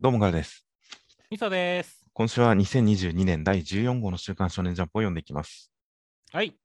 [0.00, 0.64] どうもガルです。
[1.28, 2.06] みそです。
[2.12, 5.72] 今週は2022年第14号の週刊少年ジャンプを読んでいきます。
[6.30, 6.56] はい。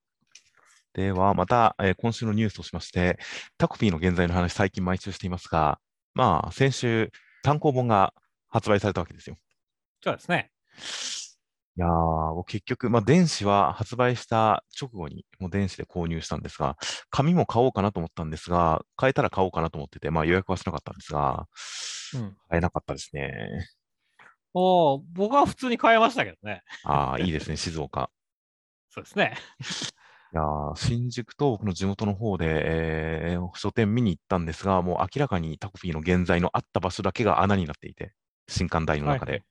[0.93, 3.17] では、また、えー今週のニュースとしまして、
[3.57, 5.79] タコピーの現在の話、最近毎週していますが、
[6.13, 8.13] まあ、先週、単行本が
[8.49, 9.37] 発売されたわけですよ。
[10.03, 10.51] そうですね。
[11.75, 16.77] いやー、僕結局、まあ、電子は発売した直後に、もう電子で購入したんですが、
[17.09, 22.02] 紙も買おうかなと思ったんですが、買えたら買おうかなと思ってて、まあ、予約はしなかったんですが、うん。
[22.49, 23.67] 買えなかったですね。
[24.53, 26.61] おー僕は普通に買えましたけどね。
[26.83, 28.09] ああ、いいですね、静岡。
[28.89, 29.33] そうですね。
[30.33, 38.13] いやー新宿と僕の地元の方で、えー書店見に行ったんですが、もう明らかにタコピーの現在のあった場所だけが穴になっていて、
[38.47, 39.31] 新刊台の中で。
[39.31, 39.41] はい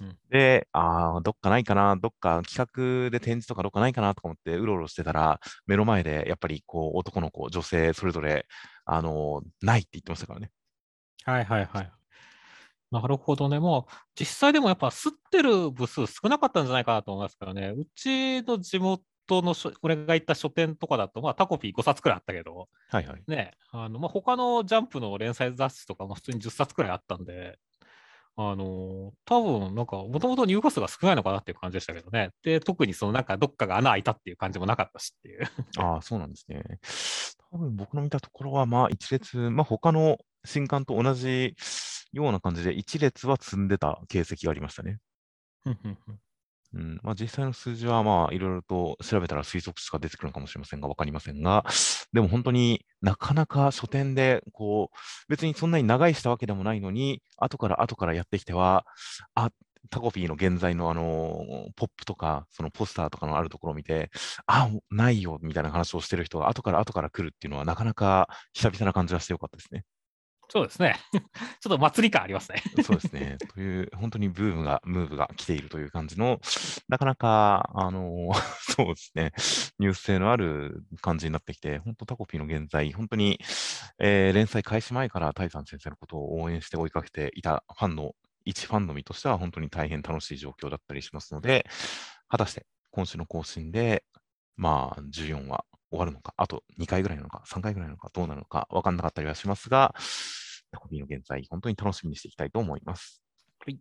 [0.00, 8.46] うんうんで、ああ、どっかないかな、どっか企画で展示とかどっかないかなとか思ってうろうろしてたら、目の前でやっぱりこう男の子、女性、それぞれ、
[8.86, 10.50] あのーないって言ってましたからね。
[11.24, 11.92] はいはいはい。
[12.90, 13.58] なるほどね。
[13.58, 17.68] もう、実際でもやっぱ吸ってる部数少なかったんじゃないかなと思いますからね。
[17.70, 23.22] うちの地元の書、俺が行った書店とかだと、まあ、タコピー5冊くらいあったけど、はいはい。
[23.26, 27.58] ね、あの、まあ、他のジャンプの連載雑誌とかも普通に10冊くらいあったんで、
[28.34, 32.30] あの多分なんか、もともと入荷数が少ないのかなっていう感じでしたけどね。
[32.42, 35.42] で、特にそのなんかどっかが穴開いたっていう感じもなかったしっていう。
[35.78, 36.62] ああ、そうなんですね。
[37.50, 41.54] 多分僕の見たところは、まあ一列、まあ他の新刊と同じ
[42.12, 44.98] ような感じで、一列は積んでた形跡がありましたね。
[46.74, 51.64] うん、まあ実際の数字はまあいろいろと調べたら推測しか出てくるのかもしれませんが、わかりませんが、
[52.12, 54.96] でも本当になかなか書店で、こう、
[55.28, 58.86] 別にそんなに長いしたわけでもないのに、後から後からやってきては、
[59.34, 59.50] あ、
[59.90, 64.10] タコピーの現在のあの、ポップとか、そのポスターとかのあるところを見て、
[64.46, 69.84] あ、ないよ、みたいな話をしてる人が後から後から来るっていうのは、なかなか久々な感じがしてよかったですね。
[70.48, 70.96] そうですね。
[71.12, 71.22] ちょっ
[71.70, 72.62] と祭り感ありますね。
[72.84, 73.38] そうですね。
[73.54, 76.40] という、本当にブームが、ムーブが来ているという感じの、
[76.88, 78.32] なかなか、あの、
[78.76, 79.32] そうですね、
[79.78, 83.38] ニュース性のある感じになってきて、本当タコピーの現在、本当に、
[83.98, 91.66] えー連載開始前からタイさん先生のことを応援して追いかけていたファンの、一ファンの身としては本当に大変楽しい状況だったりしますので、
[92.28, 94.04] 果たして今週の更新で、
[94.56, 99.94] まあ、14話終わるのか、あと2回ぐらいなのか、3回ぐらいなのか、どうなのか分かんなかったりはしますが、
[100.72, 103.22] タコピーの現在、本当に楽しみにしていきたいと思います。
[103.58, 103.78] はい。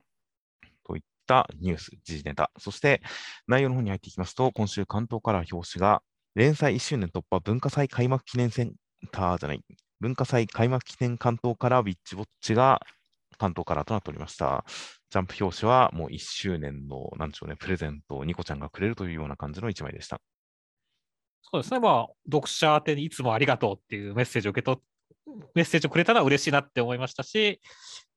[0.86, 3.02] といったニュース、時事ネタ、そして
[3.48, 6.04] 内容の方に入っていきますと、今週関東から表紙が、
[6.36, 8.74] 連載1周年突破文化祭開幕記念セン
[9.12, 9.62] ターじゃない、
[10.02, 12.82] 文化祭開幕記念関東からウィッチウォッチが
[13.38, 14.66] 関東からとなっておりました。
[15.10, 20.22] ジャンプ表紙はもう1周年の、なんでしょうね、プレゼントをニコちゃんがくれるというような感じの1枚でした。
[21.42, 21.80] そうですね。
[21.80, 24.82] まあ、読者宛てにいつもありがとうっていうメッセージを受け取っ
[25.56, 27.62] メッセージをくれたのは嬉しいなって思いましたし、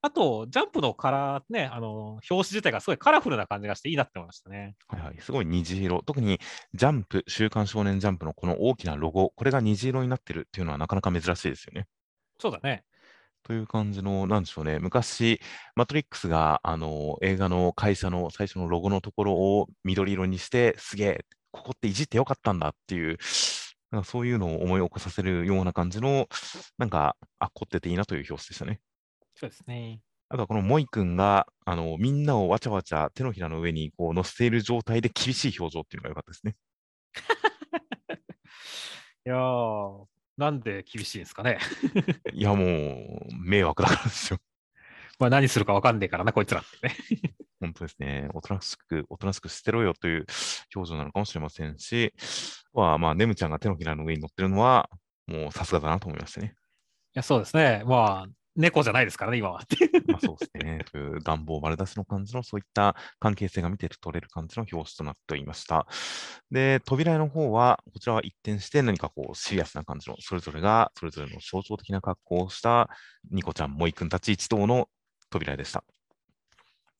[0.00, 4.76] あと、ジャンプのカラーね、あの、表紙自体がすごいカラフルな感じがしていいなって思いましたね。
[4.88, 6.02] はいはい、すごい虹色。
[6.02, 6.40] 特に
[6.74, 11.86] ジャンプ、週刊少年ジャンプのこの大きなロゴ、これが虹色になってるっていうのはなかなか珍しいですよね。
[12.38, 12.84] そうだね。
[13.44, 15.40] という感じの、なんでしょうね、昔、
[15.74, 21.24] マトリックスがあの映画の会社の最初のロゴのところを緑色にして、すげえ、
[21.64, 23.16] ここっていじってよかったんだっていう、
[23.90, 26.28] なんかそういうのを思い起こさせるような感じの、
[26.76, 28.80] なんか、あ、凝ってていいなという表紙でしたね。
[29.34, 30.00] そうですね。
[30.28, 36.56] あとはこのモイ君が、あの、みんなをわちゃわちゃ手のひらの上にこう乗せている状態で厳しい表情っていうのが良かったですね。
[39.26, 40.04] いやー、
[40.36, 41.58] なんで厳しいんですかね。
[42.34, 44.38] いや、もう、迷惑だからですよ。
[45.18, 46.94] まあ何するか分かんねえからな、こいつらってね。
[47.60, 48.28] 本当ですね。
[48.34, 50.26] おとなしく、おとなしくしてろよという
[50.74, 52.12] 表情なのかもしれませんし、
[52.74, 54.90] まあ、ネムちゃんが手のひらの上に乗ってるのは、
[55.26, 56.54] もうさすがだなと思いましたね。
[57.14, 57.82] いや、そうですね。
[57.86, 59.60] まあ、猫じゃないですからね、今は。
[60.06, 60.84] まあ、そうですね。
[60.90, 65.86] という願望丸出しの感じの、そういった関係性が見て取れる感じの表紙となっていました。
[66.50, 72.88] で、扉絵の方は、こちらは一転して何かこう、シリアスな感じの、それぞれが、それぞれの象徴的な格好をした、
[73.30, 74.88] ニコちゃん、モイ君たち一同の
[75.34, 75.84] 扉絵でした。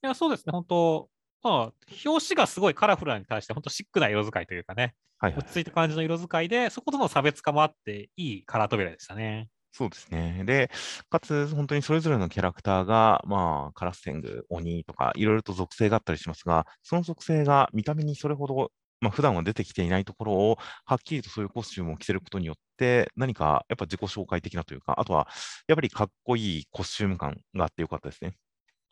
[0.02, 1.08] いや、そうですね、本当
[1.42, 1.72] まあ、
[2.06, 5.50] 表紙がすごいカラフルなに対して、本当シックな色使いというかね、はいはい落。
[5.50, 9.48] ち着いた感じの色使いで、そことの差別化もあって、いいカラー扉でしたね。
[9.72, 10.42] そうですね。
[10.46, 10.70] で、
[11.10, 18.70] かつ、本当にそれぞれのキャラクターが、まあ、カラステング、鬼とか、いろいろと属性があったりしますが、その属性が見た目にそれほど、
[19.04, 20.56] まあ、普段は出てきていないところを、
[20.86, 25.28] はっきりとそういうコスチュームを着せることによって、何かやっぱ自己紹介的なというか、あとは、
[25.68, 28.36] やっぱりかっこいいコスチューム感があってよかったですね。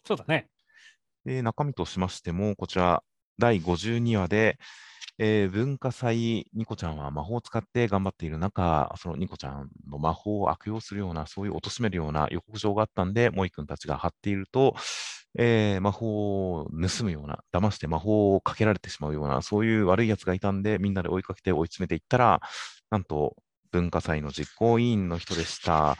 [0.04, 0.50] そうだね。
[1.24, 3.02] で、中身としましても、こちら、
[3.38, 4.58] 第52話で、
[5.18, 14.74] えー文化祭、ニコちゃんは魔法を使って頑張っている中、そのニコちゃんの魔法を悪用するような、そういう貶めるような予告状があったんで、モイ君たちが張っていると、
[15.38, 22.40] えー、魔法を盗むような、騙して魔法をかけられてしまうような、そういう悪い奴がいたんで、みんなで追いかけて追い詰めていったら、
[22.90, 23.36] なんと
[23.70, 25.96] 文化祭の実行委員の人でした。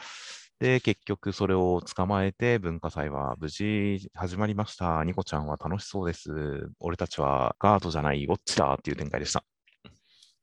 [0.59, 5.03] で、結局それを捕まえて、文化祭は無事始まりました。
[5.03, 6.69] ニコちゃんは楽しそうです。
[6.79, 9.43] 俺たちはガードじゃない、ウォッチだっていう展開でした。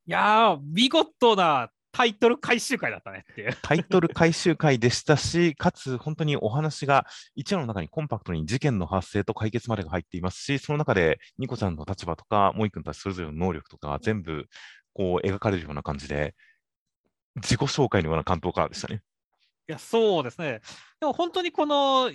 [0.07, 3.57] いやー、見事なタイトル回収会だったねっていう。
[3.63, 14.47] タイトル回収会でしたし、かつ本当にお話が一話の中にコンパクトに事件の発生と解決までが入っていますし、その中でニコちゃんの立場とか、モイ君たちそれぞれの能力とか全部
[14.93, 16.35] こう描かれるような感じで、
[17.37, 19.03] 自己紹介のような関東からでしたね。
[19.69, 20.61] いや、そうですね。
[21.01, 22.11] でも本当にこの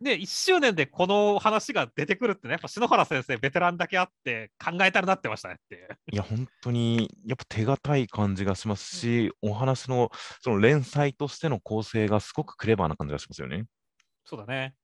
[0.00, 5.88] ね、1周年でこの話が出てくるってね、やっぱ篠原先生、ベテランだけあって考えたらなってましたねって。
[6.12, 10.10] いや、本当に、やっぱ手堅い感じがしますし、お話の
[10.40, 13.64] その連載としての構成がすごくクレバーな感じがしますよね。
[14.24, 14.74] そうだね。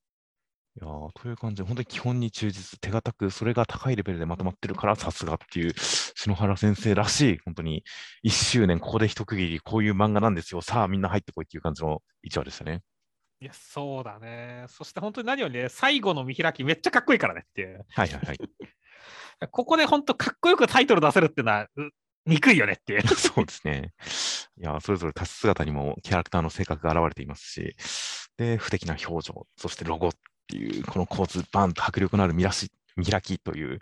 [0.77, 0.87] いや
[1.21, 7.83] という感じで、本当に基本に忠実、手堅く、それが高いレベルでまとまってるから、さすがっていう、篠原先生らしい、本当に
[8.25, 12.83] 1周年、ここで一区切り、こういう漫画なんですよ、さあみんな入ってこいっていう感じの1話でしたね。
[13.43, 14.67] いや、そうだね。
[14.69, 17.87] そして本当に何よりね、最後の見開きめっちゃかっこいいからねっていう。
[17.89, 18.39] はいはいはい。
[19.51, 21.69] ここで本当かっこよくタイトル出せるっていうのは、
[22.27, 23.03] 憎いよねっていう。
[23.17, 23.95] そうですね。
[24.59, 27.77] いや、それぞれ立つ姿にもキャラクターの性格が現れていますし、
[28.37, 30.13] で、不敵な表情、そしてロゴっ
[30.47, 33.79] ていう、この構図、バンと迫力のある見らし見開きという、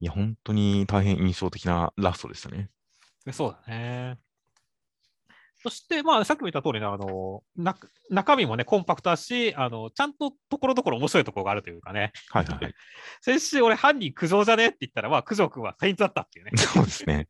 [0.00, 2.68] いや、本当に大変印象的なラストでしたね。
[3.30, 4.18] そうだね。
[5.62, 7.42] そして、まあ、さっきも言った通りね、あの
[8.10, 12.12] 中身もね、コンパクトだし、あのちゃんとところどころ面白いところがあるというかね。
[12.30, 12.74] はいはい、
[13.20, 16.52] 先週、俺、犯人、九条じゃねって言ったら、まあ、九条君はフェイントだったっていうね。
[16.56, 17.26] そうですね。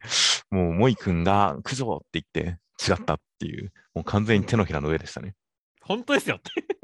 [0.51, 2.59] もう、萌君が九条って言って
[2.93, 5.35] 違ったっていう、もう完全に手のひらの上でしたね。
[5.81, 6.78] 本当ですよって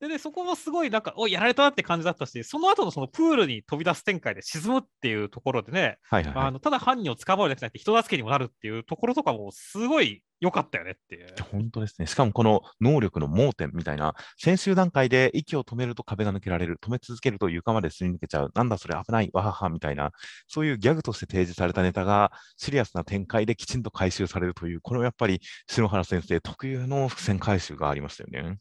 [0.00, 11.34] でね、そこもすごいなんか、おやられたなって感じだったし、その後のそのプールに飛び出す展開で沈むっていうところでね、はいはいはい、あのただ犯人を捕まるだけじゃなくて人助けにもなるっていうところとかもすごい良かったよねっていう。
[11.50, 12.06] 本当ですね。
[12.06, 20.10] しかもこの能力の盲点みたいな、先週段階で息を止めると壁が抜けられる、止め続けると床まですり抜けちゃう、なんだそれ危ない、わははみたいな、
[20.46, 25.40] そういうギャグとして提示されたネタがシリアスな展開できちんと回収されるという、これはやっぱり
[25.70, 28.58] 篠原先生特有の伏線回収がありましたよね。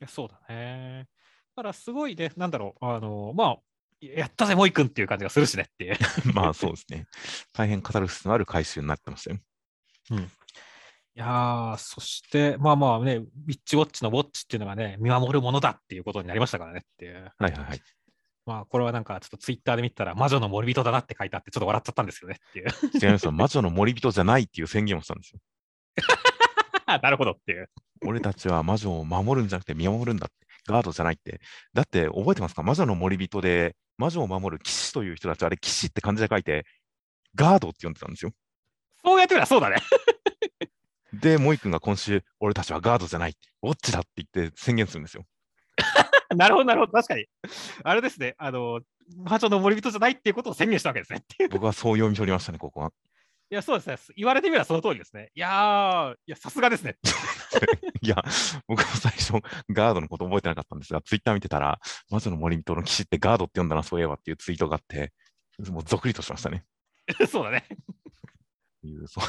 [0.00, 1.06] いやそうだね。
[1.56, 3.56] だからすごいね、なんだろう、あのまあ、
[4.00, 5.96] やったぜ、もういくんっていう感じがするしねっていう。
[6.32, 7.06] まあそうですね。
[7.52, 9.38] 大変語る必要のある回収になってましたよ。
[10.12, 10.18] うん。
[10.20, 10.28] い
[11.14, 17.30] やー、そして、まあまあね、ウィッチウォッチのウォッチっていうのがね、見守るものだっていうことになりましたからねっていう。
[17.36, 17.80] はいはいはい。
[18.46, 22.68] まあ、これはなんかちょっとツイッターで見たら、魔女の森人だなって書いてあって、ちょっと笑っちゃったんですけどねっていう。
[22.94, 23.32] 違いますよ。
[23.32, 25.40] 魔女の森人じゃないっていう宣言をしたんですよ。
[27.02, 27.70] なるほどっていう。
[28.04, 30.34] 俺たちは魔女を守るんじゃなくて見守るんだって。
[30.66, 31.40] ガードじゃないって。
[31.72, 32.62] だって覚えてますか？
[32.62, 36.64] 魔女の森人で魔女を守る騎士という人たち、あれ騎士って漢字で書いて、
[37.34, 38.32] ガードって呼んでたんですよ。
[39.02, 39.76] そうやってみたらそうだね。
[41.12, 45.24] で、モイ君が今週、俺たちはガードじゃない、ウォッチだって言って宣言するんですよ。
[46.36, 47.26] なるほど、なるほど、確かに。
[47.82, 48.80] あれですね、あの、
[49.16, 51.24] 魔女の森人じゃないっていうことを宣言したわけですね。
[51.50, 52.92] 僕はそう読み取りましたね、ここは。
[53.50, 54.14] いや、そうですね。
[54.16, 55.30] 言われてみればその通りですね。
[55.34, 56.96] いやー、いや、さすがですね。
[58.00, 58.22] いや、
[58.68, 59.32] 僕も最初、
[59.70, 61.80] ガードのこと覚えてなかったんですが、ツイッター見てたら、
[62.10, 65.12] 魔女の森人の騎士ってガードって読んだな、そういえばっていうツイートがあって、
[65.68, 66.64] もうゾクリとしましたね。
[67.28, 67.64] そうだね。
[68.82, 69.24] いうそん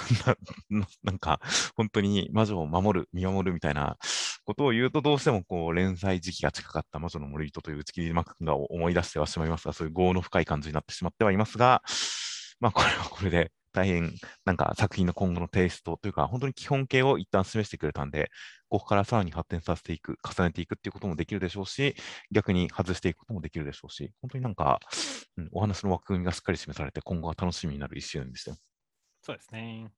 [0.80, 1.42] な、なんか、
[1.76, 3.98] 本当に魔女を守る、見守るみたいな
[4.46, 11.82] ことを言うと、どうしてもこう連載時期が近かった魔女の森人という打ち切りマックが思い出してはしまいますが、そういう業の深い感じになってしまってはいますが、
[12.60, 14.14] まあ、これはこれで、大変
[14.46, 18.30] なんか作品の今後のテイストというか、本当に基本形を一旦示してくれたんで、
[18.70, 21.96] ここからさらに発展させていく、重ねていくっていうこともできるでしょうし、
[22.32, 24.80] 逆に外していくこともできるでしょうし、本当になんか、
[25.38, 28.58] うん、お話の枠組みがしっかり示されて、今後は楽しみになる一周年でしたよ。
[29.24, 29.92] そうですね。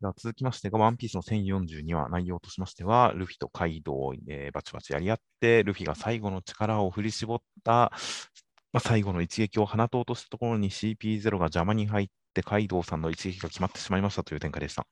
[0.00, 7.90] では続きましてが、ワンピースの1042話、内容としましては、ルフィとカイドウ、えー、バチバチやり合って、ルフィが最後の力を振り絞った、
[8.72, 12.08] まあ、最後の一撃を放とうとしたところに CP0 が邪魔に入っ
[12.40, 14.86] ってカイドウさんの一撃が決まってしまいましたという展開でした。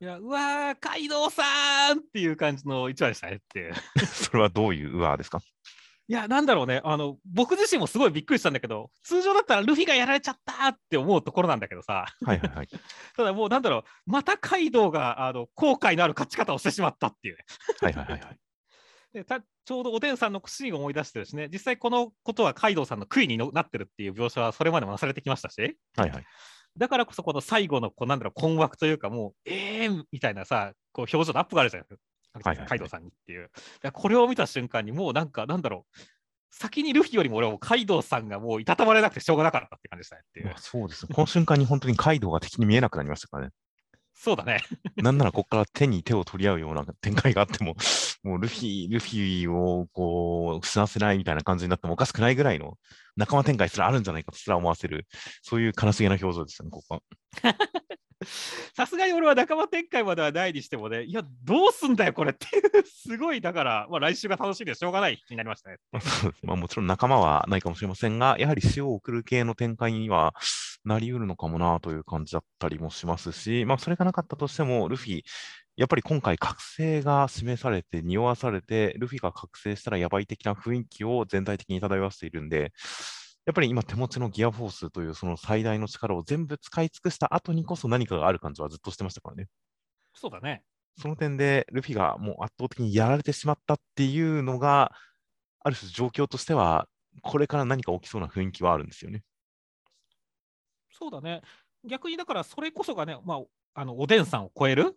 [0.00, 3.72] いや、うわー、カイドウさんっていう感じの一話でしたねって。
[4.04, 5.40] それはどういううわーですか？
[6.08, 6.80] いや、なんだろうね。
[6.84, 12.06] あの、僕自身もすごいびっくりしたんだけど、通常だったらルフィがやられちゃったって思うところなんだけどさ。
[12.24, 12.68] はいはいはい。
[13.16, 17.38] ただもうなんだろう、またカイドウがあの後悔のある勝ち方をしてしまったっていう。
[17.80, 18.38] はいはいはいはい。
[19.16, 26.24] でたちょうどおでんさんのシーンを思い出してるしね、実際このことはカイドウさんの悔いになってるっていう描写はそれまでもなされてきましたし、はいはい、
[26.76, 32.00] だからこそこの最後のこうなんだろう困惑というか、もう、ええー、みたいなさ、こう表情のアップがあるじゃないです
[32.44, 33.50] か、カイドウさんにっていう。
[33.92, 36.00] これを見た瞬間にもうなんか、なんだろう、
[36.50, 40.54] 先にルフィよりも俺はカイドウさんがもういたたまれなくてしょうがなかったって感じでしたねっていう。
[40.58, 41.06] そうです。
[41.06, 43.52] この瞬間に本当にカイドウが敵に見えなくなりましたからね。
[44.18, 44.60] そうだね。
[44.96, 47.76] なんならここから手に手を取り合うような展開があっても、
[48.24, 52.78] もうルフィ、ルフィをこう、死なせないみたいな感じになってもおかしくないぐらいの
[53.16, 55.06] 仲間展開すらあるんじゃないかとすら思わせる、
[55.42, 57.02] そういう悲しげな表情でしたね、ここは。
[58.74, 65.76] さすがに俺は仲間展開まではないにしてもね、いや、どうすんだよ、これっていう、すごい、だから、まあ、来週が楽しみでしょうがないになりましたね。
[66.42, 70.34] まあ、もちろん仲間はないかもしれませんが、やはり死を送る系の展開には
[70.86, 75.22] なりうるのかもなという感じだったりもしますし、まあ、それがなかったとしても、ルフィ、
[75.76, 82.72] やっぱり今回、覚醒が示されて、匂わされて、ルフィが覚醒したらやばい的な雰囲気を全体的に漂わせているんで、
[83.46, 89.48] やっぱり今手持ちのギアフォースというその最大の力を全部使い尽くした後にこそ何かがある感じはずっとしてましたからね。
[90.14, 90.64] そうだね。
[90.98, 94.92] その点でルフィがもう圧倒的にやられてしまったっていうのが、
[95.60, 96.88] ある種状況としては、
[97.22, 99.24] これから何か起きそうな雰囲気はあるんですよね。
[100.98, 101.42] そうだね。
[101.84, 103.40] 逆にだからそれこそがね、まあ、
[103.74, 104.96] あのおでんさんを超える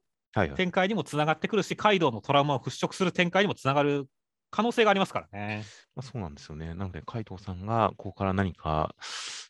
[0.56, 4.08] 展開にもつながってくるし、はいはい、カイドウのトラウマを払拭する展開にもつながる
[4.52, 5.64] 可能性がありますからね。
[5.96, 6.74] まあ、そうなんですよね。
[6.74, 8.96] なので、海藤さんがここから何か、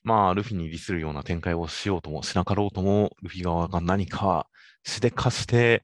[0.03, 4.48] まあ、ルフィに利するような展開をしようともしなかろうとも、ルフィ側が何か
[4.84, 5.84] しでかして、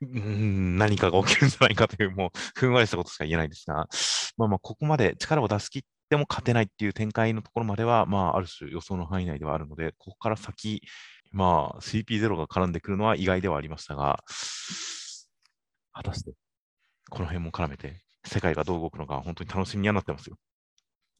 [0.00, 3.86] うん、何かが起きるんじゃないかという、もう、ふんわりしたことしか言えないですが、
[4.38, 10.82] まあまあ、ここまで力を出し切っても勝てないっていう展開のところまでは、まあ、ある種予想の範囲内ではあるので、ここから先、
[11.30, 14.22] まあ、CP0 が絡んでくるのは意外ではありましたが、
[15.92, 16.32] 果たして
[17.08, 20.36] この辺も絡めて、世界がどう動くのか、本当に楽しみにはなってますよ。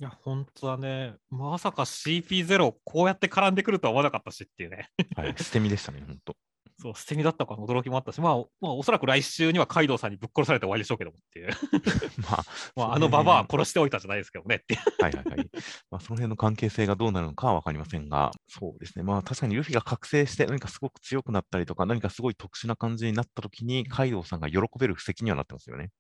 [0.01, 4.89] いや、本当はね、まさか CP0 こうやって絡んでくるとは思わなかったしっていうね。
[5.15, 6.37] はい、捨て身でしたね、本当。
[6.81, 11.51] そう、捨て身だったかの驚きもあったし、まあ、まあ、おそらく来週にはカイドウさんにぶっ殺されて終わりでしょうけどもっていう。
[12.23, 12.45] まあ、
[12.75, 14.81] まあ、あのババア殺しておいたじゃないですけどねっていう。
[15.03, 15.51] はいはいはい。
[15.91, 19.05] まあ、その辺の関係性がどうなるのかは分かりませんが、そうですね。
[19.05, 25.91] まあ、確かにルフィが覚醒して何かすごく強くなったりとか、何かすごい特殊な感じになったときに、カイドウさんが喜べる布石にはなってますよね。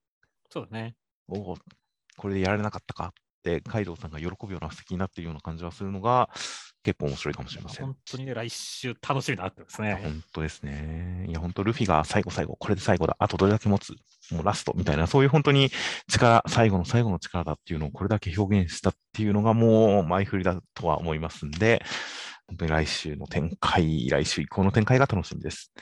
[0.48, 0.94] そうだね。
[1.28, 1.56] おお、
[2.16, 6.30] これでやられなかったかって、カイドウさんが喜ぶような布石になっているような感じはするのが、
[6.82, 7.86] 結構面白いかもしれません。
[7.86, 10.00] 本当にね、来週楽しみになってますね。
[10.02, 11.26] 本当ですね。
[11.28, 13.90] いや、本当、ルフィが最後最後、これで最後だ、あとどれだけ持つ、
[14.32, 15.70] もうラストみたいな、そういう本当に
[16.08, 21.82] 力、最後の最後の力だっていうのをこれだけ表現したっていうのがもう前振りだとは思いますんで、
[22.46, 25.72] 本当に来週の展開、来週以降の展開が楽しみです。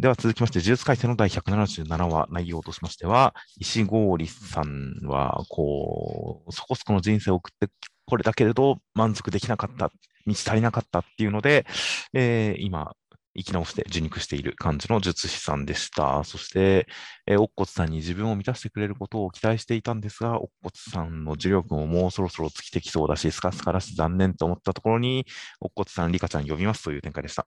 [0.00, 7.72] では続きまして、呪術改正の第177話、内容としましては、石郡さんは、こう、そこそこの人生を送って
[8.06, 9.90] これだけれど満足できなかった、
[10.26, 11.66] 道足りなかったっていうので、
[12.12, 12.94] えー、今、
[13.36, 16.22] 生き直して受肉している感じの術師さんでした。
[16.24, 16.86] そして、
[17.26, 25.26] えー、乙骨さんに自分を満たしてくれることを期待していたんですが、乙骨さんの呪力ももうそろそろ尽きてきそうだし、スカスカだし残念と思ったところに、
[25.60, 27.46] 乙骨さん、リカちゃん呼びますという展開でした。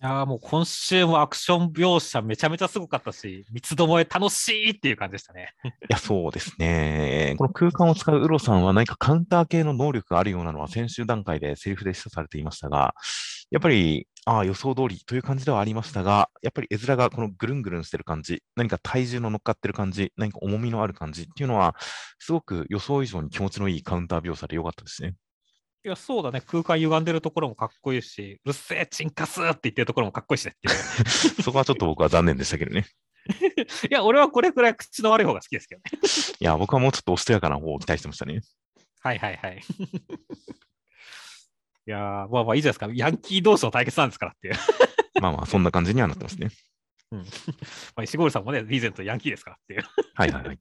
[0.00, 5.54] いやもう今週もアクション描写めちゃめちゃすごかったし、三つどもえ楽しいっていう感じでしたね。
[5.64, 7.34] いや、そうですね。
[7.38, 12.94] この空間を使うウロさんは何かカウンター系の能力があるようなのは先週段階でセリフで示唆されていましたが、
[13.50, 21.74] やっぱり、ああ、予想通りという感じではありましたが、やっぱり絵面がこのぐるんぐるんしてる感じ、何か体重の乗っかってる感じ、何か重みのある感じっていうのは、
[22.20, 25.16] すごく予想以上に気持ちのいいカウンター描写で良かったですね。
[25.88, 26.42] いや、そうだね。
[26.42, 30.76] 空間歪んでるところもかっこいいし、うっせえ、チンカスって言ってるところもかっこいいしねっていう。
[31.42, 32.84] そこはちょっと僕は残念でしたけどね。
[33.90, 35.84] いや、俺はこれくらい口の悪い方が好きですけどね。
[36.40, 38.42] いや、僕はもうちょっとおしとやかな方を期待してましたね。
[39.00, 39.62] はいはいはい。
[41.86, 42.90] いやまあまあいいじゃないですか。
[42.92, 44.54] ヤンキー同士の対決なんですからっていう。
[45.22, 46.50] まあまあ、そんな感じにはなってますね。
[47.12, 47.20] うん。
[47.20, 47.24] ま
[47.96, 49.82] あ、石郷さんもね、リーゼントヤンキーですからっていう。
[50.12, 50.58] はいはいはい。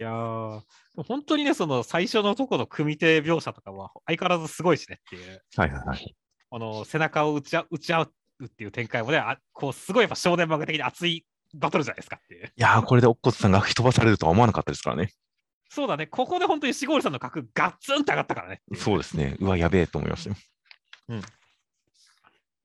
[0.00, 0.60] いやー、
[1.06, 5.42] 本当にね、その最初のとこの組み手描写とかは相変わらずすごいしねっていう。
[5.56, 6.16] はいはいはい。
[6.50, 11.24] あの背中を打ち打ち合うっていう展開もね、あこうすごいやっぱ少年漫画的に熱い
[11.54, 12.46] バトルじゃないですかっていう。
[12.46, 15.12] いやー、これで乙骨さんが吹き飛ばされるとは思わなかったですからね。
[15.70, 18.62] そうだね、ここで本当にシゴールさんの格ガッツンって上がったからね。
[18.76, 20.36] そうですね、うわ、やべえと思いましたよ。
[21.08, 21.22] うん。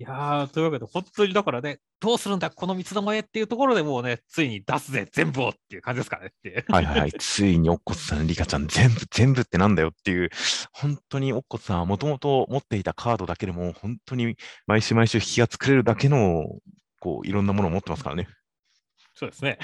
[0.01, 6.63] いやー、というわけで、本当にだからね、どうするんだ、この三つどもえっていうところでもうね、ついに出すぜ、全部をっていう感じですかねって。
[6.69, 10.29] はいはいはい、 ついにおっこつさん、リカちゃん、全部、全部ってなんだよっていう、
[10.71, 14.37] 本当におっこつさんはもともと持っていたカードだけでも、本当に
[14.67, 16.45] 毎週毎週引きが作れるだけの、
[17.01, 18.29] こう、いろんなものを持ってますからね。
[19.19, 19.59] そうですね。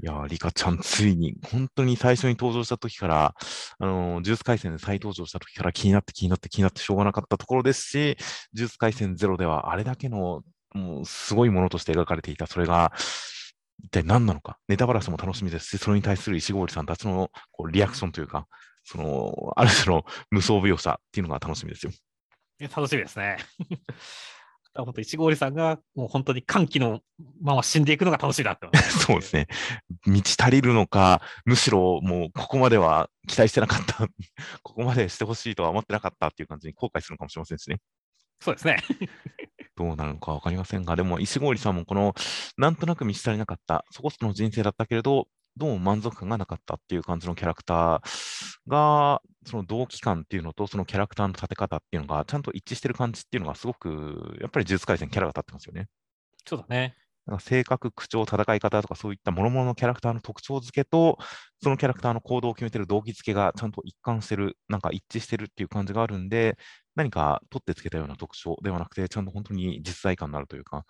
[0.00, 3.34] いやリカちゃん、ついに、本当に最初に登場した時から、
[3.80, 8.16] あのー、ジュース回戦で再登場した時から気になって気になって気になってしょうがなかったところですし、
[8.52, 12.92] ジュース回戦ゼロではあれだけの、もうすごいものとして描かれていた、それが、
[13.82, 18.46] 一体何なのか、ネタバラシも楽しみですし、それに対する石郷さんたちのこうリアクションというか、
[18.84, 21.92] その、ある種の無双描写っていうのが楽しみですよ。
[22.60, 23.38] 楽しみですね。
[24.84, 27.00] 本当、石郷さんがもう本当に歓喜の
[27.40, 29.46] まま死んでいくのが楽しいなって そうですね。
[30.06, 34.06] 道足りるのか、むしろもうここまでは期待してなかった、
[34.62, 37.78] ここまでしてほしいとは思ってなかったっていう感じに後悔するのかもしれませんしね。
[38.40, 38.78] そうですね。
[39.76, 42.14] どうなるのか分かりませんが、でも石郷さんもこの、
[42.56, 48.00] なんとなく道足りなかった、そこそこの人生だったけれど、どうも満足感がなかったっていう感じのキャラクター
[48.68, 55.86] が、その同期感っていうのと、そのキャラクターの立て方っていうのが、ちゃんと一致してる感じっていうのが、すごく、やっぱり呪術廻戦キャラが立ってますよね。
[56.44, 56.96] そうだね。
[57.26, 61.18] なんか性格、口調、戦い方とかそういった諸々のキャラクターの特徴付けと、
[61.62, 66.56] そのキャラクターの行動を決めてる動機付けがちゃんと一貫してる、なんか一致してるっていう感じがあるんで、
[66.94, 70.84] 何か取ってつけたような特徴ではなくて、ちゃんと本当に実在感のあるというか、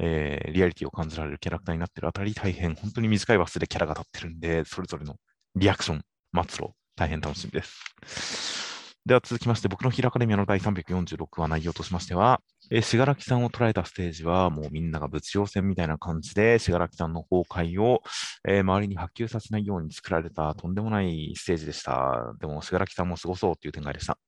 [0.00, 5.16] えー、リアリティを感じられるキャラクターになってるあたり、大変本当に短いバスでキャラが立ってるんで、それぞれの
[5.56, 6.02] リアクション、
[6.48, 8.96] 末路、大変楽しみです。
[9.04, 18.02] では続きまして、僕のヒーアカデミアの第346話内容としましては、えー、しがらきさんを捉えたステージは、もうみんなが物量戦みたいな感じで、しがらきさんの崩壊を、
[18.48, 22.34] えー、周りに波及させないように作られたとんでもないステージでした。
[22.40, 24.18] でも、しがらきさんもすごそうっていう展開でした。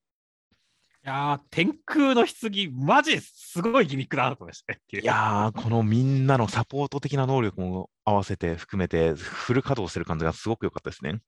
[1.05, 4.81] いや天空の棺、マジすごいギミックだなと思いましたね。
[4.93, 11.21] いやこのみんなのサポート的な能力も合わせて含めて、フル稼働してる感じがすごく良かったですね。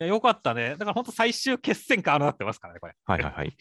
[0.00, 0.70] や、よかったね。
[0.72, 2.94] だから本当最終決戦感あるなってますからね、これ。
[3.04, 3.56] はいはいはい。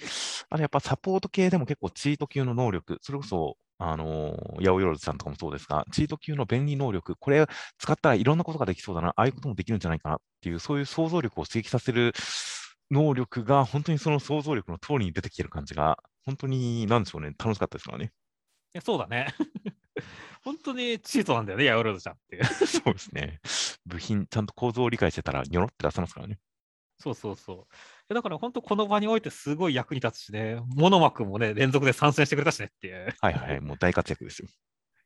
[0.50, 7.46] あれやっぱサポート系でも結構チート級の能力、それこそ、あのー、八百万さんとかもそうですが、チート級の便利能力、これ
[7.78, 12.14] 使ったらいろんなことができそうだな、ああいうこともできるんじゃないかなっていう、そういう想像力を刺激させる
[12.92, 18.12] 能力が、本当にその想像力の通りに出てきてる感じが、本当に、なんでしょうね、楽しかったですからね。
[18.74, 19.28] いや、そうだね。
[20.44, 22.46] 本当にチートなんだよね、ヤオロードちゃんっていう。
[22.66, 23.40] そうですね。
[23.86, 26.40] 部品、ちゃんと構造を理解してたら、ニョロって出せますからね。
[26.98, 27.68] そうそうそ
[28.10, 28.14] う。
[28.14, 33.14] だから本当この場においてすごい役に立つしね、モノマ君もね、連続で参戦してくれたしねっていう。
[33.22, 34.48] はいはい、 もう大活躍ですよ。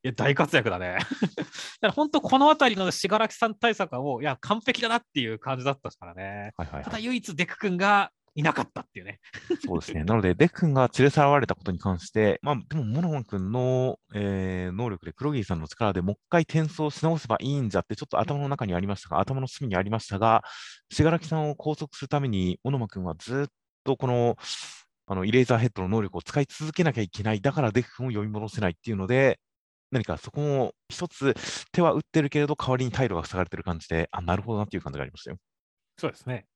[0.03, 0.97] いや、大活躍だね。
[0.99, 1.47] だか
[1.81, 6.53] ら本当この辺りの信楽さん対策はもう、いや、完璧だなっていう感じだったからね。
[6.57, 9.19] はいはいはい、ただ唯一デク君がいなかったっていうね。
[9.65, 10.03] そうですね。
[10.03, 20.43] なので、デク君が連れ去られたことに関して、まあ、でも、モノモン君の、えー、能力で黒霧さんの力でもう一回転送し直せばいいんじゃって、ちょっと頭の中にありましたが、頭の隅にありましたが、
[20.91, 23.51] 死柄木さんを拘束するために、モノモン君はずっ
[23.83, 24.35] とこの、
[25.05, 29.39] あのイレーザーヘッドの能力を使い続けなきゃいけない、だからデク君を呼び戻せないっていうので、
[29.91, 31.35] 何かそこも一つ
[31.71, 35.37] 手は打ってるけれど、代わりに退路が塞がれてる感じで、あ、なるほどなっていう感じがありましたよ。
[35.97, 36.47] そうですね。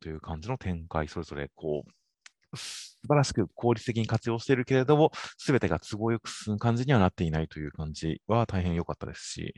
[0.00, 9.54] という感じの展開、それぞれこう、素晴らしく効率的に活用しているけれども、すべてが都合よく進む感じにはなっていないという感じは大変良かったですし、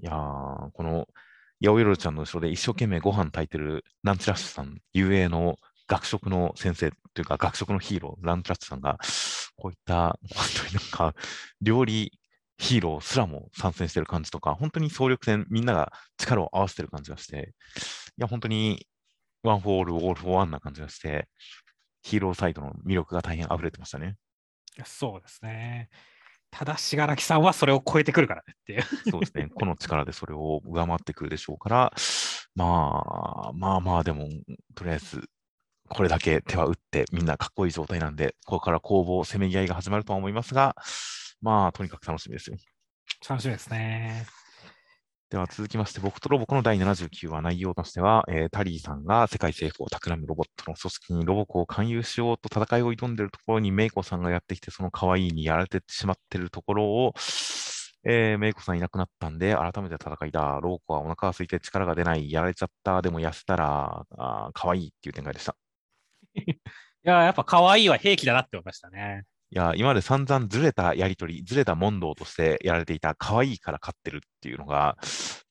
[0.00, 1.06] いやー、この、
[1.62, 5.56] 八百万ちゃんの後ろで一生懸命ご飯炊いてるランチラッシュさん、遊泳の
[5.88, 8.98] 学食の先生というか学食のヒーロー、ランチラッシュさんが、
[9.56, 11.14] こういった本当になんか
[11.60, 12.18] 料理
[12.56, 17.54] ヒーローすらも参戦してる感じとか、本当に総力戦、みんなが力を合わせてる感じがして、
[18.18, 18.86] いや、本当に
[19.42, 21.28] one for all、all for one な感じがして、
[22.02, 24.16] ヒーローサイドの魅力が大変溢れてましたね。
[24.84, 25.88] そうですね。
[26.50, 28.82] ただ、死柄木さんはそれを超えてくるからねっていう。
[29.10, 29.48] そうですね。
[29.54, 31.92] この力でそれを上回ってくるでしょうから、
[32.54, 34.28] まあ、まあまあ、でも、
[34.74, 35.28] とりあえず、
[35.88, 40.74] これだけ手は打って、みんなかっこいい状態なんで、ここから攻防、せめぎ合いが始まるとは思いますが、
[41.40, 42.56] まあ、とにかく楽しみですよ。
[43.28, 44.26] 楽しみですね。
[45.30, 57.14] では続きまして、僕とロボコの第79話内容としては、えー、タリーさんが世界征服を企むロボットの組織にロボコを勧誘しようと戦いを挑んでいるところにメイコさんがやってきて、その可愛いにやられてしまっているところを、
[58.02, 60.58] えー、メイコさんいなくなったんで、改めて戦いだ。
[60.60, 62.32] ロボコはお腹が空いて力が出ない。
[62.32, 63.00] やられちゃった。
[63.00, 65.54] でも痩せたら、あ可愛いっていう展開でした。
[66.34, 66.58] い
[67.04, 69.26] や、やっぱ可愛いは兵器だなって思いましたね。
[69.52, 74.96] いや、今まで散々ずれたやりとり、ずれた問答としてやられていた、可愛いから勝ってるっていうのが、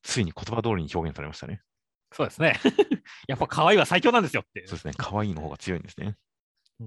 [0.02, 1.60] ついに言葉通りに表現されましたね。
[2.12, 2.58] そうですね。
[3.28, 4.66] やっぱ可愛いは最強なんですよって。
[4.66, 4.94] そうですね。
[4.96, 6.16] 可愛いの方が強いんですね。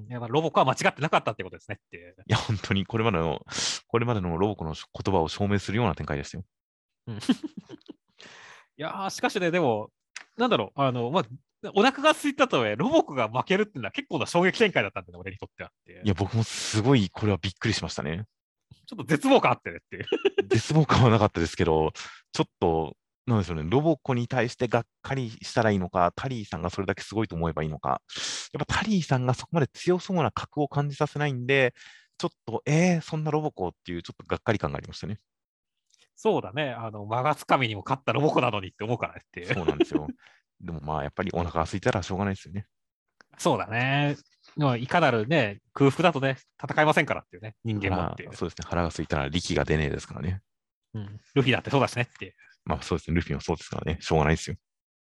[0.10, 2.16] やっぱロボコは間違ってなかったってことですねって。
[2.26, 3.46] いや、本当にこれまでの、
[3.88, 6.44] これまでのロボコの言葉を証明するような展開ですよ。
[8.76, 9.92] いやしかしね、でも、
[10.38, 11.26] なんだろう、あの、まあ、
[11.74, 16.02] お腹が空いたとえ、ロボコが負けるっていうのは結構な衝撃展開だったんだね、俺にとってはって。
[16.04, 18.26] いや、僕もすごいこれはびっくりしましたね。
[18.86, 20.06] ちょっと絶望感あってねっていう。
[20.48, 21.94] 絶望感はなかったですけど、
[22.32, 28.02] ちょっと、なんでしょうね、ロボコに対してがっかりしたらいいのか、タリーさんがそれだけすごいと思えばいいのか、
[28.52, 31.74] やっぱタリーさんがそこまで強そうな格を感じさせないんで、
[32.18, 35.20] ちょっと、えー、そんなロボコっていう、ちょっとがっかり感がありましたね。
[36.16, 36.72] そうだね。
[36.72, 39.54] あの、間がつかみにも勝ったロボコなのにって思うからねっていう。
[39.54, 40.08] そうなんですよ。
[40.62, 42.66] でもまあ、やっぱりお腹が空いたらしょうがないですよね。
[43.38, 44.16] そうだね。
[44.58, 48.36] でもいかなるね、空腹だとね、戦いませんからっていうね、人間もっていう。
[48.36, 48.68] そうですね。
[48.68, 50.42] 腹が空いたら力が出ねえですからね。
[50.94, 51.20] うん。
[51.34, 52.34] ルフィだってそうだしねっていう。
[52.66, 53.16] まあそうですね。
[53.16, 53.98] ルフィもそうですからね。
[54.00, 54.56] しょうがないですよ。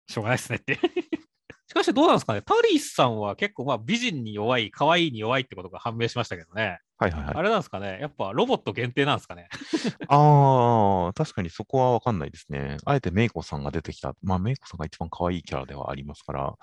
[0.10, 0.76] しょうがないですねって。
[1.68, 6.80] しかしどうなんですかね、タリスさんは結構まあ美人に弱い、可愛いに弱いってことが判明しましたけどね。
[7.00, 7.36] はいはいはい。
[7.36, 9.48] あれなんですかね、やっぱロボット限定なんですかね。
[10.10, 12.78] ああ、確かにそこはわかんないですね。
[12.86, 14.16] あえてメイコさんが出てきた。
[14.24, 16.56] まあ、メイコさんが一番可愛いキャラではありますから。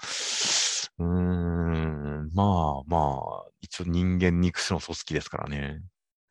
[0.99, 5.83] うーん、まあまあ、一応人間肉種の組織ですからね。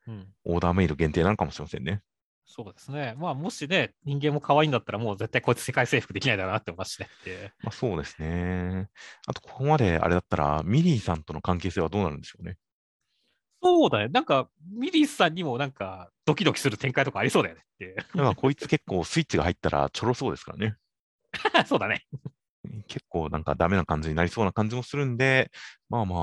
[0.06, 0.34] うん。
[0.44, 2.02] オーダーメイド限定なのかもしれませんね。
[2.46, 3.14] そうですね。
[3.16, 7.54] まあもしね、人間も可愛いんだったらもう絶対こいつ世界征服できないだろうなって思いますしねって。
[7.62, 8.88] まあそうですね。
[9.26, 12.56] あと、ここまであれだったら、ミリーさんとの関係性はどうなるんでしょうね。
[13.64, 14.08] そうだね。
[14.08, 17.94] なんか、ミリーさんにもなんか、ドキドキする展開とかありそうだよねって。
[17.94, 20.76] だからこいつ結構スイッチが入ったらちょろそうですからね。
[21.66, 22.04] そうだね。
[22.88, 25.50] 結構なんかダメな感じになりそうな感じもするんで、
[25.88, 26.18] まあまあ、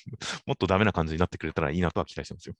[0.46, 2.54] もっとダメな感じになってくれたらいいなとは期待してますよ。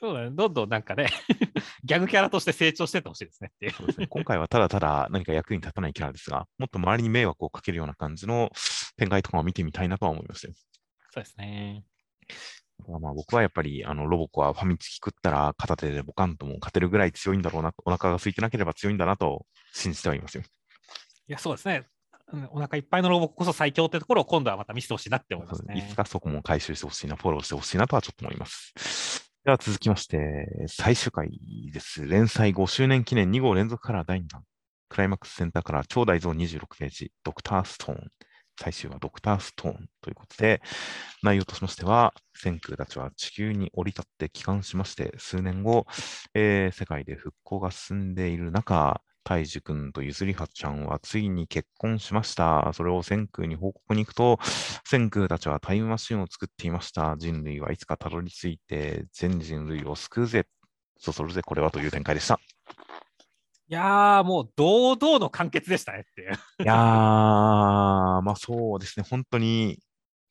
[0.00, 0.30] そうだね。
[0.30, 1.08] どんどんなんかね、
[1.84, 3.72] ギャグキャラとして成長してってほしいですねっていう。
[3.72, 8.50] そうですね、今回はただただ何か役に立たないキャラですが、もっと周りに迷惑をかけるような感じの
[8.96, 10.54] 展開とかを見てみたいなとは思いましたよ。
[11.10, 11.84] そうですね。
[12.88, 20.42] まあまあ僕はやっぱりあのロボコはファミチキ食ったら片手でボカンとも勝てるぐらい強いんだろうな、お腹が空いてなければ強いんだなと信じてはいますよ。
[21.28, 21.86] いや、そうですね。
[22.32, 25.96] うんお腹いっぱいのロボこそ最強ってところを今度はまた見せてほしいなって思いますねいつ。
[25.96, 28.72] かそこも回収してほしいな、フォローしてほしいなとはちょっと思います。
[29.44, 31.30] では続きまして、最終回
[31.72, 32.06] です。
[32.06, 34.44] 連載5周年記念2号連続から第2弾。
[34.90, 38.10] クライマックスセンターから超大蔵26ページ、ドクターストーン。
[38.60, 40.60] 最終はドクターストーンということで、
[41.22, 45.86] 内容としましては、先空たちは地球に降り立って帰還しまして、数年後、
[46.34, 52.70] えー世界で復興が進んでいる中、大樹くんとゆずりはちゃんはついに結婚しました。
[52.74, 54.38] それを千空に報告に行くと、
[54.84, 57.16] 千空たちはタイムマシンを作っていました。
[57.18, 60.46] 人類はいつかたどり着いて、全人類を救うぜ。
[60.98, 62.40] そそるぜ、これはという展開でした。
[63.70, 66.32] いやー、もう堂々の完結でしたねっていう。
[66.32, 69.78] いやー、まあそうですね、本当に、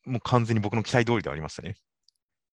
[0.05, 1.77] もう完全に僕の期待通りではありましたね。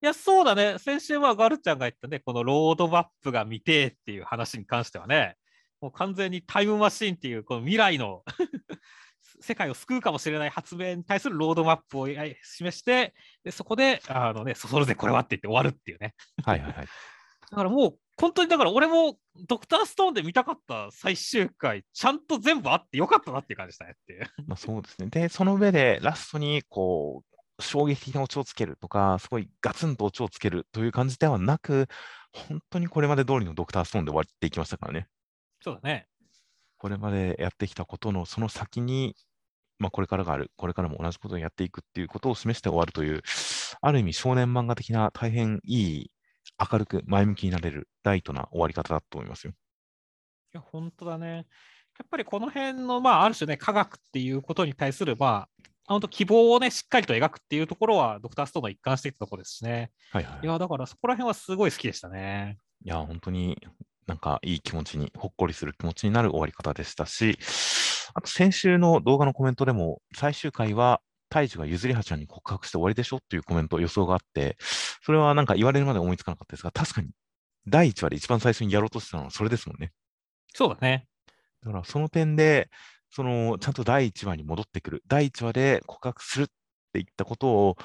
[0.01, 0.79] いや、そうだね。
[0.79, 5.35] 先週はガルちゃんが言ったね、このロードマップが見てえっていう話に関してはね、
[5.81, 8.23] もう完全にタイムマシンっていう、この未来の
[9.41, 16.15] 世界を救うかもしれない発明に対するロードマップをえ示して、でそこで、あのね、そそるぜ、これはって言って終わるっていうね。
[16.45, 16.87] はいはいはい。
[17.51, 24.27] だからもう、本当にだから俺もドクターストーンで見たかった最終回、ちゃんと全部あってよかったなっていう感じでしたねっていう。
[24.47, 25.09] まあそうですね。
[25.09, 27.23] で、その上でラストに、こ
[27.59, 31.89] う、衝撃的なオチをつけるとか、すごいガツンとオチをつけるという感じではなく、
[32.33, 35.09] 本当にこれまで通りのドクターストーンで終わっていきましたからね。
[35.61, 36.07] そうだね。
[36.79, 39.17] これまでやってきたことのその先に、
[39.79, 43.23] まあ、これからがある、これからも同じことをやっていくっていうことを示して終わるという、
[43.81, 46.11] ある意味少年漫画的な大変いい、
[46.59, 49.53] 明るく前向きになれるライトな終わり方だと思いますよ。
[49.53, 49.55] い
[50.55, 51.47] や、本当だね。
[51.99, 55.49] やっぱりこの辺の、まあ、ある種ね、科学っていうことに対する、まあ、
[55.87, 59.91] 本当希望をね、しっかりと描くっていうところは、ドクターストーンの一貫していたところですしね。
[60.11, 60.45] はいはい。
[60.45, 62.59] いや、だからそこら辺はすごい好きでしたね。
[62.85, 63.57] いや、本当に
[64.07, 67.39] なんかいい気持ちに、ほっこりする気持ちになる終わり方でしたし、
[68.15, 74.57] あと先週の動画のコメントでも、最終回は大樹がゆずりはちゃんに告白して終わりでしょっていうコメント、予想があって、
[75.03, 77.11] それはなんか言われるまで思いつかなかったですが、確かに
[77.67, 79.93] 第1話で一番最初にやろうとしてたのはそれですもんね。
[80.55, 81.07] そうだね。
[81.63, 82.71] だからその点で、
[83.11, 86.47] そのちゃんと第1話に戻ってくる、第1話で告白するっ
[86.93, 87.77] ていったことを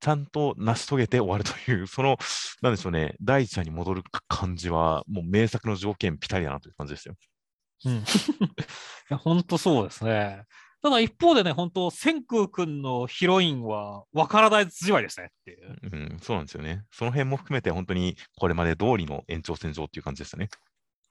[0.00, 2.16] ちゃんと成し遂げて終わるという、その、
[2.62, 7.14] なんでしょうね、第1話に戻る感じは、もう名作の条件ぴったりだなという感じですよ。
[7.84, 7.92] うん。
[8.00, 8.02] い
[9.10, 10.44] や、本当そうですね。
[10.82, 15.78] ただ一方でね、本当、千空君のヒロインは分からないじわいでしたねっていう。
[15.92, 16.84] うん、そうなんですよね。
[16.90, 20.48] その辺も含めて、本当にこれまで通りの延長線上っていう感じでしたね。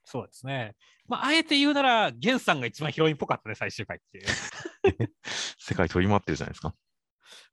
[0.06, 0.76] そうですね。
[1.08, 4.26] まあ、あえて言うなら、ゲンさんが一番ヒロインっぽかったね、最終回っていう。
[5.60, 6.74] 世界飛び回ってるじゃないですか。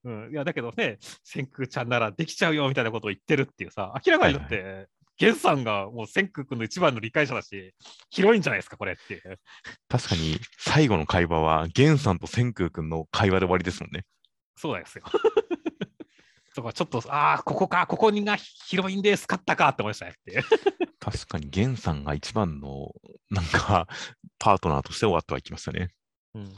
[0.05, 7.75] うん、いやだけどね、千空ちゃんならできちゃうよみたいなことを言ってるっていうさ、明らかにだって、ゲンさんがもう千空君の一番の理解者だし、
[8.11, 9.23] ヒロインじゃないですか、これって。
[9.89, 14.05] 確かに、最後の会話は、ゲンさんと千空君の会話で終わりですもんね。
[14.57, 15.05] そうですよ。
[16.55, 20.43] そこはちょっと、ああ、ここか、ここにがヒロインです、勝ったかって思いましたねって。
[21.01, 22.93] 確かに、ゲンさんが一番の、
[23.31, 23.89] なんか、
[24.39, 25.91] パートナーとして終わってはいきましたね。
[26.35, 26.55] うん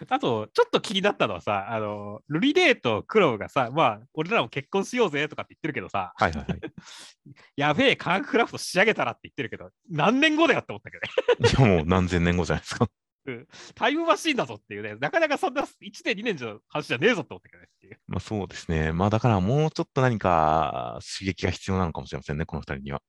[0.08, 6.60] あと、ちょっと気になったのはさ、あの、ルリデーとクロウがさ、まあ、俺らも結婚しようぜとかって言ってるけどさ、はいはいはい。
[7.56, 11.68] やべえ、科学クラフト仕上げたらって言ってるけど、何年後だよって思ったけどね。
[11.68, 12.88] いやもう何千年後じゃないですか。
[13.74, 15.66] タイムマシーンだぞっていうね、なかなかそんな1
[16.04, 18.00] 年、2年じゃ話じゃねえぞって思ったけどねっていう。
[18.06, 18.92] まあそうですね。
[18.92, 23.02] まあだからもうちょっと何か刺激が必要なのかもしれませんね、この二人には。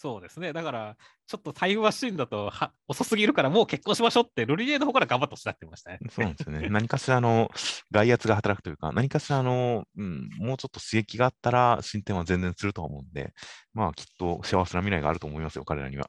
[0.00, 0.52] そうですね。
[0.52, 5.98] だから、ちょっとタイムマシーンだとは遅すぎるから、もう結婚しましょうって、ルリレーの方から頑張ってほしいってましたね。
[6.08, 6.68] そうなんですよね。
[6.70, 7.50] 何かしらの
[7.90, 13.34] 外圧が働くというか、何かしらの、うん、もうちょっと刺激があったら進展は全然するとは思うんで、
[13.74, 16.08] まあきっと幸せな未来があると思いますよ、彼らには。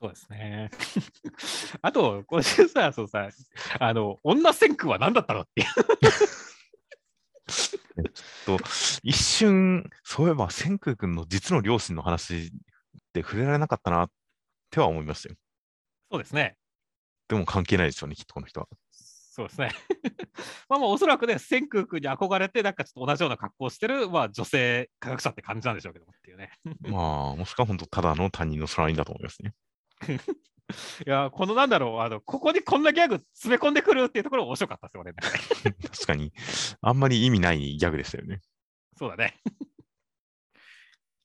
[0.00, 0.70] そうですね。
[1.82, 3.30] あと、今週さ、そうさ、
[3.80, 5.66] あの、女戦区は何だったのっていう。
[8.46, 8.58] と
[9.02, 12.52] 一瞬、そういえば、千空君の実の両親の話
[13.12, 14.10] で触れられなかったなっ
[14.70, 15.36] ては思いましたよ。
[16.10, 16.56] そうですね。
[17.28, 18.68] でも関係ないですよね、きっとこの人は。
[18.90, 19.70] そうですね。
[20.68, 26.52] まあまあ、おそらくね、千空君に憧れて、なんかちょっと同じような格好をしてる、まあ、女性科学者って感じなんでしょうけどもっていうね。
[26.92, 29.54] まあ、もしくは本当、ただの他人の空にだと思いますね。
[31.06, 35.14] いや、このなんだろう、あの、ここにこんなギャグ詰め込んでくるっていうところ面白かったですよね。
[35.14, 36.32] 確かに、
[36.82, 38.42] あんまり意味ないギャグでしたよね。
[38.98, 39.40] そうだね。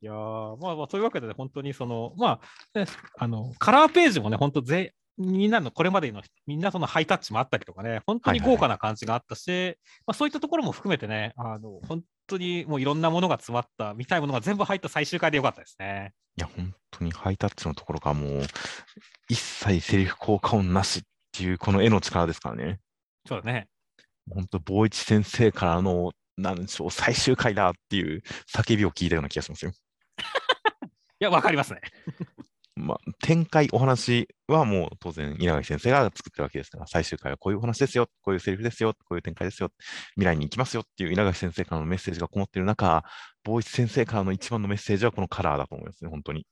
[0.02, 2.40] いやーまあまあ、そういうわけで、ね、本当にその、ま
[2.74, 2.86] あ、ね、
[3.18, 16.14] あの、カラーページもね、本当ぜ、みんなのこれまでのみんなそのハイタッチもあったりとかね、本当に豪華な感じがあったし、まあ、そういったところも含めてね、あの本当にもういろんなものが詰まった、見たいものが全部入った最終回でよかったですね。
[16.38, 18.42] いや、本当にハイタッチのところがもう、
[19.28, 22.80] 一切セリフ効果音なしっていう、この絵の力ですからね。
[23.28, 23.68] そうだね。
[24.30, 28.22] 本当、坊一先生からの、なんでしょう、最終回だっていう
[28.56, 29.72] 叫びを聞いたような気がしますよ。
[31.20, 31.82] いや、わかりますね。
[32.78, 39.72] まあ、展開、お話はもう当然、稲垣先生が作ってるわけですから、最終回はこういうお話ですよ、こういうセリフですよ、こういう展開ですよ、
[40.14, 43.04] 未来に行きますよっていう稲垣先生からのメッセージがこもっている中、
[43.44, 46.42] 坊一先生からの一番のメッセージはこのカラーだと思いますね、本当に。
[46.42, 46.46] い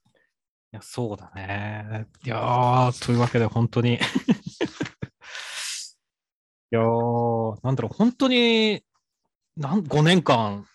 [0.72, 2.08] や、そうだね。
[2.26, 4.00] いやー、というわけで本当に い
[6.72, 8.84] やー、なんだろう、本当に、
[9.58, 10.66] なん5年間、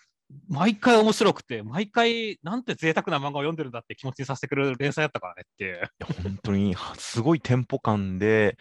[0.47, 5.75] 毎回面白くて、毎回、なんて贅沢な漫画を読んでるんだって気持ちにさせてくれる連載だったからねっていう。
[5.75, 8.57] いや本当に、すごいテンポ感で、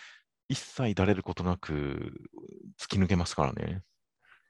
[0.49, 2.13] 一切だれることなく
[2.79, 3.83] 突き抜けますからね。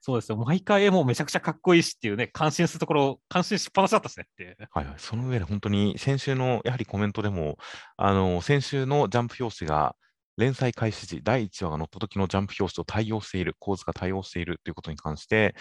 [0.01, 0.39] そうですよ。
[0.39, 4.57] 毎回もうめちゃくちゃかっこいいしっていうね、感心するところ、感心しっぱなしだったしねって。
[4.71, 4.95] はいはい。
[4.97, 7.59] その上で本当に先週のやはりコメントでも、
[7.99, 9.95] あの、先週のジャンプ表紙が
[10.39, 15.55] 連載開始時、第1話が載った時のジャンプ表紙と対応している、構図が対応しているということに関して、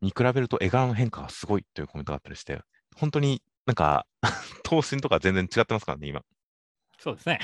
[0.00, 2.60] に比べると絵柄の変化がすごいというコメントがあったりして、
[2.96, 4.06] 本当になんか
[4.64, 6.22] 頭身とか全然違ってますからね、今。
[6.98, 7.38] そうですね。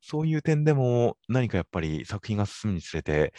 [0.00, 3.32] そういう点でも何かやっぱり作品が進むにつれて、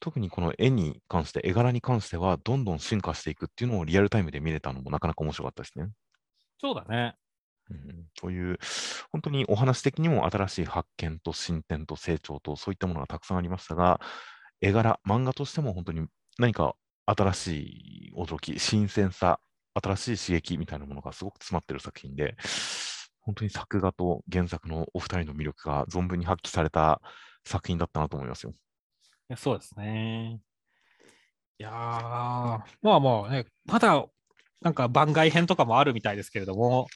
[0.00, 5.88] 特にこの絵に関して、絵柄に関しては、どんどん進化していくっていうのをリアルタイムで見れたのもなかなか面白かったですね。
[6.60, 7.14] そうだね。
[7.70, 8.58] うん、そういう、
[9.12, 14.00] 本当にお話的にも新しい発見と進展と成長と、そういったものがたくさんありましたが、
[14.60, 16.06] 絵柄、漫画としても本当に
[16.38, 16.74] 何か
[17.08, 17.46] 新し
[18.10, 19.40] い驚き、新鮮さ、
[19.74, 22.36] 新しい刺激みたいなものがすごく詰まってる作品で、
[23.20, 27.00] 本当に作画と原作のお二人の魅力が存分に発揮された
[27.46, 28.52] 作品だったなと思いますよ。
[28.52, 28.54] い
[29.28, 30.40] やそうですね。
[31.58, 34.04] いやー、まあまあね、まだ
[34.60, 36.88] なんか番外編とかもあるみたいですけれども、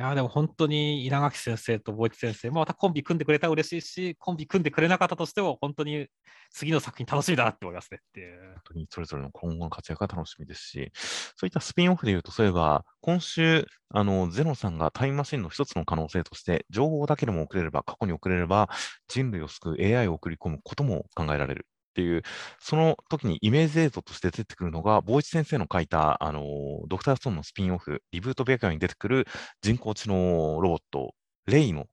[0.00, 6.06] やでも本当に稲垣先生と坊一先生、またコンビ組んでくれたら嬉しいし、コンビ組んでくれなかったとしても、本当に
[6.50, 8.52] 次の作品楽しみだなって思いますねっていう。
[8.54, 18.68] 本当にそれぞれの今後の活躍が楽しみですし、そういったスピンオフで言うと、そういえば、今週、あの、ゼノさんがタイムマシンの一つの可能性として、情報だけでも送れれば、過去に送れれば、
[19.08, 21.66] 人類を救う AI を送り込むことも考えられる。
[21.90, 22.22] っていう、
[22.60, 26.42] その時にイメージ映像として出てくるのが、坊一先生の書いた、あの
[26.88, 29.26] ドクターストーンのスピンオフ、リブートベアカーに出てくる
[29.62, 31.14] 人工知能ロボット、
[31.46, 31.86] レイの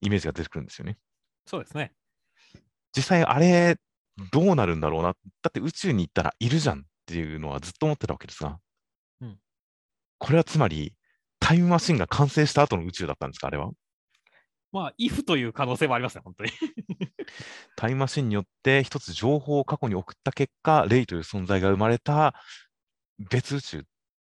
[0.00, 0.98] イメージが出てくるんですよね。
[1.46, 1.92] そうですね。
[2.96, 3.76] 実際、あれ、
[4.32, 5.14] どうなるんだろうな。
[5.42, 8.58] だって宇宙に行ったらいるじゃんっていうのはずっと思ってたわけですが、
[9.20, 9.38] うん、
[10.18, 10.94] これはつまり、
[11.40, 13.70] タイムマシンが完成した後の宇宙だったんですか、あれは？
[14.72, 16.50] まあ、イフという可能性もありますね、本当に。
[17.76, 22.34] タイムマシンによって一つ情報を過去に送った結果、レイという存在が生まれた
[23.18, 23.82] 別宇宙っ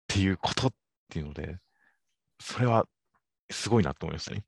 [0.07, 0.73] ていうことっ
[1.09, 1.57] ていうので、
[2.39, 2.87] それは
[3.49, 4.43] すごいなと思いましたね。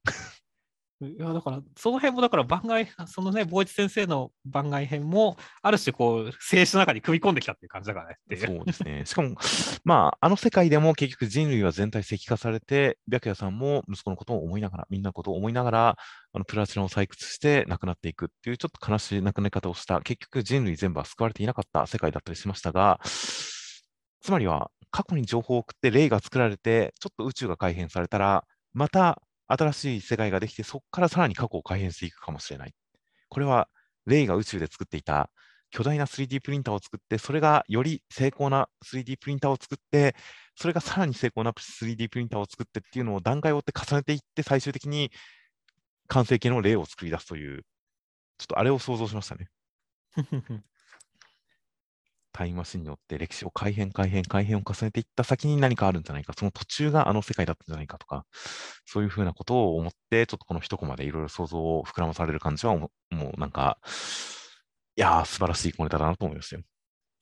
[1.00, 9.04] いやだからその辺もだから番外そのね坊一先生の番外編もある種こう静止の中に組み込んできたっていう感じだからねってそうですね。
[9.06, 9.36] しかも、
[9.84, 15.98] まあ、あの世界でも結局人類は全体石化されて、白夜さんも息子のことを思いながら、みんなのことを思いながら、
[16.34, 32.74] あのプラチナを採掘して亡くなっていくっていうちょっと悲しい亡くなり方をした、結局人類全部は救われていなかった世界だったりしましたが、つまりは過去に情報を送って霊が作られて、ちょっと宇宙が改変されたら、また新しい世界ができて、そこからさらに過去を改変していくかもしれない。
[33.30, 33.70] これは、
[34.06, 35.30] 霊が宇宙で作っていた
[35.70, 40.16] 巨大な 3D プリンターを作って、それがより精巧な 3D プリンターを作って、
[40.56, 45.12] それがさらに精巧な 3D プリンターを作ってっていうのを段階を追って重ねていって、最終的に
[46.08, 47.64] 完成形の霊を作り出すという、
[48.38, 49.50] ちょっとあれを想像しましたね。
[52.38, 58.28] タイムマシンによって歴史を改変、改変、改変を重ねていった先に何かあるんじゃないか、その途中があの世界だったんじゃないかとか、
[58.86, 63.80] そういうふうなことを思って、ちょっとこの一コマでいろいろ想像を膨らまされる感じはもう、もうなんか、
[64.96, 66.62] いやー、素晴らしい小ネタだなと思いますよ。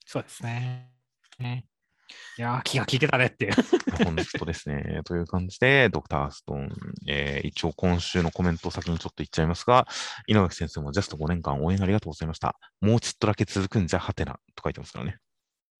[0.04, 0.92] そうですね。
[1.38, 1.64] ね
[2.38, 3.54] いやー、気が利いてたねっていう。
[4.04, 5.00] 本当ですね。
[5.04, 6.70] という感じで、ドクターストーン、
[7.08, 9.86] えー一応今週のコメントを先にちょっと言っちゃいますが、
[10.26, 12.58] 稲垣先生もジャスト5年間応援ありがとうございました。
[12.80, 15.18] もうちっとだけ続くんじゃはてなと書いてますからね。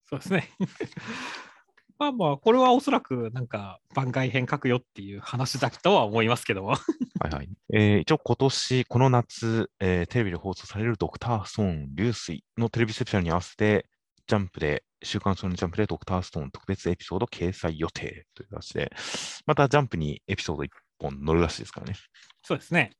[0.08, 0.50] そうですね。
[1.98, 6.70] まあまあ、これはおそらくなんか番外編書くよっていう話だとは思いますけども。
[6.70, 6.78] は
[7.30, 7.48] いはい。
[7.72, 13.86] えー一応今年、この夏、えーテレビで放送されるドクターストーン流水のテレビセプションに合わせて、
[14.26, 18.90] ジャンプで、週刊少年ジャンプでドクターストーン特別エピソード掲載予定という形で、
[19.46, 21.94] またジャンプにエピソード1本載るらしいですからね。
[22.42, 22.92] そうですね。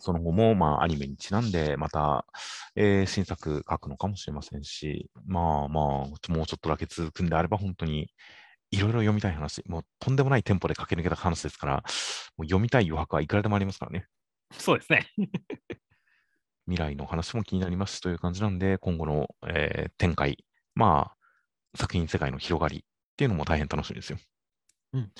[0.00, 2.26] その後も、まあ、アニメにちなんで、また、
[2.76, 8.10] えー新作書くのかもしれませんし、まあまあ、もうちょっとだけ続くんであれば、本当に、
[8.70, 11.72] いろいろ読みたい話、もうとんでもないテンポで駆け抜けた話ですから、
[12.36, 14.06] もう読みたい余白はいくらでもありますからね。
[14.52, 15.08] そうですね。
[16.66, 22.82] 未来の話も気になりますしという感じなんで、今後の、えー展開、まあ、作品世界の広がりっ
[23.16, 24.18] ていうのも大変楽しみですよ。
[24.92, 25.12] うん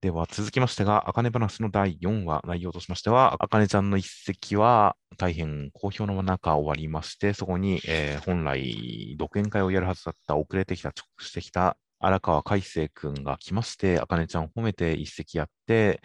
[0.00, 16.00] では続きましてが、あかね話の第4話、内容としましては、あかねちゃんの一席は大変好評の中終わりまして、そこに、えー本来独演会をやるはずだった遅れてきた、直してきた荒川海星くんが来まして、あかねちゃんを褒めて一席やって、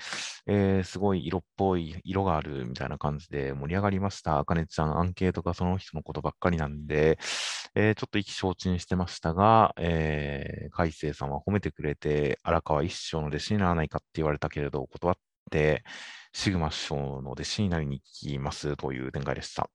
[0.45, 4.39] えーすごい色っぽい、色があるみたいな感じで盛り上がりました。
[4.39, 7.17] あかねちゃん、アンケートがその人のことばっかりなんで、
[7.75, 15.17] えーちょっと意気消沈してましたが、えー、海星さんは褒めてくれて、荒川一生の弟子にならないかって言われたけれど、断っ
[15.51, 15.83] て、
[16.33, 19.69] シグマ師匠の弟子になりに行きますという展開でした。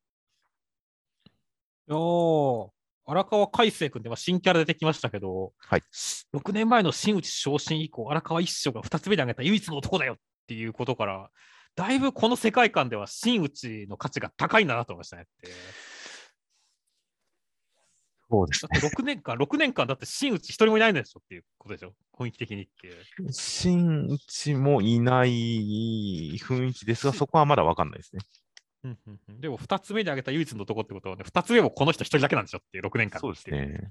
[1.88, 2.79] おー
[3.10, 5.82] 荒川海星君ってまあ新キャラ出てきましたけど、はい
[6.34, 11.30] 6年前の真打ち昇進以降、荒川一生が2つ目で挙げた唯一の男だよっていうことから、
[11.74, 15.50] だいぶこの世界観では真打ちの価値が高いんだなと思いましたねって。
[18.30, 23.32] そうですだって6年間、6年間だって真打ち一人もいないんでしょっていうことでしょ、雰囲気的にっていう。
[23.32, 28.22] 新内もいない雰囲気ですが、そこはまだわかんないですね。
[28.84, 33.90] うんうんうんでも2つ目に挙げた唯一の男ってことはね、2つ目もこの人一人だけなんでしょっていう6年間そうですね。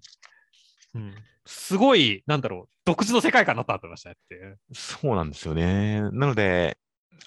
[0.95, 1.13] うん
[1.51, 4.55] すごい、なんだろう、独自の世界観になったなと思いましたね。
[4.71, 6.01] そうなんですよね。
[6.11, 6.77] なので、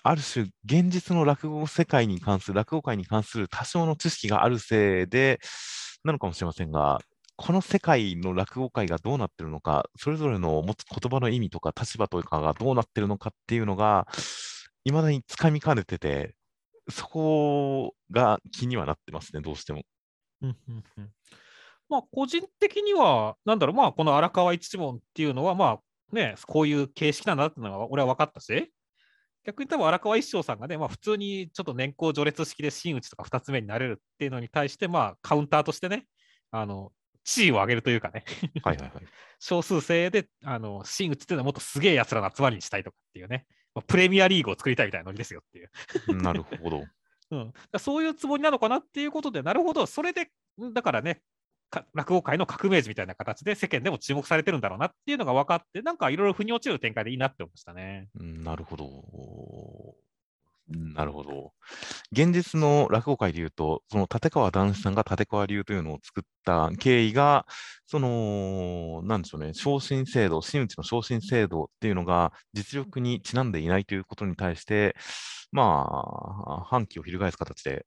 [0.05, 5.41] ある種、現実の落語世界に関する、落語界に関する多少の知識があるせいで、
[6.05, 7.01] なのかもしれませんが、
[7.37, 14.07] この世界の落語界がどうなってるのか、それぞれの持つ言葉の意味とか立場とかがどうなってるのかっていうのが、
[14.85, 16.37] いまだにつかみかねてて、
[16.89, 19.83] そこが気にはなってますね、どうしても。
[20.43, 21.11] うんうんうん
[21.89, 25.79] まあ、個人的には、なんだろう、まあ、この荒川一門っていうのは、ま
[26.13, 28.73] あ、ね、こういう形式なんだっていうのは、俺は分かったし、
[29.45, 36.07] 逆に多分荒川一生さんがね、まあ、普通にちょっと年功序列式で真打ちとか2つ目になれるっていうのに対して、まあ、カウンターとしてね、
[36.51, 36.93] あの、
[37.25, 38.25] 地位を上げるというかね、
[38.63, 39.05] はいはいはい。
[39.39, 46.23] 少数制で、あの、真打ちっていうのはもっとすげえ奴らの集まりにしたいとかっていうね、まあプレミアリーグを作りたいみたいなノリですよっていう。
[46.23, 46.85] なるほど。
[47.31, 50.31] うん、そういうつもりなのかなっていうことで、なるほど、それで、
[50.61, 51.23] んだからね、
[51.71, 58.11] か落語界の革命児みたいな形で世間でも注目されてるんだろうなっていうのが分かって、なんかいろいろ腑に落ちる展開でいいなって思いましたね。
[58.15, 59.97] うんなるほど。
[60.69, 61.53] なるほど。
[62.13, 67.47] 現実の落語界でいうと、その立川談志さんが立川流というのを作った経緯が、
[67.87, 74.97] その、なんでしょうね、昇進制度、真打ちの昇進制度っていうのが実力にちなんでいないということに対して、
[75.53, 77.87] まあ、反旗を翻す形で、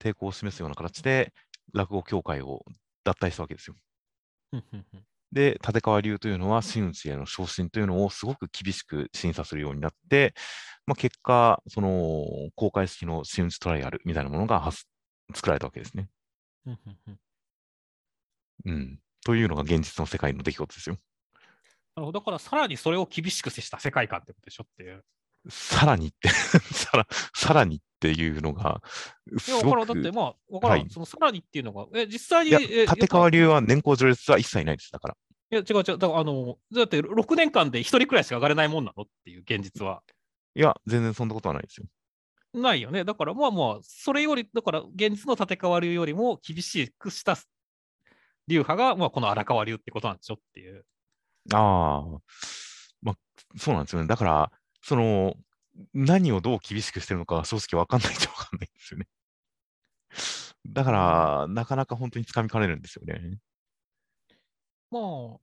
[0.00, 1.32] 抵抗を示すような形で、
[1.74, 2.64] 落語協会を
[3.04, 3.76] 脱退したわけですよ。
[5.32, 10.34] で、立川流というのは真打ちへの昇進というのをすごく厳しく審査するようになって、
[10.86, 12.24] まあ、結果、その
[12.54, 14.70] 公開式の真打ちトライアルみたいなものが
[15.34, 16.08] 作られたわけですね。
[18.64, 18.98] うん。
[19.24, 20.96] というのが現実の世界の出来事ですよ。
[21.96, 22.20] なるほど。
[22.20, 25.04] だからさらにそれを厳しく接した世界観ってことでしょっていう。
[25.48, 26.28] さらにって
[26.72, 28.82] さら、さらにっていうのが、
[29.26, 29.86] いや、からん。
[29.86, 32.50] だってまあ、わからん、はい、そのさらにっていうのが、え、実際に。
[32.50, 35.16] 立川流は年功序列は一切ないです、だから。
[35.50, 35.84] いや、違う違う。
[35.84, 40.02] だから、あの、だって6年間で1人くらいしか上がれないもんなのっていう現実は。
[40.54, 41.86] いや、全然そんなことはないですよ。
[42.54, 43.04] ないよね。
[43.04, 47.36] だからまあまあ、それより、だから現実の立川流よりも厳しくした
[48.48, 50.84] 流派が、まあ、この荒川流ってことなんでしょっていう。
[51.52, 52.02] ああ、
[53.02, 53.16] まあ、
[53.56, 54.08] そうなんですよね。
[54.08, 54.52] だから、
[54.82, 55.34] その、
[55.94, 59.06] 何をどう厳しくしてるのか正直わかんないとわかんないんですよね。
[60.66, 63.38] だから、なかなか本当につかみかねるんですよね。
[64.90, 65.38] まあ、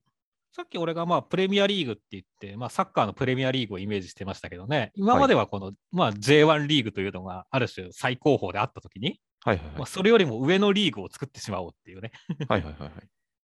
[0.52, 12.12] さっき俺がまあプレミアリーグって言って、まあ、サッカーのプレミアリーグをイメージしてましたけどね、今まではこの、はい、まあ、J1 リーグというのがある種最高峰であったときに、はいはいはいまあ、それよりも上のリーグを作ってしまおうっていうね。
[12.48, 12.92] はいはいはい、はい。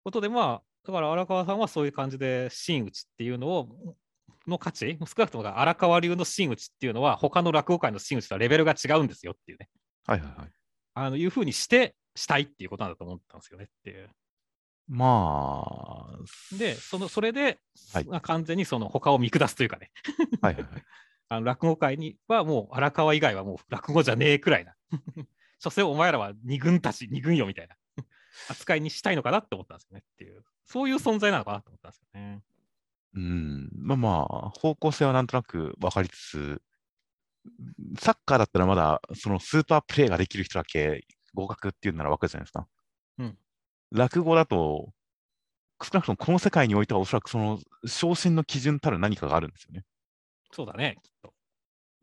[0.04, 3.96] ことで、まあ、だから荒川さんはそういう感じで真打ちっていうのを、
[4.47, 9.69] の価値、少なくとも荒川流の真打ちっていうのは、他の落語界の真打ちとはレベルが違うんですよっていうね。
[10.05, 10.49] はいはいはい。
[10.93, 14.09] あのいうふうにして、したいっていうことなんだと思ったんですよねっていう。
[14.88, 16.57] まあ。
[16.57, 17.59] で、そのそれで、
[17.93, 19.91] はい、完全にその他を見下すというかね。
[20.41, 20.84] はいはいはい。
[21.28, 24.76] あの落語界にはもう荒川以外はもう落語じゃねえくらいな。
[25.59, 27.76] 所詮お前らは二軍たち、二軍よみたいな
[28.49, 32.43] 扱いにしたいのかなって思ったんですよねっていう、そういう存在なのかなと思ったんですよね。
[33.16, 36.61] うん、まあまあ、方向性はなんとなく分かりつつ、
[37.99, 42.68] サッカーだったらまだそのスーパープレーができる人だけ合格っていうなら分かるじゃないですか。
[43.20, 43.38] うん。
[43.91, 44.89] 落語だと、
[45.82, 49.84] 少なくともこの世界においてはおそらくその昇進の基準たる何かがあるんですよね。
[50.51, 51.34] そうだね、きっと。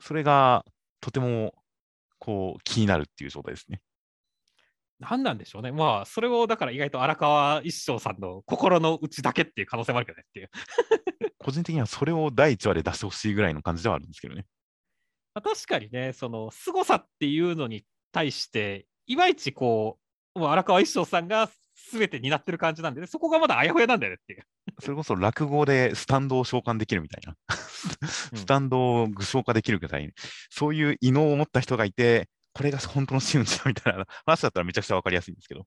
[0.01, 0.65] それが
[1.01, 1.55] とても
[2.19, 3.81] こう気になるっていう状態ですね。
[5.03, 5.73] 何なんでしょうね。
[5.73, 10.51] まあ、それをだから意外と荒川一生さんの心の内だけっていう可能性もあるけどねっていう。
[11.39, 14.47] 個人的にはそれを第1話で出してほしいぐらいの感じではあるんですけどね。
[15.35, 19.99] まあ、確かにね、その凄さっていうのに対して、いまいちこ
[20.35, 21.51] う、もう荒川一生さんが
[21.91, 24.43] 全て担ってる感じなんで、ね、そこがまだあやふやなんだよねっていう。
[24.81, 27.35] それこそ落語でスタンドを召喚できるみたいな。
[28.35, 30.13] スタンドを具象化できるぐらい、
[30.51, 35.67] そういう異能を持った人がいて、これが本当の真打ちだみたいな話だったらめちゃくちゃ分かりやすいんですけど。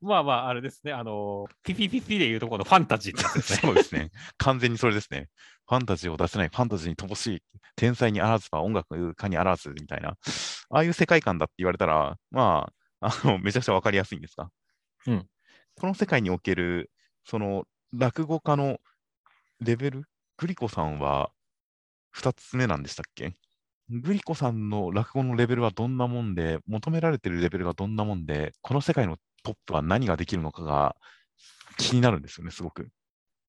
[0.00, 3.58] まあまあ、あれですね、あの、ピピピピでいうところのファンタジーってですね。
[3.58, 4.10] そうですね。
[4.38, 5.28] 完全にそれですね。
[5.68, 7.42] ファンタジーを出せない、ファンタジーに乏しい、
[7.76, 12.70] 天才にあらずば音楽家にあらずみたいな、ああいう世界観だって言われたら、ま
[13.00, 14.48] あ、あのめちゃくちゃ分かりやすいんですが、
[15.06, 15.26] うん、
[15.74, 16.90] この世界における、
[17.24, 18.78] その落語家の
[19.60, 20.04] レベル、
[20.38, 21.30] グリコさんは
[22.16, 23.36] 2つ目なんでしたっけ？
[23.90, 30.96] グリコさんの落語のレベルはどんなもんで、求められてるレベルがどんなもんで、この世界のトップは何ができるのかが
[31.76, 32.88] 気になるんですよね、すごく。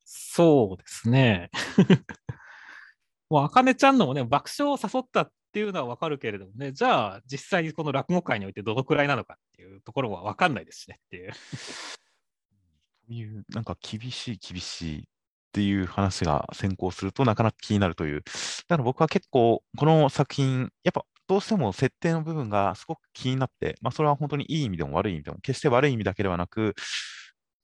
[0.04, 1.50] そうですね。
[3.30, 11.32] もう、あかねちゃんのもね、爆笑を誘ったっていうのはわかるけれどもね、じゃあ、実際にこの落語界においてどのくらいなのかっていうところはわかんないですしねっていう
[13.08, 15.10] いう、なんか厳しい、厳しい
[15.56, 18.24] っていう話が先行するとなかなか気になるという。
[18.68, 26.76] だから僕は結構この作品、やっぱどうしても設定の部分がすごく気になって、まあ、それは本当にいい意味でも悪い意味でも、決して悪い意味だけではなく、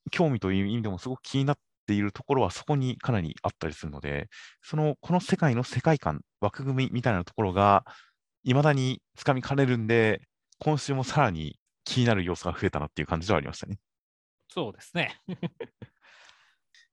[0.09, 4.29] 興味という意味でもすごく気になっているところはそこにかなりあったりするので、
[4.61, 7.83] そのこの世界の世界観、枠組みみたいなところが、
[8.45, 10.21] いまだにつかみかねるんで、
[10.59, 13.79] 今週もさらに気になる要素が増えたなっていう感じではありましたね。
[14.47, 15.19] そうですね。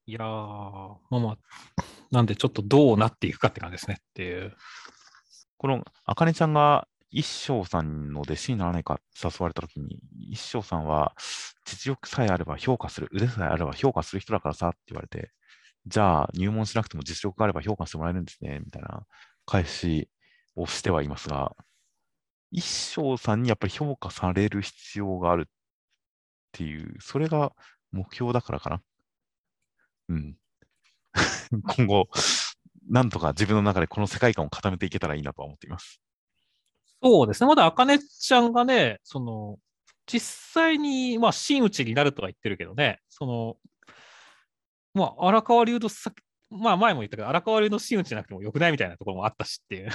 [0.08, 1.38] いやー、まあまあ、
[2.10, 4.56] なんでちょっとどうなっていくかって感じですねっていう。
[5.58, 10.00] この、あかねちゃんが一生さんの弟子にならないか誘われたときに、
[10.30, 11.12] 一生さんは、
[11.66, 15.30] 実力さえあれば評価する、腕さえあれば評価する人だからさって言われて、
[15.86, 19.02] じゃあ入門しなくても実力があれば評価してもらえるんですね、みたいな
[19.44, 20.08] 返し
[20.56, 21.54] をしてはいますが、
[22.50, 25.52] 一生さんにやっぱり評価される必要があるっ
[26.52, 27.52] ていう、それが
[27.92, 28.80] 目標だからかな。
[30.08, 30.36] うん。
[31.76, 32.08] 今後、
[32.88, 36.00] なんとか自分の中でこの世界観を固めていけたらいいなとは思っています。
[37.02, 37.46] そうですね。
[37.46, 39.58] まだあかねちゃんがね、その、
[40.06, 43.56] 実際に、まあ、真打ちになるとは言ってるけどね、その、
[44.94, 46.12] まあ、荒川流のさ、
[46.50, 49.90] まあ、前も言ったけど、荒川流の真打ちじゃなくてもよくないみたいなところもあったしっていう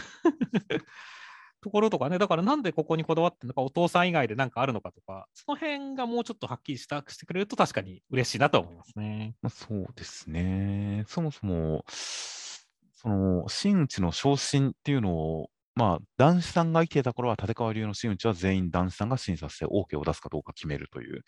[1.64, 9.36] ところとかね、だからなんでここにこだわってるのか、お父さん以外で何かあるのかとか、その辺がもうちょっとはっきりしたしてくれると、確かに嬉しいなと思いますね。
[9.41, 11.05] まあ、そうですね。
[11.07, 21.24] そもそも、その、真打ちの昇進っていうのを、まあ、男子さんが生きてた頃は、立川流の真打ちは全員男子さんが審査して OK を出すかどうか決めるという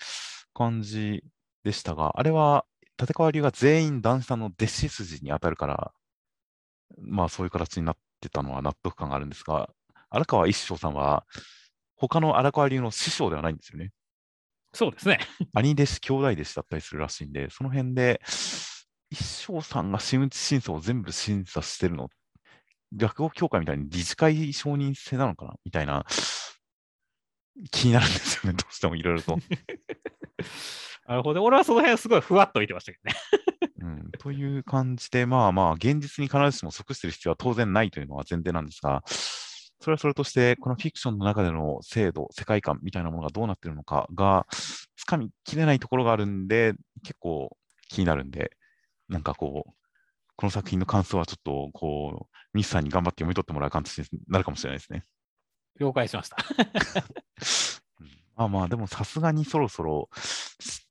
[0.53, 1.23] 感じ
[1.63, 2.65] でしたが、あれは
[2.99, 5.93] 立川流が全員男子さんの弟子筋に当たるから、
[6.99, 9.69] まあそういう形になってたのは納得感があるんですが、
[10.15, 11.25] 荒川一生さんは、
[11.95, 13.91] 他の荒川流の師匠ではないんですよね。
[14.73, 15.19] そうですね。
[15.53, 18.21] 兄弟子、兄弟弟子だったりするらしいんで、その辺で、
[19.09, 22.09] 一生さんが真打ち審査を全部審査してるの、
[22.97, 26.05] 落語協会みたいに理事会承認制なのかなみたいな、
[27.71, 29.37] 気になるんですよね、 どうしてもいろいろと。
[31.07, 31.43] なるほど。
[31.43, 33.17] 俺はその辺すごいふわっと見てましたけどね。
[33.79, 39.03] うん、という感じで、まあまあ、現実に必ずしも即している必要は当然ないというのは前提なんですが、
[39.85, 44.47] それはそれとして、このフィクションの中での制度、世界観みたいなものがどうなっているのかが、
[44.97, 46.73] つかみきれないところがあるんで、
[47.03, 47.55] 結構
[47.87, 48.49] 気になるんで、
[49.09, 49.73] なんかこう、
[50.35, 55.03] この作品の感想はちょっと、こう、ミスさんに頑張って読み取ってもらう感じになるかもしれないですね。
[55.79, 56.37] 了解しました。
[58.35, 60.09] まあまあ、でもさすがにそろそろ、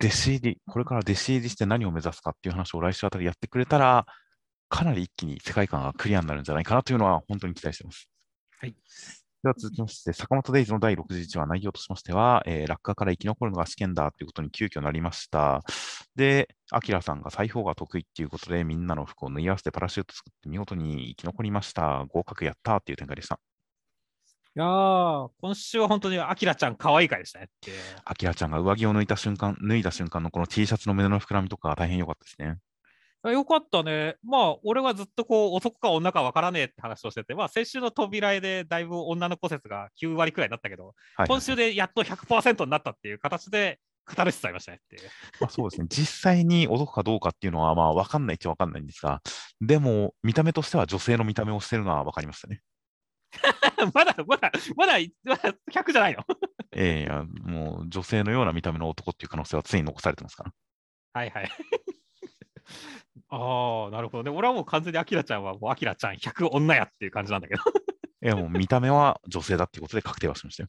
[0.01, 4.07] 弟子入り、これから弟子入りして何を目指すかっていう話を来週あたりやってくれたら、
[4.69, 8.09] かなり一気に世界観がクリアになるんじゃないかなというのは本当に期待しています。
[8.61, 8.75] はい。
[9.45, 15.63] では続きまして、坂本デイズの第61話内容としましては、えー、落下から生き残るのが試験だということに急遽なりました。
[16.17, 22.07] で、アキラさんが裁縫が得意っていうことで、みんなの服を縫い合わせてパラシュート作って見事に生き残りました。
[22.09, 23.39] 合格やったっていう展開でした。
[24.57, 27.73] いやー、今週は本当にアキラちゃん可愛い回でしたねって。
[28.05, 32.61] アキラちゃんが上着を脱いだ瞬間、脱いだ瞬間のこの T シャツの胸の膨らみとか大変良かったですね。
[33.33, 34.17] よかったね。
[34.23, 44.99] まあ、俺はずっとこう男か女か分からねえって話をしてて、まあ、先週の扉絵でだいぶ女の子説が9割くらいになったけど、はいはい、今週でやっと100%になったっていう形で、語るしさいましたねって
[45.41, 45.87] まあそうですね。
[45.89, 49.23] 実際に男かどうかっていうのは、まあ分かんないっちゃ分かんないんですが、
[49.61, 52.61] でも、見た目としては女性の見た目をしてるのは分かりましたね。
[53.95, 56.25] まだ、まだ、まだ、まだ100じゃないの？
[56.77, 60.53] ええいや、もう女性のような見た目の男っていう可能性は常に残されてますから。
[61.15, 61.51] はいはい。
[63.29, 64.37] ああ、なるほどね。
[64.37, 67.63] 俺はもう完全にアキラちゃんはもうアキラちゃん100女やっていう感じなんだけど。
[68.23, 70.69] いや、もう見た目は女性だっていうことで確定はしましたよ。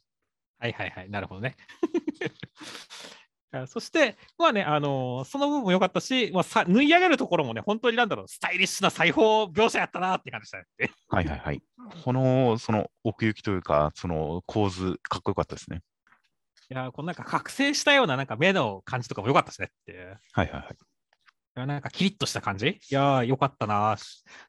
[0.60, 1.10] はいはいはい。
[1.10, 1.56] なるほどね。
[3.68, 10.66] そして、まあね、あのー、その部分も良かったし、まあ、さ縫い上げるところもね、本当になんだろう、スタイリッシュな裁縫描写やったなって感じしたね。
[11.08, 11.62] はいはいはい。
[12.04, 15.82] この、その奥行きというか、その構図、かっこよかったですね。
[16.70, 20.18] いや、このなんか覚醒したようななんか目の感じとかも良かったですねって。
[20.34, 20.76] はいはいはい。
[21.56, 22.68] やなんかキリッとした感じ？
[22.68, 23.98] いやー、よかったな。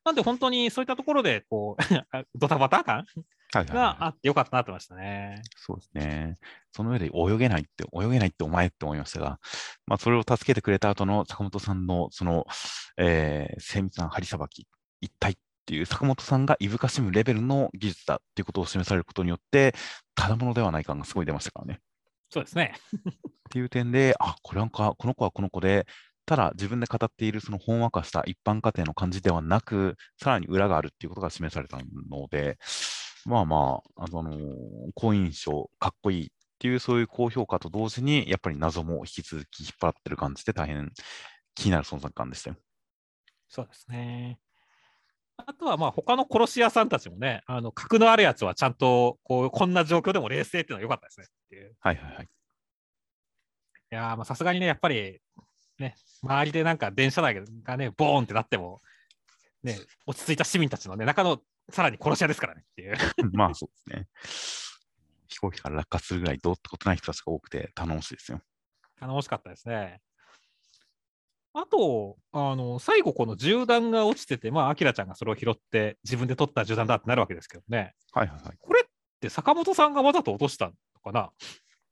[0.04, 1.82] なんで本当にそういったところで、こう、
[2.34, 3.04] ドタバタ感？
[3.52, 5.40] があってよかったなってましたね。
[5.56, 6.34] そうですね。
[6.72, 9.38] その上で泳げないって、泳げないってお前って思いましたが、
[9.86, 12.46] まあ、それを助けてくれた後の坂本さんの、その、
[12.98, 14.66] えー、精密な針さばき、
[15.00, 19.74] 一体っていう坂本さんがいぶかしむレベルの技術だっていうことを示されることによって、
[20.14, 21.80] ただものではない感がすごい出ましたからね。
[22.30, 22.74] そうですね。
[23.46, 25.86] っていう点で、あ、これなんか、この子はこの子で、
[26.26, 31.78] ただ自分で語っているそのほんわかした一般家庭の感じではなく、さらに裏があるっていうことが示された
[32.10, 32.58] ので、
[33.24, 34.30] まあまあ、あの
[34.94, 40.90] 好印象、かっこいいっていうそういう高評価と同時に、やっぱり謎も引き続き引っ張ってる感じで大変
[41.54, 42.56] 気になる存在感でしたよ。
[43.48, 44.38] そうですね。
[45.36, 51.76] あとはまあ他の殺し屋さんたちもね、あの格のあるやつはちゃんとこうこんな状況でも冷静っていうのは良かったですねっていう。
[51.78, 52.24] はいはいはい。
[52.24, 52.28] い
[53.94, 55.20] やさすがにね、やっぱり
[55.78, 58.80] ね、周りでなんか電車内がね、ボーンってなっても、
[59.62, 62.96] ね、落ち着いた市民たちのね、中のさらに殺し屋ですからねっていう。
[63.32, 64.08] まあそうですね。
[65.28, 68.40] 飛行機から落下するぐらいどうってことない人たちが多くて頼もしいですよ。
[68.98, 70.00] 頼もしかったですね。
[71.52, 77.94] あと、あの最後、この銃弾が落ちてて、まあ、アキラちゃんがそれを拾って自分で取った銃弾だってなるわけですけどね。
[78.12, 78.56] はいはいはい。
[78.58, 78.84] これっ
[79.20, 80.72] て坂本さんがわざと落としたの
[81.02, 81.30] かな？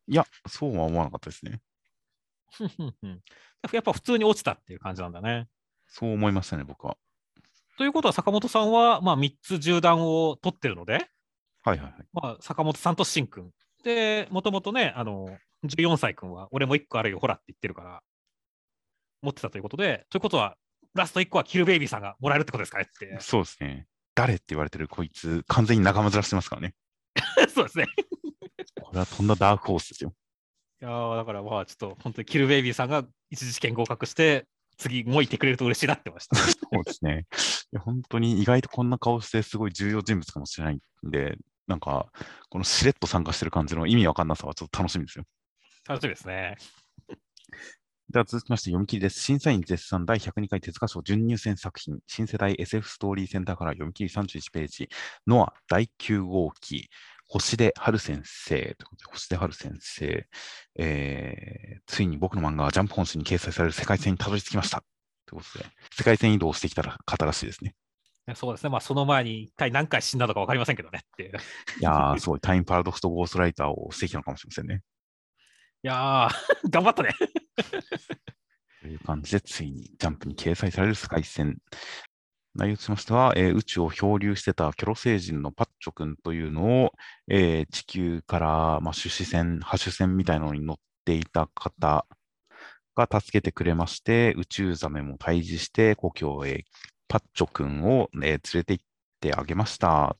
[0.07, 1.61] いや、そうは思わなかったですね。
[3.73, 5.49] やっぱ普通に落ちたっていう感じなんだね。
[5.87, 6.97] そう思いましたね、僕は。
[7.77, 11.09] ということは、坂本さんは、まあ、3つ銃弾を取ってるので、
[11.63, 11.95] はいはいはい。
[12.13, 13.51] まあ、坂本さんとしんくん。
[13.83, 18.03] で、もともとね、あの、14歳くんは、俺も1個あるよ、ほらって言ってるから、
[19.23, 20.57] 持ってたということで、ということは、
[20.95, 23.19] ラスト1個はキルベイビーさんがもらえるってことですかねって。
[23.21, 23.87] そうですね。
[24.15, 26.75] 誰って言われてるこいつ、完全に仲間面してますからね。
[27.53, 27.87] そうですね。
[28.81, 30.15] これはとんだダークホースですよ。
[30.85, 34.45] いやだからまあちょっと本当にキルベイビーさんが一次試験合格して
[34.77, 36.37] 次もういてくれると嬉しいなってました。
[36.37, 37.25] そうですね。
[37.73, 42.09] いや本当に意外とこんな顔してすごい重要人物かもしれないんで、なんか、
[42.51, 45.25] このしれっと参加してる感じの意味わかんなさはちょっと楽しみですよ。
[45.89, 46.57] 楽しみですね。
[48.11, 49.21] では続きまして読み切りです。
[49.21, 54.89] 審査員絶賛第102回手塚賞準入選作品、新世代 SF ストーリーセンターから読み切り31ページ、
[55.27, 56.91] ノア第9号機、
[57.27, 60.27] 星出春先生ということで、星出春先生、
[60.77, 64.85] えー、ついに僕の漫画がジャンプ本誌に掲載される世界線にたどり着きました。
[65.27, 65.67] ということで、
[65.97, 67.75] 世界線移動してきた方らしいですね。
[68.35, 68.71] そうですね。
[68.71, 71.31] まあ、その前に一体何回死んだのか分かりませんけどねっていう。
[71.31, 74.83] いやー、すごい、タイムパラドクスとゴーストライターをしてきたのかもしれませんね。
[75.83, 76.31] いやー、
[76.71, 77.11] 頑張ったね。
[78.81, 81.59] という感じで、ついにジャンプに掲載される世界線。
[82.55, 86.93] 内容としましては、えー宇宙を漂流してたキョロ星人のパッチョ君というのを、
[87.29, 92.07] えー地球から、まあ、種子線、波種線みたいなのに乗っていた方
[92.95, 96.65] が助けてくれまして、宇宙ザメも退治して、故郷へ
[97.09, 98.85] パッチョ君を、ね、連れて行っ
[99.21, 100.17] てあげましたっ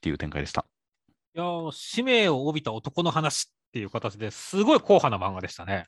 [0.00, 0.64] ていう展開でした。
[1.34, 5.86] いやー、使命を帯びた男の話っていう形ですごい硬派な漫画でしたね。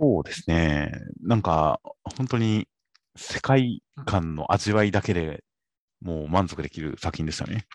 [0.00, 0.92] そうですね。
[1.20, 1.80] なんか、
[2.16, 2.68] 本当に
[3.18, 5.44] 世界観の味わいだけで
[6.00, 7.66] もう満足できる作品でしたね。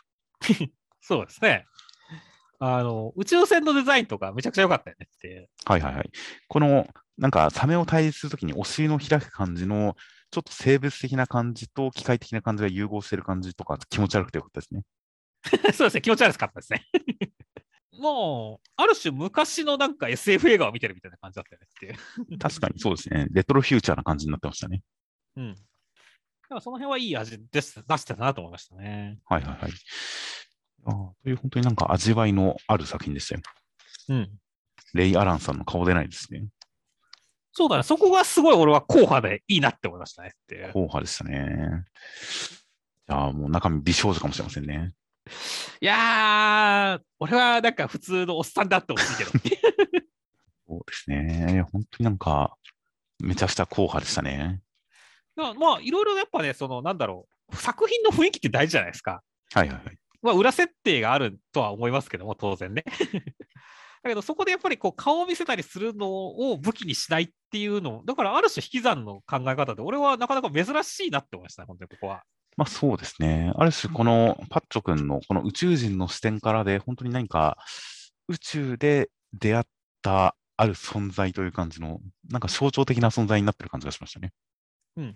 [1.01, 1.65] そうですね。
[2.59, 5.49] あの、宇宙船のデザインとかめちゃくちゃ良かったよねっていう。
[5.65, 6.09] はいはいはい。
[6.47, 6.87] この、
[7.17, 9.95] なんか、サメを対立するときにお尻の開く感じの、
[10.31, 14.83] ちょっと生物的な感じと機械的な感じが融合してる感じとか気持ち悪くてよかったですね。
[15.73, 16.85] そうですね、気持ち悪かったですね。
[17.99, 22.39] もう、ある種昔のなんか SF 映画を見てるみたいな感じだったよねっていう。
[22.39, 23.27] 確かにそうですね。
[23.29, 24.81] レトロフューチャーな感じになってましたね。
[25.37, 25.53] うん。
[25.53, 25.59] だ
[26.49, 29.19] からその辺はいい味です出してたなと思いましたね。
[29.25, 29.71] はいはいはい。
[30.85, 33.41] あーという本当になんか味わいのある作品でしたよ。
[34.09, 34.31] うん。
[34.93, 36.45] レイ・アランさんの顔出ないですね。
[37.51, 40.67] そうだね、そこがすごい俺は硬派でいいなって思いましたねって。
[40.67, 41.85] 硬派でしたね。
[43.07, 44.91] じゃあもう中身美少女かもしれませんね。
[45.79, 49.31] いやー、俺はなんか普通のおっさんだってほしいけど。
[50.67, 51.63] そうですね。
[51.71, 52.57] 本当になんか、
[53.19, 54.62] めちゃくちゃ硬派でしたね。
[55.35, 59.21] まあ、まあ、いろいろやっぱね、その、なんだろう、作品の雰囲気って大事じゃないですか。
[59.53, 59.97] はいはいはい。
[60.21, 62.83] まあ、裏設定があるとは思いますけども、当然ね。
[64.03, 72.23] だけど、そこでやっぱりこう顔を見せたりするのを武器にしないっていうの、だからある種引き算の考え方で、俺はなかなか珍しいなって思いました、本当にここは。
[72.57, 73.51] まあそうですね。
[73.55, 77.57] ある種このパッチョ君のこの宇宙人の視点からで、本当に何か
[78.27, 79.63] 宇宙で出会っ
[80.01, 84.31] たある存在という感じの、なんか象徴的な存在になってる感じがしましたね。
[84.97, 85.15] うん。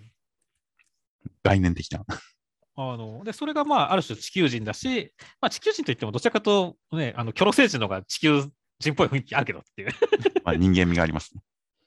[1.43, 2.05] 概念的な。
[2.79, 5.11] あのでそれがまあある種地球人だし、
[5.41, 8.43] まあ、地球人といってもどちらかとね、あのキョロ星人の方が地球
[8.79, 9.89] 人っぽい雰囲気あるけどっていう
[10.45, 11.41] まあ、人間味がありますね。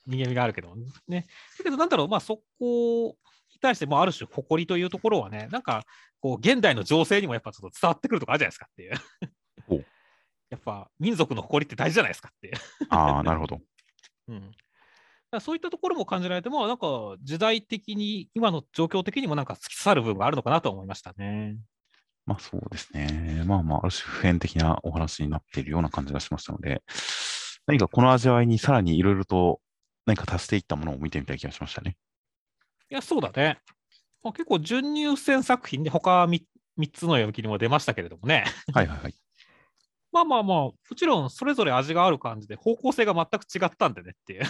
[0.07, 0.74] 人間味があるけど
[1.07, 1.26] ね。
[1.59, 3.16] だけどなんだろう、まあ、そこ
[3.55, 5.84] に対してもある種誇りというところはね、なんか
[6.18, 9.86] こう現代の情勢にもやっぱちょっと伝わってくるとこあるじゃないですかっていう。
[10.51, 12.55] やっぱ民族の誇りって大事じゃないですかっていう。
[12.88, 13.61] ああ、なるほど。
[14.26, 14.51] うん、
[15.39, 16.87] そういったところも感じられても、なんか
[17.22, 21.57] 時代的に、今の状況的にもなんか突き刺さる部分があるのかなと思いましたね。
[22.26, 23.45] まあそうですね。
[23.47, 26.83] まあまあ、ある種普遍的なお話になっているような感じがしましたので、
[27.66, 29.61] 何かこの味わいにさらにいろいろと
[30.07, 31.97] 何か足していったものを見てみたい気がしましたね。
[32.91, 33.59] いや、そうだね。
[34.22, 36.43] まあ、結構準入選作品で他 3,
[36.78, 38.45] 3つの読み切りも出ましたけれどもね。
[38.74, 39.14] はいはいはい。
[40.12, 44.43] まあまあまあ、もちろんそれぞれ味がある感じで方向性が全く違ったんでねっていう。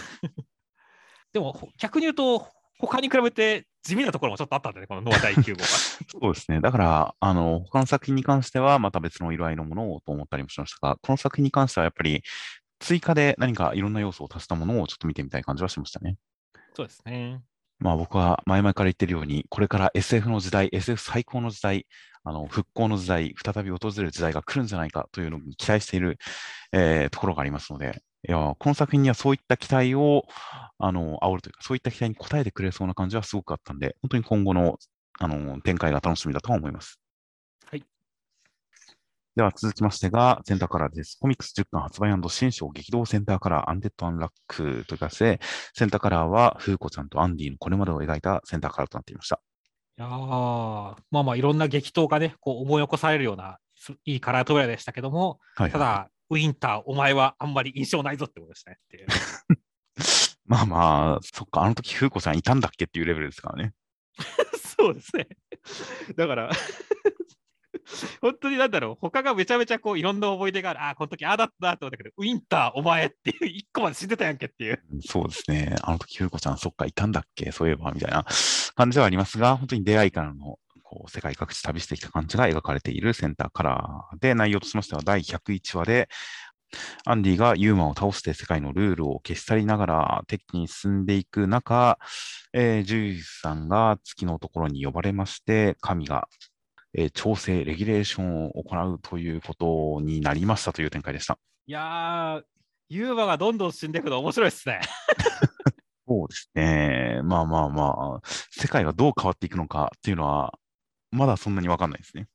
[1.33, 2.47] でもほ逆に言うと、
[2.79, 5.67] 他に比べて地味なところもちょっとあったんでね、このノア第9号は。
[6.09, 6.61] そうですね。
[6.61, 12.23] だから、あの、他の作品に関しては、また別の色合いのものをと思ったりもしましたが、この作品に関してはやっぱり、
[12.79, 16.17] 追加で何かいろんな要素を足したものをちょっと見てみたい感じはしましたね。
[16.75, 17.41] そうですね。
[17.79, 21.87] まあ僕は前々から言ってるように、これから SF の時代、SF 最高の時代、
[22.23, 26.17] あの復興の時代、再び訪れる時代が来るんじゃないかというのに期待している、
[26.71, 30.25] えーところがありますので、いやこの作品にはそういった期待を
[30.77, 34.77] あの煽るというか、そういった期待に応えてくれそうな感じはすごくあったんで、本当に今後の
[35.19, 36.99] あの展開が楽しみだとは思います。
[37.65, 37.83] はい。
[39.35, 41.17] では続きましてが、センターカラーです。
[41.19, 45.39] コミックス10巻発売新章激動センターカラーアンデッド・アンラックという形で、
[45.73, 49.39] センターカラーは風子ちゃんとアンディのこれまでを描いたセンターカラーとなっていました。
[49.97, 59.07] いやーまあまあいろんな激闘がね、こう思い起こされるような、すいいカラー扉でしたけども、はいはいただ、ウィンター、お前はあんまり印象ないぞってことですねっていう。
[60.47, 63.73] まあまあ、そっか、あの時、風子さんいたんだっけっていうレベルですからね。
[64.79, 65.27] そうですね。
[66.15, 66.51] だから、
[68.21, 74.81] 本当になんだろう、他がめちゃめちゃこういろんな思い出がある、ああ、この時ああだったなと思ったけど、ウィンター、お前っていう、一個まで死んでたやんけっていう。
[74.93, 75.75] うんそうですね。
[75.81, 77.51] あの時、風子ちゃん、そっか、いたんだっけ？
[77.51, 78.25] そういえば、みたいな
[78.75, 80.57] 感じではありますが、本当に出会いからの、
[80.91, 86.09] こう世界各地旅してきた感じが描かれているセンターカラーで、内容としましては第101話で、
[87.05, 91.97] アンディがユーマを倒して世界のルールを消し去りながら敵に進んでいく中、
[92.53, 96.27] えー、ジュイスさんが月のところに呼ばれまして、神が、
[96.93, 101.37] えー、調整、レギュレーションを行うということになりましたという展開でした。
[101.67, 102.43] いやー、
[102.89, 104.81] ユーマがどんどん死んでいくの面白いですね。
[106.05, 107.21] そうですね。
[107.23, 110.53] まあまあまあ、世界がどう変わっていくのかっていうのは、
[111.11, 112.27] まだそんなに分かんないですね。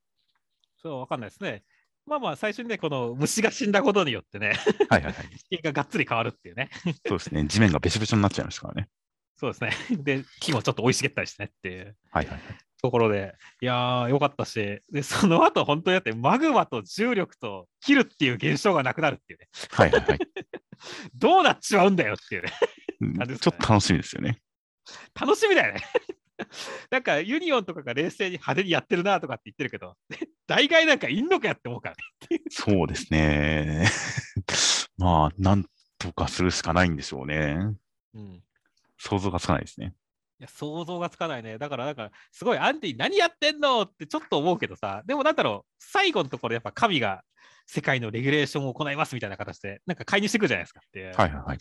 [0.77, 1.65] そう、分かんないですね。
[2.07, 4.53] まあまあ、最初にね、この虫が死んだことによってね、
[4.89, 5.29] はいはいはい。
[5.51, 6.71] 地形ががっつり変わるっていうね。
[7.07, 7.45] そうですね。
[7.47, 8.89] 地面がべちょべちょになっちゃいましたからね。
[9.37, 9.73] そうですね。
[10.03, 11.97] で、木もちょっと生い茂ったりしてねっていう。
[12.11, 12.43] はいはいはい。
[12.81, 19.49] ところで、いやー、よかったし、で、その後、本当にだって、マグマと重力と切るっていう現象がなくなるっていうね。
[19.71, 20.19] はいはいはい。
[21.15, 22.53] どうなっちまうんだよっていうね。
[23.27, 24.39] ねちょっと楽しみですよね。
[25.15, 25.81] 楽しみだよね。
[26.91, 29.97] なんかユニオンとかが冷静に派手にやってるなとかって言ってるけど、
[30.47, 31.97] 大概なんかいんのかやって思うから
[32.31, 32.41] ね。
[32.51, 33.87] そうですね。
[34.99, 35.67] まあ、なん
[35.99, 37.59] とかするしかないんでしょうね。
[38.15, 38.43] うん、
[38.99, 39.95] 想像がつかないですね。
[40.39, 41.57] いや、想像がつかないね。
[41.57, 47.25] だから、なんか、すごい、アンディ、何やってんのってちょっと思うけどさ、でも、なんだろう、最後のところ、やっぱ神が
[47.67, 51.05] 世界のレギュレーションを行いますみたいな形で、なんか介入してくるじゃないですかって。
[51.05, 51.59] はいはいはい。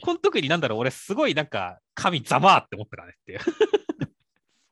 [0.00, 3.40] この時に、なんだろう、俺、すごい、なんか、神ざまって思ったからねっていう。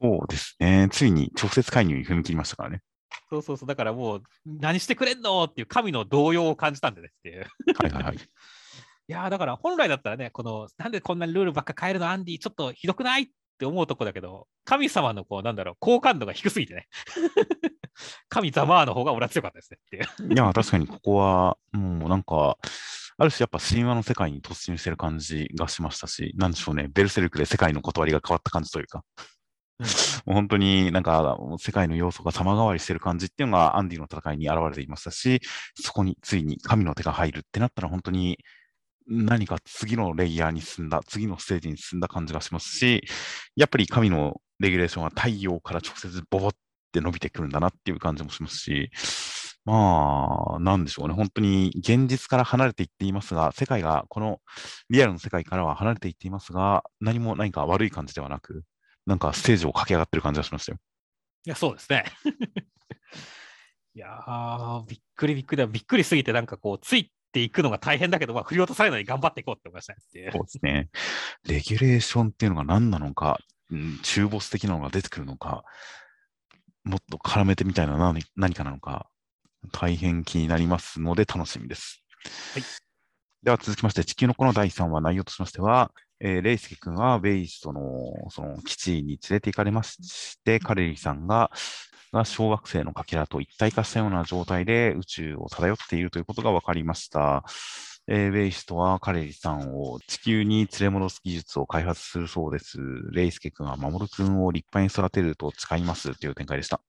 [0.05, 0.89] そうですね。
[0.93, 2.83] ついに直接介入に踏み切りましたからね。
[3.31, 3.69] そうそうそう。
[3.69, 7.47] だからもう、何してくれんのっていう神の動揺を感じたんでねっていう。
[7.79, 8.17] はいはいはい。
[9.07, 13.23] いやだから本来だったらね、この、なんでこんなにルールばっか変えるの、アンディ、ちょっとひどくない？
[13.23, 13.27] っ
[13.57, 16.89] て思うとこだけど、神様のこう、なんだろう、好感度が低すぎてね。
[18.29, 20.35] 神ザマーの方が俺は強かったですねっていう。
[20.35, 22.59] いや、確かにここは、もうなんか、
[23.17, 29.05] ある種やっぱ神話の世界に突入してる感じがしましたし、なんでしょうね、ベルセルクで世界の断りが変わった感じというか。
[30.25, 35.41] もう本当になんか世界の要素が様変わりしてる感じっていうのがアンディの戦いに現れていましたし、
[35.75, 38.39] そこについに神の手が入るってなったら本当に
[39.07, 43.03] 何か次のレイヤーに進んだ、次のステージに進んだ感じがしますし、
[43.57, 46.53] やっぱり神のレギュレーションは太陽から直接ボボっ
[46.93, 48.91] て伸びてくるんだなっていう感じもしますし、
[49.65, 51.15] まあ、なんでしょうね。
[51.15, 54.41] 本当に現実から離れていっていますが、世界が、この
[54.91, 58.65] リアルの世界からは離れていっていますが、何も何か悪い感じではなく、
[59.07, 60.79] なんかステージを駆け上がってる感じがしましたよ。
[61.47, 62.05] いや、そうですね。
[63.95, 65.67] いやー、びっくりびっくりだ。
[65.67, 70.31] びっくりすぎて、なんかこう、ついていくのが大変だけど、まあ、振り落とされないように頑張っていこうって思いましたね。
[70.33, 70.89] そうですね。
[71.47, 73.39] レギュレーションっていうのが何なのか、
[73.71, 75.65] うん、中ボス的なのが出てくるのか、
[76.85, 79.09] もっと絡めてみたいな何何かなのか、
[79.73, 82.03] 大変気になりますので楽しみです。
[82.55, 82.63] はい、
[83.43, 87.81] では続きまして、地球のこの第3話、内容としましては、えー、レイスケ君はベイストの
[88.31, 91.51] その基地に連れて行かれまして、カレリさんが
[92.15, 97.45] が小惑星のかけらと一体化したような状態で宇宙を漂っているということが分かりました。
[98.07, 102.79] えー、ベイストはカレリさんを地球に連れ戻す技術を開発するそうです。
[103.13, 106.81] レイスケ君は守君を立派に育てると誓いますという展開でした。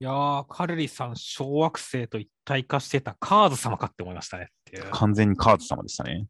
[0.00, 4.50] いやー、カレリさん、小惑星と一体化してたカーズ様かって思いましたね。
[4.90, 6.26] 完全にカーズ様でしたね。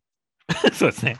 [0.72, 1.16] そうですね。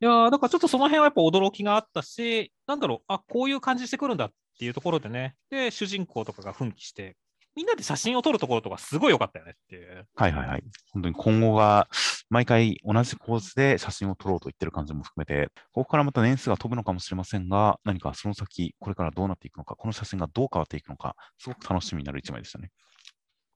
[0.00, 7.16] いやだからちょっとその辺はやっぱ驚きがあったし、なんだろう、あこういう感じしてくるんだっていうところでね、で、主人公とかが奮起して、
[7.56, 10.06] みんなで写真を撮るところとかすごい良かったよねっていう。
[10.14, 10.64] はいはいはい。
[10.92, 11.88] 本当に今後が
[12.30, 22.68] 毎回同じ構図で写真を撮ろうと言ってる感じも含めて、ここからまた年数が飛ぶのかもしれませんが、何かその先、これからどうなっていくのか、この写真がどう変わっていくのか、すごく楽しみになる一枚でしたね。
[22.68, 22.70] い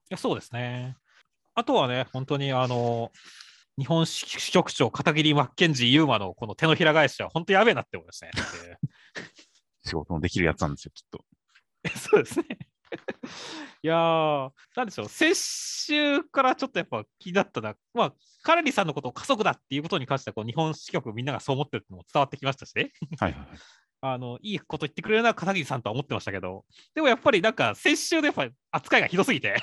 [0.09, 0.97] や、そうですね。
[1.55, 3.09] あとはね、本当にあの、
[3.77, 8.31] 日本支局長、片桐マッケンジー・ユーマのこの手のひら返しは本当やべえなって思いましたね。
[9.85, 11.25] 仕事のできるやつなんですよ、きっと。
[11.97, 12.45] そうですね。
[13.81, 18.13] いやー、なんでしょう、先週からちょっとやっぱ気になったな、まあ、
[18.43, 22.91] カラリさんのことを家族だっていうことに関しては、こう日本支局みんながそう思ってるってのも伝わってきましたしね。
[23.19, 23.47] はいはい。
[24.05, 29.55] あのいいこと言ってくれるのは片桐さんとは思ってましたけど、でもやっぱりなんか先週でやっぱ扱いがひどすぎて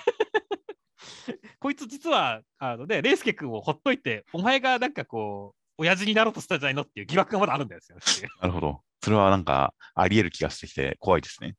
[1.61, 7.99] こいつ実は、あのね、レイスケ君をほっといて、お前がなんかこう、親父になろうとしたんじゃないのっていう疑惑がまだあるんですよ。
[8.41, 8.83] なるほど。
[9.03, 11.57] それはなんか、あり得る気がしてきて、怖いですね。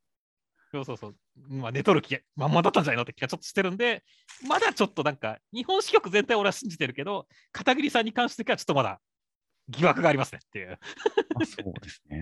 [0.71, 1.15] そうそうそう。
[1.49, 4.03] まあ、寝とる気まんまだったんじゃないのって気がちょっとしてるんで、
[4.47, 9.01] まだちょっとなんか、日本支局全体俺は信じてるけど、片桐さんに関してはちょっとまだ
[9.69, 10.79] 疑惑がありますねっていう。
[11.35, 12.19] あそうですね。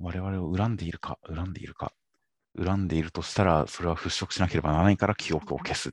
[0.00, 1.92] 我々を恨んでいるか、恨んでいるか。
[2.58, 5.92] 恨んでいるとしたら、それは払拭しなければならないから記憶を消す。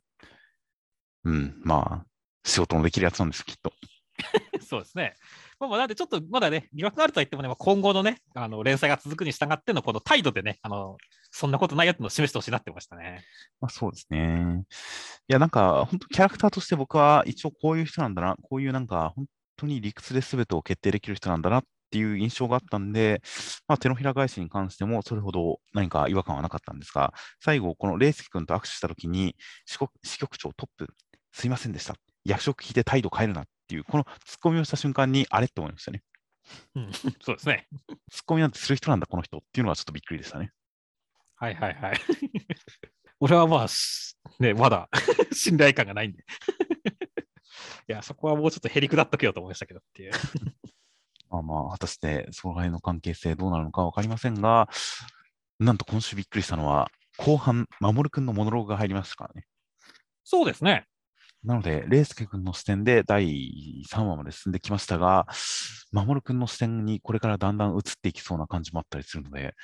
[1.28, 2.06] うん、まあ、
[2.46, 3.74] 仕事のできるやつなんです、きっと。
[4.66, 5.16] そうですね。
[5.60, 10.98] まあ、なんでちょっとまだね、疑惑があるとは言ってもね、まあ、今後のね、あの連載が続くに従ってのこの態度でね、あの
[11.30, 13.26] そんなことないよっていうのを示してほしいなってましたね。
[13.60, 14.64] まあ、そうですね。
[15.28, 19.26] いや、なんか、本当キャラクターとして僕は一応こういう人なんだな、こういうなんか、本
[19.58, 23.22] 当に理屈で全てを決定できる人なんだなっていう印象があったんで、
[23.68, 29.78] まあ、手のひら返しに関してもそれほど何か違和感はなかったんですが、最後、このレイスキ君と握手したときに、支
[30.20, 30.94] 局長トップ、
[31.38, 31.94] すいませんでした。
[32.26, 36.02] 役職聞いて態度変えるなっていう、このツッコミをした瞬間に、あれって思いましたね。
[36.74, 37.68] うん、 そうですね。
[38.12, 40.52] ツッコミなんてする人なんだ、この人っていうのはちょっとびっくりでしたね。
[41.36, 42.00] はいはいはい。
[43.22, 43.68] 俺はまあ、
[44.40, 44.90] ね、まだ
[45.32, 46.26] 信頼感がないんで
[47.88, 50.12] いや、そこはもうちょっとへりくだっとけよと思いましたけどっていう
[51.30, 54.70] まあまあ、果たしてその辺の関係性どうなるのか分かりませんが、
[55.60, 59.46] なんと今週びっくりしたのは、後半、守君のモノローグが入りましたからね。
[60.24, 60.88] そうですね。
[61.48, 65.26] なので、レイスケ君の視点で第3話まで進んできましたが、
[65.94, 69.56] 守君の視点にこれからだんだん移っていきそうな感じもあったりするので、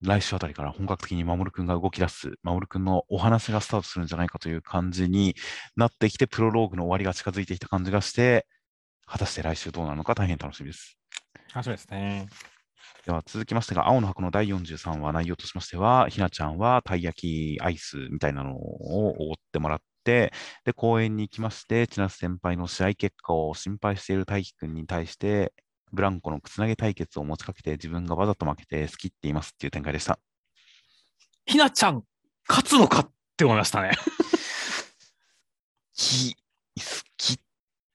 [0.00, 5.36] 来週あたりから本格的に守君が動き出す、守君のお話がスタートするんじゃないかという感じに
[5.76, 8.46] なってきて、プロローグの終わりが近づいてきた感じがして、
[9.04, 10.96] 果たして来週どうなるのか大変楽しみです。
[11.54, 12.28] 楽しみですね。
[13.04, 20.32] では続きましてが、青の箱の第43話、内容としましては、ひなちゃんはたい焼きアイスみたいなのをおごってもらって、で、
[20.74, 25.52] 公園に行きまして、千夏先輩の試合結果を心配している大輝くんに対して、
[25.92, 30.18] ブランコのつなげ対決を持ちかけて、自分がわざと負けて好きって言いますっていう展開でした。
[31.44, 32.04] ひなちゃん、
[32.48, 33.90] 勝つのかって思いましたね。
[35.94, 36.40] き、好
[37.16, 37.36] きっ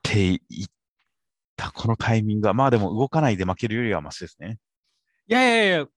[0.03, 0.67] て言っ
[1.55, 4.57] たこのタイミングは、まあでも動かないで負けるよりはマシですね。
[5.27, 5.87] いやいやいや、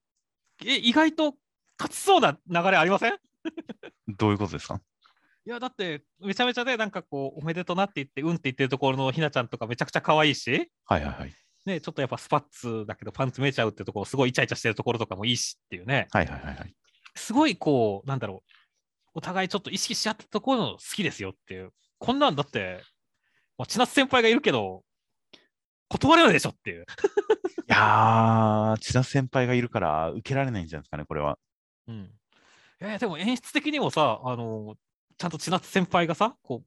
[0.65, 1.35] え意外と
[1.79, 3.19] 勝ちそうな流れありません？
[4.17, 4.81] どういうことですか？
[5.47, 11.35] いや、だって、めちゃめちゃで、なんかこう、おめでとうなって言って、うんって言ってるところのひなちゃんとかめちゃくちゃ可愛いし、はいはいはい。
[11.67, 16.09] ね、ちょっとやっぱスパッツだけどパンツ見えちゃうってところ、すごいイチャイチャしてるところとかもいいしっていうね。
[16.13, 16.75] はいはいはいはい。
[17.15, 18.51] すごいこう、なんだろう、
[19.15, 21.73] お互いちょっと意識し合ったところの好きですよっていう。
[21.99, 22.81] こんなんだって、
[23.59, 24.83] まあ、千夏先輩がいるけど、
[25.89, 26.87] 断れないでしょっていう。
[27.69, 31.39] いやー、千夏先輩がいるから受けられないんじゃないですかね、これは。
[31.87, 32.11] うん。
[32.83, 34.77] いやでも演出的にもさ、あの
[35.17, 36.65] ちゃんと千夏先輩がさ、こ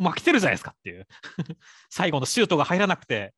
[0.00, 1.06] う、負けてるじゃないですかっていう。
[1.90, 3.34] 最後のシュートが入らなくて、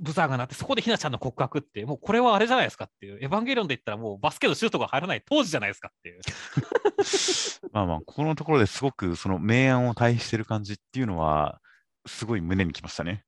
[0.00, 6.20] ブザーが鳴って、そこでひなちゃんの告白って、もうこれはあれじゃないですかっていう、エヴァンゲリオンで言ったらもうバスケのシュートが入らない当時じゃないですかっていう。
[7.72, 11.60] まあまあ、ここのところですごくその明暗を対してる感じっていうのは、
[12.06, 13.24] すごい胸にきましたね。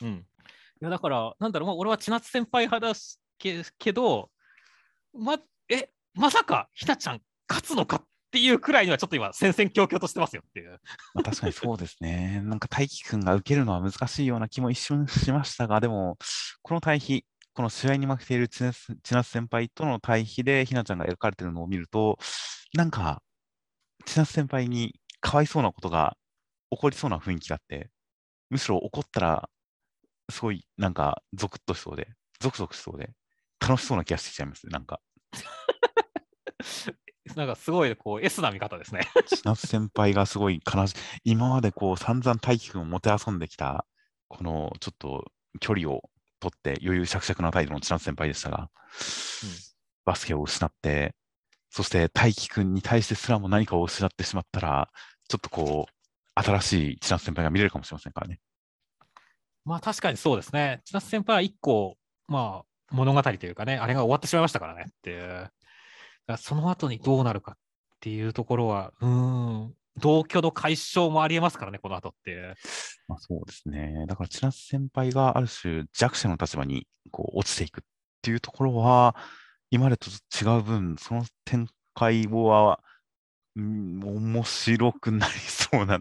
[0.00, 0.08] うん。
[0.08, 2.98] いや、だから、なんだろう、まあ、俺は千夏先輩派だ
[3.38, 4.30] けけど、
[5.12, 10.80] ま、え、まさかひなちゃん勝つのかっっていうくらいにはちょっと今、戦々恐々としてますよっていう。
[11.14, 12.40] まあ、確かにそうですね。
[12.46, 16.16] なんか大輝くんが受けるのは難しいような気も一瞬しましたが、でも、
[16.62, 18.72] この対比、この試合に負けている千
[19.10, 22.18] 夏先輩との対比でひなちゃんが描かれているのを見ると、
[22.74, 23.20] なんか、
[24.06, 26.16] 千夏先輩にかわいそうなことが
[26.70, 27.90] 起こりそうな雰囲気があって、
[28.50, 29.50] むしろ怒ったら、
[30.30, 32.08] すごいなんかゾクッとしそうで、
[32.40, 33.10] ゾクゾクしそうで、
[33.60, 35.00] 楽しそうな気がしてきちゃいます、なんか。
[37.36, 39.08] なんかすごいこう S な見方ですね。
[39.26, 40.94] 千夏先輩がすごい悲しい。
[41.24, 43.86] 今までこう散々大輝くんをもてあそんできた、
[44.28, 46.08] このちょっと距離を
[46.40, 48.68] 取って余裕しゃくしゃくな態度の千夏先輩でしたが、うん、
[50.04, 51.14] バスケを失って、
[51.70, 54.90] そして大輝くんに対してすらも何かを失ってしまったら、
[55.28, 55.92] ちょっとこう、
[56.34, 58.40] 新しい千夏先輩が見れるかもしれませんからね。
[59.64, 60.80] まあ確かにそうですね。
[60.84, 65.50] 千夏先輩は一個、まあ物語というかね、あれが終わってしまいましたからねっていう。
[66.36, 67.56] その後にどうなるかっ
[68.00, 72.54] ていうところは、うん、同居の解消もありえますからね、この後って。
[73.08, 74.04] まあ、そうですね。
[74.06, 77.82] だから、千夏先輩がある種弱者の立場にこう落ちていくっ
[78.22, 79.16] ていうところは、
[79.70, 82.80] 今までと違う分、その展開は、
[83.56, 85.98] うん、面白くなりそうな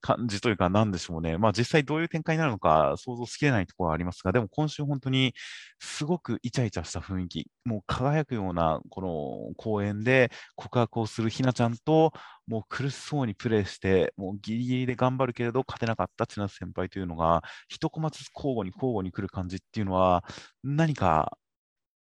[0.00, 1.38] 感じというか、なんでしょうね。
[1.38, 5.34] まあ実際どういう展開になるのか想像しきれないところはありますが、でも今週本当に
[5.80, 12.12] すごくイチャイチャした雰囲気、もう輝くようなこの公園で告白をするひなちゃんと、
[12.46, 20.24] もう苦しそうにプレーして、もうギリギリで頑張るけれど勝てなかった千夏先輩というのが、一コマずつ交互に交互に来る感じっていうのは、
[20.62, 21.36] 何か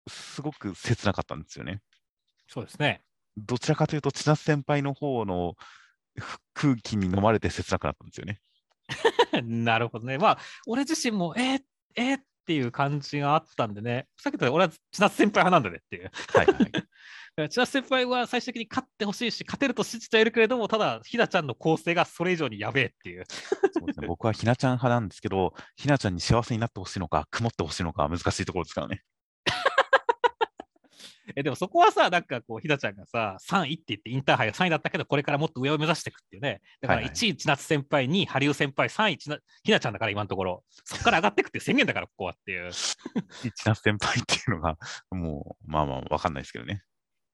[0.07, 1.81] すごく切なかったんですよね。
[2.47, 3.01] そうですね。
[3.37, 5.55] どちらかというと、千夏先輩の方の
[6.53, 8.39] 空気に飲まれて切なくなったんですよね。
[9.43, 10.17] なるほどね。
[10.17, 11.61] まあ、俺自身も、えー、
[11.95, 16.11] えー、っていう感じがあったんでね、さっき言った俺は千夏先輩派なんだねっていう。
[16.33, 16.55] はいはい、
[17.49, 23.25] 千奈先輩は最終的に勝ってほしいし、勝てると信じてはいるけれども、ただ、ひなちゃんの構成がそれ以上にやべえっていう。
[23.73, 29.01] そうですね、僕はひなちゃん派なんですけど、ひなちゃんに幸せになってほしいのか、曇ってほしいのか、難しいところですからね。
[31.35, 36.61] えでもそこはさ、なんかこう、ひなちゃんがさ、3位って言って、インターハイが3位だったけど、これからもっと上を目指していくっていうね。
[36.81, 39.17] だから1位、千夏先輩、2位、羽生先輩、3位、
[39.63, 40.63] ひなちゃんだから、今のところ。
[40.83, 42.71] そこから上がっていくって宣言だから、ここはっていう。
[42.73, 44.77] 千夏先輩っていうのが、
[45.11, 46.83] もう、まあまあ、わかんないですけどね。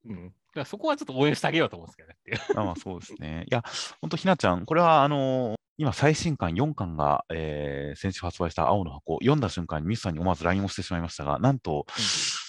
[0.06, 0.28] うん。
[0.28, 2.56] だからそこはちょっと応援してあげようと思うんですけどねっていう。
[2.56, 3.44] まあまあ、そうですね。
[3.50, 3.62] いや、
[4.00, 12.04] 本当ひなちゃん、これは、あのー、今、最新刊4巻が、えー、先週発売した青の箱、読んだ瞬間にミスさんに思わず LINE をしてしまいましたが、なんと、うん、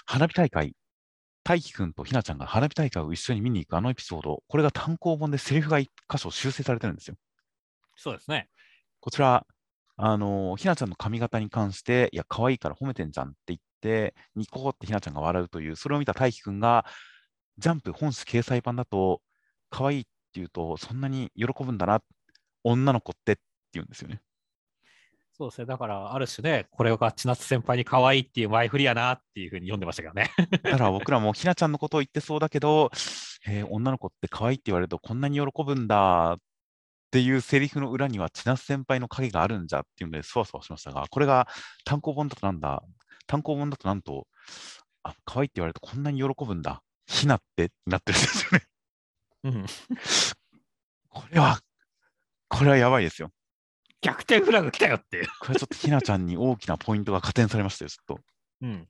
[0.06, 0.76] 花火大会
[1.44, 7.16] 大輝くんとひなちゃんが花火大会を一緒に見に行くあのエピソード、これが単行本でセリフが1箇所修正されてるんですよ。
[7.96, 8.50] そうですね。
[9.00, 9.46] こちら、
[9.96, 16.86] あのひなちゃんの髪型に関して、いや、可愛いから褒めてんじゃんって言って、ニコってひなちゃんが笑うという、それを見た大輝くんが、
[17.58, 19.22] ジャンプ本誌掲載版だと、
[19.70, 22.02] 可愛いって言うと、そんなに喜ぶんだな、
[22.64, 23.42] 女の子ってって
[23.74, 24.22] 言うんですよね。
[25.36, 25.66] そうですね。
[25.66, 30.30] だから、ある種ね、これが千夏先輩に可愛いっていう前振りやなっていうふうに読んでましたけどね。
[30.62, 32.92] だから僕らもひなちゃんのことを言ってそうだけど、
[33.48, 36.38] えー、女の子って可愛いって言われるとこんなに喜ぶんだっ
[37.12, 41.48] ていうセリフの裏には千夏先輩の影があるんじゃっていうので、そわそわしましたが、これが
[41.84, 42.84] 単行本だとなんだ、
[43.26, 44.28] 単行本だとなんと、
[45.04, 48.66] あ、可愛いって言われるとこんなに喜ぶんだ、ひなってなってるんですよね。
[49.44, 49.66] うん。
[51.10, 51.60] これは、
[52.50, 53.32] これはやばいですよ。
[54.04, 55.28] 逆転フラグ来たよっていう。
[55.40, 58.20] これちょっとひなちゃんに大きなポイントが加点されましたよ、ちょっと。
[58.62, 58.88] うん。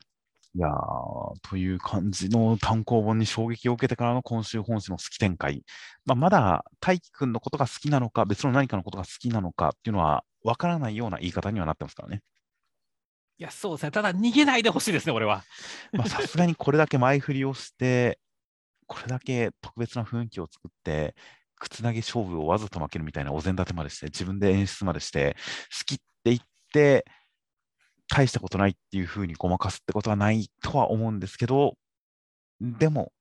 [0.55, 5.63] いやー、という感じの単行本に衝撃を受けてからの今週本誌の好き展開。
[6.05, 12.21] まあ、まだ大輝くんのことが好きなのか、別の何かのことが好きなのかっていうのは分からないような言い方にはなってますからね。
[13.39, 13.91] いや、そうですね。
[13.91, 15.43] ただ逃げないでほしいですね、俺は。
[15.91, 18.19] まあ、さすがにこれだけ前振りをして、
[18.87, 21.15] これだけ特別な雰囲気を作って、
[21.59, 25.35] 靴投げ勝負をわざと負けるみたいなお膳立てまでして、自分で演出までして、
[25.77, 26.39] 好きって言っ
[26.71, 27.05] て、
[28.09, 31.77] 大したことないっていうふうにごまかすってことはないとは思うんですけど、
[32.61, 33.11] でも、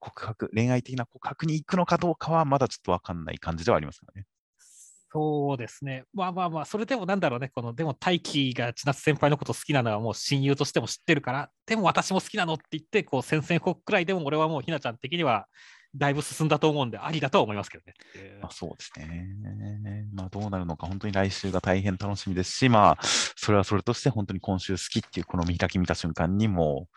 [0.00, 4.26] 告白、恋愛的な告白に行くのかどうかはまだちょっとわかんない感じではありますよね。
[5.10, 6.04] そうですね。
[6.12, 15.46] まあまあまあ、それでもなんだろうね、この、でも大輝が千夏先輩のこと好きなのはもう親友としても知ってるから、でも私も好きなのって言って、こう、宣戦布告くらいでも俺はもうひなちゃん的には
[15.98, 17.94] だいぶ進んだと思うんで、ありだとは思いますけどね。
[18.40, 19.26] まあ、そうですね。
[20.14, 26.88] まあ、どうなるのか、本当に来週が大変楽しみですし、まあ、それはそれとして、本当に今週好きっていう、この見開き見た瞬間にも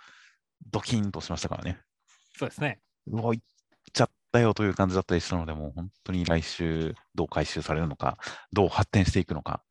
[0.70, 1.80] ドキンとしましたからね。
[2.38, 2.80] そうですね。
[3.08, 3.42] うわ、いっ
[3.92, 8.18] ちゃったよという感じだったりしたので、もう本当に来週どう回収されるのか、
[8.54, 9.64] どう発展していくのか、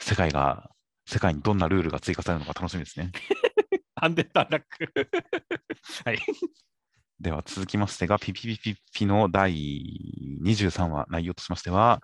[0.00, 0.70] 世界が、
[1.06, 3.12] 世界にどんなルールが追加されるのか楽しみですね。
[3.94, 4.92] アンデッドアラック。
[6.04, 6.18] はい。
[7.20, 9.52] では続きましてが、ピピピピピの第
[10.44, 12.02] 23話、内容としましては、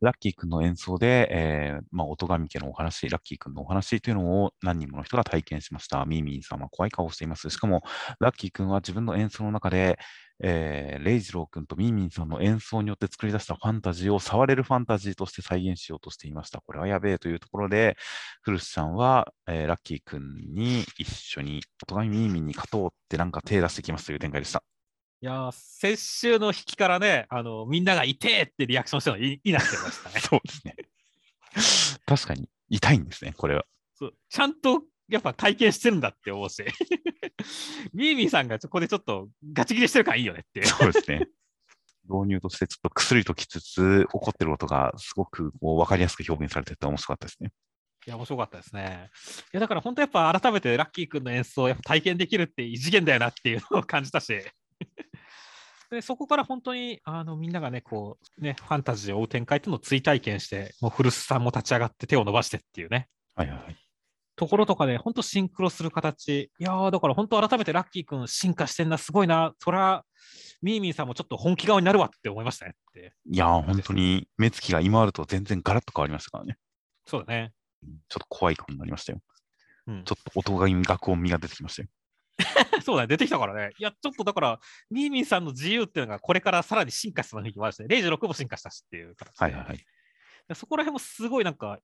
[0.00, 6.04] ラッキー君の演奏で、えー、まあ、音神家のお話、ラッキー君のお話というのを何人もの人が体験しました。
[6.06, 7.50] ミーミーさんは怖い顔をしています。
[7.50, 7.82] しかも、
[8.18, 9.98] ラッキー君は自分の演奏の中で、
[10.44, 16.60] えー、レイジロー君とミーミンさんの演奏によって作り出したファンタジーを触れるファンタジーとして再現しようとしていました。
[16.60, 17.96] これはやべえというところで、
[18.42, 20.20] フルスちゃんは、えー、ラッキー君
[20.52, 24.64] に一緒に、お互いミーミンに勝とうってなんか手出してきますという展開でした。
[25.22, 30.18] いや先週の引きからね、あのみんなが痛えってリアクションしたのいいなってましたね。
[30.20, 30.74] そうですね。
[32.04, 33.64] 確かに痛いんですね、これは。
[33.94, 34.82] そうちゃんと
[35.12, 36.64] やっぱ体験してるんだって思うし、
[37.92, 40.64] ミーミーさんがここでちょっとガチ切れしてるからいいよねって。
[40.64, 41.28] そうですね。
[42.08, 47.52] 導入としてちょっと薬ときつつ、起こってることがすごくこう分かりやすく表現されてて面白かったですね。
[48.06, 49.10] いや、面白かったですね。
[49.44, 54.36] いや、だから本当やっぱ改めてラッキー君の演奏をやっぱ体験できるって異次元だよなっていうのを感じたし。
[55.90, 63.08] でそこから本当にあのみんながね、こう、ね、ファンタジーを追う展開っていうのを追体験して、もう古巣さんも立ち上がって手を伸ばしてっていうね。
[63.36, 63.76] はいはい。
[64.42, 66.50] ところとかで、本当シンクロする形。
[66.58, 69.54] いやー、だから本当改めてラッキー君進化してんな、すごいな。
[69.60, 70.04] そら、
[70.62, 73.12] ミーミーさんもちょっと本気顔になるわって思いましたねって。
[73.30, 76.56] いやー、本当に目つきが今あると全然ガラッと変わりましたからね。
[77.06, 77.52] そうだね。
[78.08, 79.20] ちょっと怖い顔になりましたよ。
[79.86, 81.88] うん、ちょっと音が学音味が出てきましたよ。
[82.82, 83.70] そうだね、出てきたからね。
[83.78, 89.44] いや、ちょっとだから、ミーミーさんの自由っていうのがこれからさらに進化するのにもあるしね、0.6も進化したしっていう形で。
[89.44, 89.84] はいはいはい。
[90.56, 91.78] そこら辺もすごいなんか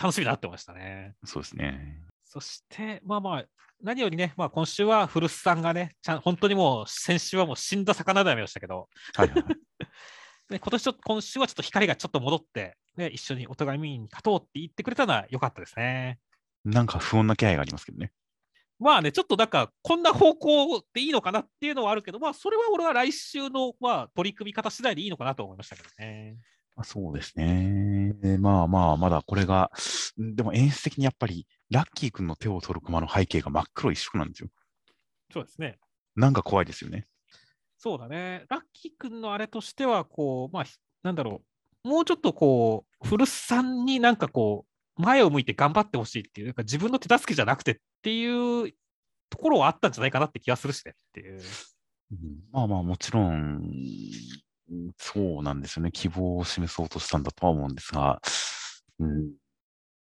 [0.00, 1.14] 楽しみになってましたね。
[1.24, 1.98] そうですね。
[2.24, 3.44] そして、まあまあ、
[3.82, 9.54] 何よりね、まあ、今週は古巣さんがね、ちゃん本当にもう先週はもう死んだ魚だめでしたけど、はいはいはい、
[10.50, 16.18] で今年ちょっと今週はちょっと光がちょっと戻って、ね、一緒にお互い見に勝とうって言ってくれたのは良かったですね。
[16.64, 18.12] なんか不穏な気配がありますけどね。
[18.80, 26.36] まあね、ちょっとなんか、こんな方向でいいのかなっていうのはあるけど、まあ、それは俺は来週の、まあ、取り組み方次第でいいのかなと思いましたけどね。
[26.78, 28.14] まあ、そうですね。
[28.38, 29.72] まあまあ、まだこれが、
[30.16, 34.48] でも演出的にやっぱり、ラッキー君の手を取る駒の背景が真っ黒一色なんですよ。
[35.32, 35.80] そうですね。
[36.14, 37.08] なんか怖いですよね。
[37.78, 38.44] そうだね。
[38.48, 40.64] ラッキー君のあれとしては、こう、まあ、
[41.02, 41.42] なんだろ
[41.84, 44.64] う、もうちょっとこう、古さんになんかこ
[44.96, 48.72] う、前を向いて頑張ってほしいっていう、なんか自分の手助けじゃなくてっていう
[49.30, 51.40] ところはあったんじゃないかなって気がするしねっていう。
[52.12, 52.18] うん、
[52.52, 53.68] まあまあ、もちろん、
[54.98, 55.90] そうなんですよね。
[55.92, 58.20] 希望を示そうとしたんだとは思うんですが、
[58.98, 59.32] うん、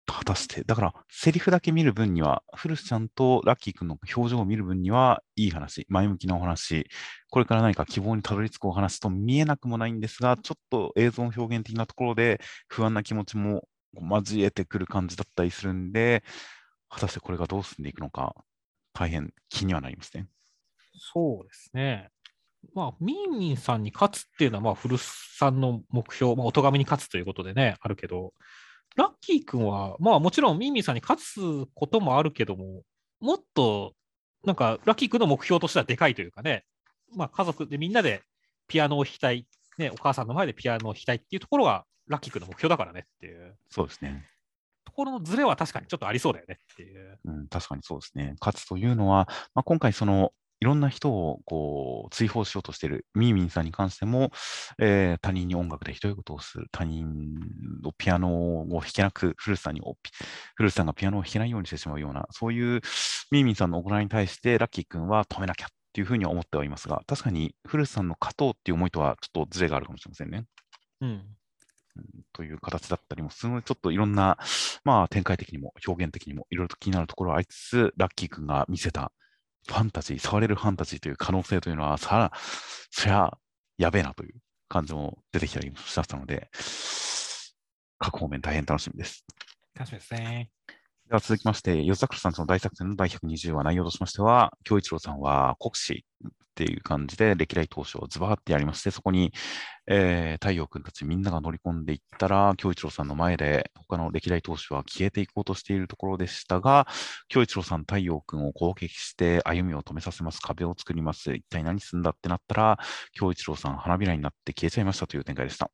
[0.07, 6.89] 果たして、だから、セリフだけ見る分には、古巣ちゃんとラッキー君の表情を見る分には、いい話、前向きなお話、
[7.31, 16.25] これから何か希望にたどり着くお話と見えなくもないんですが、ちょっと映像表現的なところで不安な気持ちも交えてくる感じだったりするんで、
[16.91, 18.35] 果たしてこれがどう進んでいくのか、
[18.95, 20.29] 大変気にはなりますね。
[20.97, 22.11] そうですね。
[22.75, 28.33] まあ、ミンミンさんに勝つっていうのは、まあ、古さんの目標、まあ、お咎めに勝つということでね、あるけど、
[28.97, 32.83] ラッキー君は、まあ、もちろんミンミンさんに勝つこともあるけども、
[33.21, 33.95] もっと、
[34.45, 36.65] なんか、ラッキー君の目標としてはでかいというかね、
[37.17, 38.23] まあ、家族でみんなで
[38.69, 39.47] ピアノを弾きたい、
[39.79, 43.57] ね、お母さんの前でピアノを弾きたいっていうところが、ラッキー君の目標だからねっていう。
[43.71, 44.27] そうですね。
[44.85, 47.19] ところのズレは確かにちょっとありそうだよねっていう。
[47.25, 48.35] うん、確かにそうですね。
[48.41, 54.31] 勝つというのは、まあ、今回、そのいろんな人をこう追放しようとしているミーミンさんに関しても、
[54.79, 57.35] えー、他人に音楽でひどいことをする、他人
[57.83, 59.83] のピアノを弾けなく、古さんに
[60.57, 62.81] 古さんがピアノを弾けないようにしてしまうような、そういう
[63.31, 70.45] ミーミンさんの行いに対して、ラッキー君は止めなきゃっていうふうには思ってはいますが、確かに古さんの勝とうっていう思いとはちょっとずれがあるかもしれませんね。
[71.01, 71.23] うん。
[72.33, 74.37] という形だったりもすごいちょっといろんな、
[74.83, 79.13] まあ、展開的にも表現的にもいろいろと気になるところはありつつ、ラッキー君が見せた
[79.67, 82.33] ファンタジー、触れるファンタジーという可能性というのは、さら、
[82.91, 83.37] そりゃ、
[83.79, 84.35] やべえなという
[84.69, 86.51] 感じも出てきたりしましたので、
[87.99, 89.25] 各方面大変楽しみです。
[89.75, 90.51] 楽しみですね。
[91.15, 99.33] では続きまして、吉桜さんの大作戦の第120話内容としましては、京一郎さんは国士っていう感じで歴代投手をズバーってやりまして、そこに、
[99.87, 106.89] えー、太陽君たちみんなが乗り込んでいったら、京一郎さんの前で他の歴代投手は消えていこうとしているところでしたが、
[107.29, 112.79] 京一郎さん、太陽君を攻撃して歩みを止めさせます、壁を作ります、一体何するんだってなったら、
[113.13, 115.71] 京一郎さん、花びらになって消えちゃいましたという展開でした。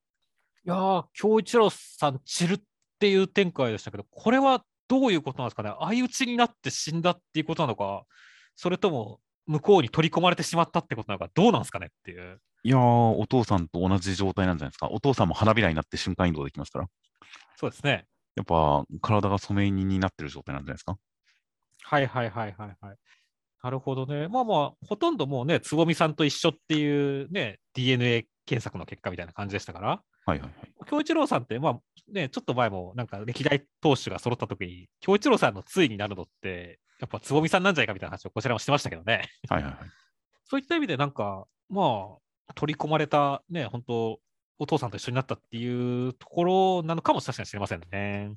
[0.66, 2.61] いやー、京一郎さん、散るっ
[2.99, 8.03] ていう展開でしたけど、これはどういうことなんですかね、相打ちになって死んだっていうことなのか、
[8.57, 12.41] それとも向こうに取り込まれてしまったってことなのか、どうなんですかねっていう。
[12.64, 14.88] いやー、お父さんと同じ状態なんじゃないですか？
[14.88, 16.88] お父さんも花びらになって瞬間移動できますから。
[17.57, 18.05] そうですね。
[18.34, 20.97] やっぱ体が染め人になってる状態なんじゃないですか？
[21.82, 22.97] はいはいはいはいはい。
[23.62, 24.28] なるほどね。
[24.28, 30.03] まあまあ、ほとんどもうね、つぼみさんと一緒っていうね、DNA 検索の結果みたいな感じでしたから。
[30.31, 30.70] はいはいはい。
[30.87, 31.81] 京一郎さんって、まあ
[32.12, 39.28] ね、ちょっと前もなんか歴代投手が揃った時に、京一郎さんのついになるのって、やっぱつぼみさんなんじゃないかみたいな話をこちらもしてましたけどね。
[39.49, 39.91] はいはいはい。
[40.45, 42.16] そういった意味で、なんか、ま
[42.49, 44.20] あ、取り込まれた、ね、本当
[44.59, 48.33] お父さんと一緒になったっていうところなのかも確かにしれませんね。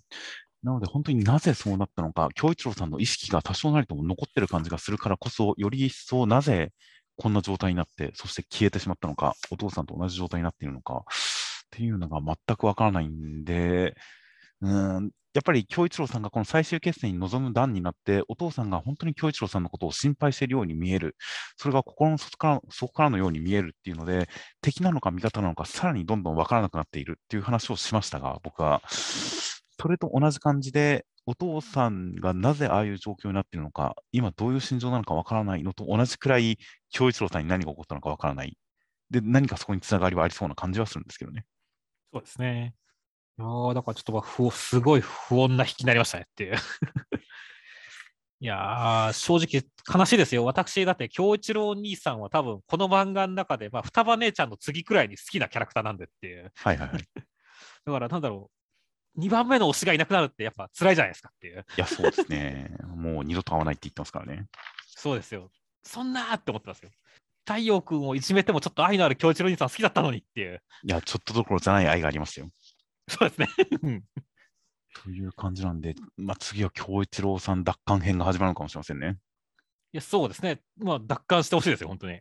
[0.64, 6.72] なので、本当になぜそうなったのか、京一郎さんの意識が多少なりとも残ってる感じがするからこそ、より一層なぜ
[7.18, 11.04] こんな状態になって、そして消えてしまったのか、お父さんと同じ状態になっているのか
[11.74, 13.96] っていうのが全くわからないんで、
[14.62, 21.16] うんやっぱり京一郎さんがこの最終決戦に臨む段になって、お父さんが本当に京一郎さんのことを心配しているように見える、
[21.58, 24.30] それが心の底から底からのように見えるっていうので、
[24.62, 36.60] 敵なのか味方なのか、さらにどんどん分からなくなっているっていう話をしましたが、僕は、それと同じ感じで、お父さんがなぜああいう状況になっているのか、今どういう心情なのか分からないのと同じくらい、
[36.92, 38.56] 京一郎さんに何が起こったのか分からない。
[39.10, 41.46] で、何かそこにつながりはありそうな感じはするんですけどね。
[42.14, 42.76] そうですね。
[43.40, 46.56] いやだからちょっと不すごい不穏な引きになりましたねっていう
[48.40, 49.64] いやー、正直
[49.98, 50.44] 悲しいですよ。
[50.44, 56.52] 私、だって、京一郎兄さんは多分、この漫画の中で、まあ、双葉姉ちゃんの次くらいに好きなキャラクターなんでっていう。
[56.56, 57.08] はいはいはい。
[57.86, 58.52] だから、なんだろ
[59.16, 61.66] う、2番目の推しがいなくなるってやっぱ辛いじゃないですかっていう。
[61.78, 62.76] いや、そうですね。
[62.84, 64.48] もう二度と会わないって言ってますからね。
[64.88, 65.50] そうですよ。
[65.84, 66.92] そんなーって思ってますよ。
[67.46, 70.62] 太陽君をいじめてもちょっと愛のある京一郎兄さん好きだったのにっていう。
[70.84, 72.50] いや、ちょっとどころじゃない愛がありますよ。
[73.08, 73.48] そうですね。
[75.04, 79.18] という感じなんで、まあ、次は京一郎さん奪還編が始まるのかもしれませんね。
[79.92, 80.62] いや、そうですね。
[80.78, 82.20] まあ、奪還してほしいですよ、本当に。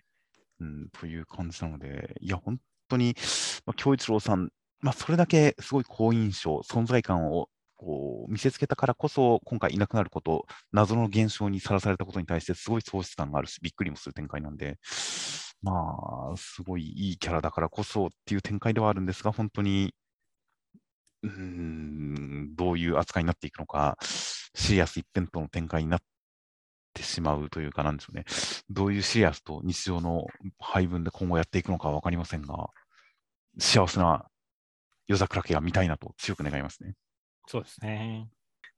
[0.61, 3.15] うん、という感じなので、いや、本当に、
[3.67, 4.51] まあ、京一郎さん、
[4.81, 7.49] まあ、それだけすごい好印象、存在感を
[7.83, 14.79] こう見せつけたからこそ、今回いなくなること、謎の現象にさらされたことに対して、すごい喪失感があるし、びっくりもする展開なんで、
[15.63, 15.73] ま
[16.33, 19.95] あ、すごいいいキャラだからこそっていう展開ではあるんですが、本当に、
[21.25, 23.97] うん、どういう扱いになっていくのか、
[24.55, 26.01] シリアス一辺倒の展開になっ
[26.95, 28.25] てしまうというか、なんでしょうね、
[28.71, 30.27] どういうシリアスと日常の
[30.61, 32.71] 配分で今後やっていくのかは分かりませんが、
[33.59, 34.27] 幸せな
[35.09, 36.95] 夜桜家が見たいなと強く願いますね。
[37.47, 38.29] そうですね。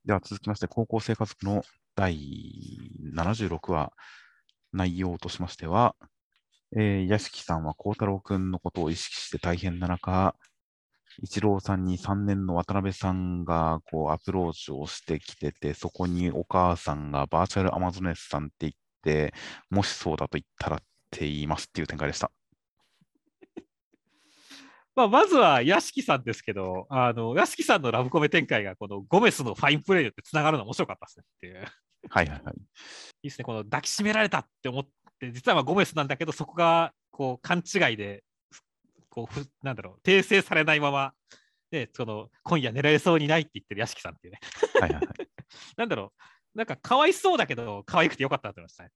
[0.04, 1.62] では続きまして、高校生活の
[1.94, 2.18] 第
[3.14, 3.92] 76話、
[4.72, 5.94] 内容としましては、
[6.76, 10.34] えー、屋敷さんは幸太郎君のことを意識して大変な中、
[11.22, 18.72] 一郎さんに3年の渡辺さんがこうアプローチをしてきてて、そこにお母さんがバーチャルアマゾネスさんって言っ
[19.02, 19.32] て、
[19.70, 20.80] もしそうだと言ったらっ
[21.10, 22.32] て言いますっていう展開でした。
[24.96, 31.64] まあ、まずは屋敷さんですけど、あの屋敷さんのラブコメ展開がこのゴメスのファインプレーによってつながるの面白かったですねっていう。
[32.08, 32.54] はいはいはい。
[32.56, 32.60] い
[33.24, 34.86] いですね、この抱きしめられたって思っ
[35.18, 38.22] て、実はまあゴメスなんだけど、そこがこう勘違いで、
[39.08, 41.12] こうふなんだろう、訂正されないまま、
[41.70, 44.40] でその今夜寝られそうにないって言ってる屋敷さんっていうね。
[44.80, 45.06] はいはいはい、
[45.76, 46.12] なんだろ
[46.54, 48.90] う、なんかかわいそうだけど、可愛くてよかったと思いましたね。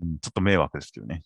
[0.00, 1.22] うん、ちょっと迷惑ですけどね。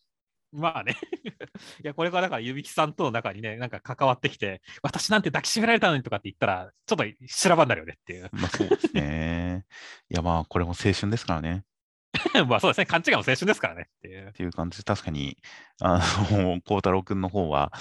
[0.52, 0.96] まあね
[1.82, 8.28] いや、これからだから、ゆびきさんとの中にね、なんか関わってきて、私なんて抱きしめられたのにとかって言ったら、ちょっと修羅場になるよねっていう。
[8.32, 9.64] まあそうですね。
[10.10, 11.64] いや、まあ、これも青春ですからね。
[12.46, 14.28] まあそうですね、勘違いも青春ですからねっていう。
[14.28, 15.38] っていう感じで、確かに、
[15.80, 15.98] あ
[16.30, 17.72] の、孝太郎君の方は、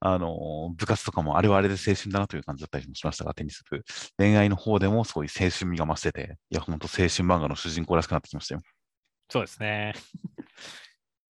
[0.00, 3.84] あの、部活とかもあれはあれで青春だなという感じだったりもしましたが、テニス部。
[4.16, 8.62] 恋愛の方でもそういう青春味が増してて、いや、本当青春漫画の主人公らしくなってきましたよ。
[9.28, 9.94] そうですね。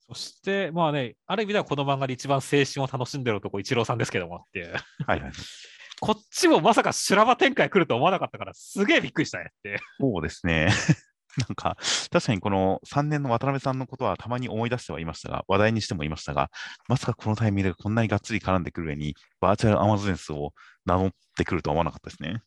[0.09, 4.74] そして、まあね、ある意味ではこの漫画で一番青春を楽しんでる男、一郎さんですけどもっていう。
[5.07, 5.33] はいはい。
[6.01, 9.81] こっちもまさか修羅場展開来ると思わなかったから、すげえびっくりしたねって。
[9.99, 10.69] そうですね。
[11.49, 11.77] なんか、
[12.11, 16.51] 確かにこの3年の渡辺さんのことはたまに思い出してはいましたが、話題にしてもいましたが、
[16.89, 20.53] まさかこのタイミングでこんなにがっつり絡んでくる上に、バーチャルアマゾネスを
[20.85, 22.43] 名乗ってくるとは思わなかったですね。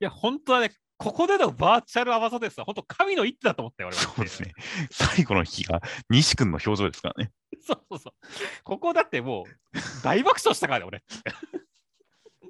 [0.00, 4.02] いや、本当はね、ここでのバーチャルアマゾネスは本当神の一手だと思ったよ、俺は。
[4.02, 4.52] そうですね。
[4.90, 5.80] 最後の日が
[6.10, 7.30] 西君の表情ですからね。
[7.64, 8.12] そうそうそう。
[8.64, 11.04] ここだってもう大爆笑したからね、俺。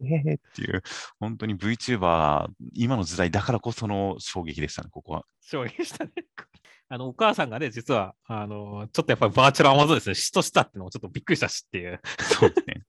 [0.00, 0.82] えーっていう、
[1.18, 5.24] 本当に VTuber、今の時代だからこその衝撃でしたね、ここは。
[5.40, 6.12] 衝撃でしたね。
[6.90, 12.00] あのお母さんがね、実はあのちょっとやっぱりバーチャルアマゾンですね、嫉妬したってのもちょっとびっくりしたしっていう。
[12.18, 12.82] そうですね。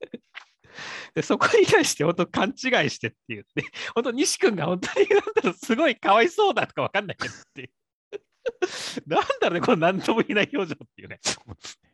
[1.14, 3.64] でそこに対して本当勘違いしてって言って、
[3.94, 7.70] 本当西君が本当になんだろう、すごいかわいそうだとかわかんないけどっていう。
[9.06, 11.18] なんだろうね、この何とも言えない表情っていうね。
[11.22, 11.90] そうですね。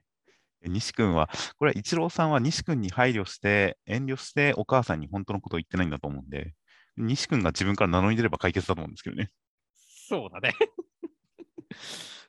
[0.69, 1.29] 西君は、
[1.59, 6.55] これは一郎さんは西君に配慮して、遠慮してお母さんに本当のことを言ってないんだと思うんで、
[6.97, 9.31] 西君が自分から名乗り出れば解決だと思うんですけどね。
[10.09, 10.55] そうだね。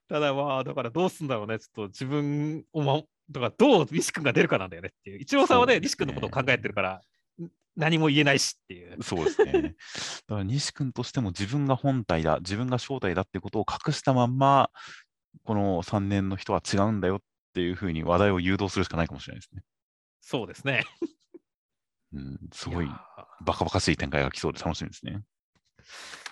[0.07, 5.19] ただまあ、だからどうすんだろうね、ちょっと自分を、ま、だからどう西君が出るかなんだよねっていう。
[5.19, 7.01] 一郎さんはね、ね西君のことを考えてるから、
[7.75, 9.01] 何も言えないしっていう。
[9.03, 9.51] そうですね。
[9.51, 9.73] だか
[10.37, 14.69] ら西君としても自分が本体だ、自分が正体だってことを隠したまんま、
[15.43, 17.19] この3年の人は違うんだよっ
[17.53, 19.61] ていうふうに話題を誘導するしかないかもしれないですね。
[20.21, 20.83] そうですね。
[22.13, 22.87] うん、すごい
[23.41, 25.21] バカバカしい展開が来そうで楽しみですね。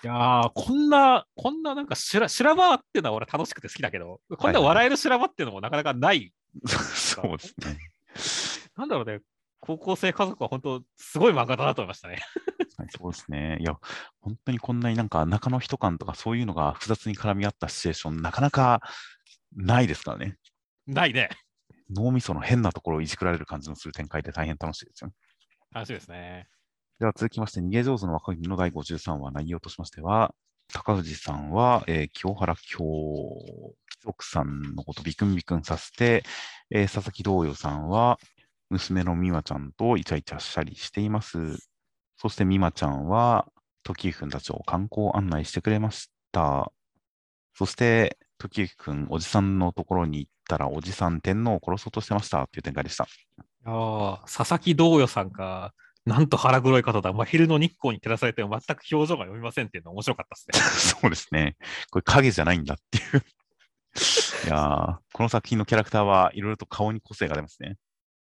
[0.04, 6.32] いやー、こんな、こんななんか修羅場っていうのは俺楽しくて好きだけど、こんな笑える修羅場っていうのもなかなかない。
[6.66, 7.78] そうですね。
[8.76, 9.20] なんだろうね、
[9.60, 12.18] 高校生家族は本当、すごい漫画だなと思いましたね。
[12.78, 13.58] はい、そうですね。
[13.60, 13.74] いや、
[14.20, 18.80] 本当にこんなになんか中の人感とかそういうのが複雑に絡み合ったシチュエーション、なかなか
[19.54, 20.36] ないですからね。
[20.86, 21.30] ないね。
[21.90, 25.12] 脳みその変なところをいじくられる感じのする展開で大変楽しいですよ、
[25.72, 26.48] 楽しいですね。
[26.98, 30.34] では続きまして、逃げ上手の若君の第53話、内容としましては、
[30.72, 36.24] 高藤さんは、えー、清原京貴族さんのことビクンビクンさせて、
[36.70, 38.18] えー、佐々木道代さんは、
[38.70, 41.38] 娘の美和ちゃんとイチャイチャしたりしています。
[42.16, 43.46] そして美和ちゃんは、
[43.82, 46.72] 時行くんたちを観光案内してくれました。
[47.54, 53.06] そして、時行くん、おじさんのところに行ったら、おじさん、天皇を殺そうとしてましたっていう展開でした。
[53.64, 55.72] ああ、佐々木道代さんか。
[56.06, 57.12] なんと腹黒い方だ。
[57.12, 61.00] まあ、昼の日光に照らされても全く表情が読みませんっていうのは面白かったですね。
[61.02, 61.56] そうですね。
[61.90, 63.24] これ影じゃないんだっていう
[64.46, 67.76] いやこの作品のキャラクターはいろいろと顔に個性が出ますね。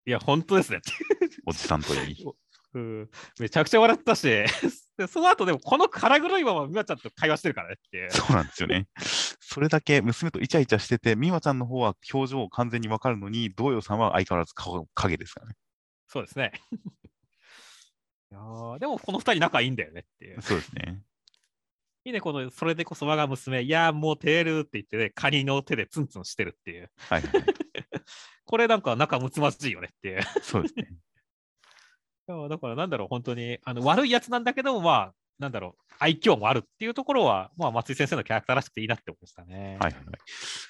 [0.07, 0.81] いや、本当ですね。
[1.45, 2.25] おじさんといい。
[2.73, 3.09] うん、
[3.39, 4.23] めちゃくちゃ笑ったし、
[4.97, 8.87] でその後でもこの腹黒いまま美和ちゃんと会話してるからねってそうなんですよね。
[9.39, 15.55] それだけ娘とイチャイチャしてて、美和ちゃんの方は表情完全にわかるのに、道陽さんは相変わらず顔影ですからね。
[16.07, 16.51] そうですね。
[18.35, 20.41] いやーでもこの二人仲いいんだよねっていう。
[20.41, 21.01] そうですね。
[22.03, 26.91] いいね、この、それでこそ我が娘、いやーもう照れるって言ってね、カニの手でツンツンしてるっていう。
[26.97, 27.45] はいはいはい。
[28.45, 30.19] これなんか仲睦まじいよねっていう。
[30.19, 30.89] いそうですね。
[32.27, 39.77] やだからなんだろう、本当にあの悪いやつなんだけども、まあ、なんだろう、愛嬌もあるっていうところは、まあ、松井先生のキャラクターらしくていいなって思いましたね。
[39.79, 40.03] はいはいはい。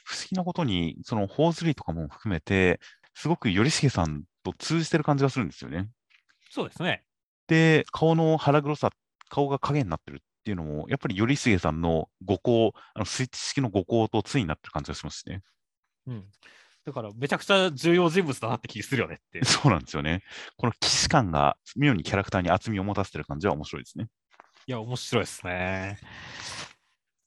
[0.06, 2.80] 不思議なことに、その、頬ずりとかも含めて、
[3.14, 5.90] すごく頼重さんと通じてる感じがするんですよね。
[6.50, 7.04] そうですね。
[7.48, 8.92] で、顔の腹黒さ、
[9.30, 15.42] 顔が影になってるっていうのも、やっぱり頼重さんの五行、あのスイッチ式の五行と対になってる感じがしますしね。
[16.08, 16.26] うん。
[16.86, 19.44] だから、めちゃくちゃ重要人物だなって気するよねって。
[19.46, 20.22] そうなんですよね。
[20.56, 24.08] この既視感が妙にキャラクターに厚みを持たせてる感じは面白いですね。
[24.68, 26.00] いや、面白いですね。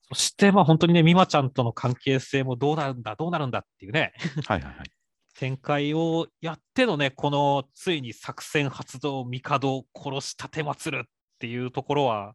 [0.09, 4.15] そして、まあ本当にね、美馬ちゃんとの関係性もどうなるんだ、どうなるんだっていうね、
[4.47, 4.91] はいはいはい。
[5.39, 11.09] 展開をやってのね、このついに作戦発動、帝を殺し立てまつるっ
[11.39, 12.35] ていうところは、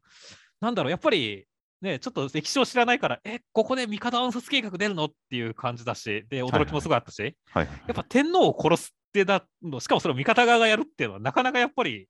[0.61, 1.45] なんだろう、やっぱり、
[1.81, 12.07] ね、ちょっと歴史を知らないから、え、ここで帝暗殺計画出るのっていう感じだし、で、驚きもすごいあったし、はいはいはい、やっぱ天皇を殺すってだの、しかもそれを味方側がやるっていうのは、なかなかやっぱり、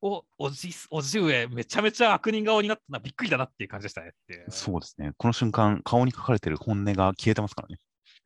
[0.00, 4.12] お、おじ、おじ上、めちゃめちゃ悪人顔になったのはびっくりだなっていう感じでしたね。
[4.48, 5.12] そうですね。
[5.18, 7.76] この瞬間、顔に書かれてる本音が消えてますからね。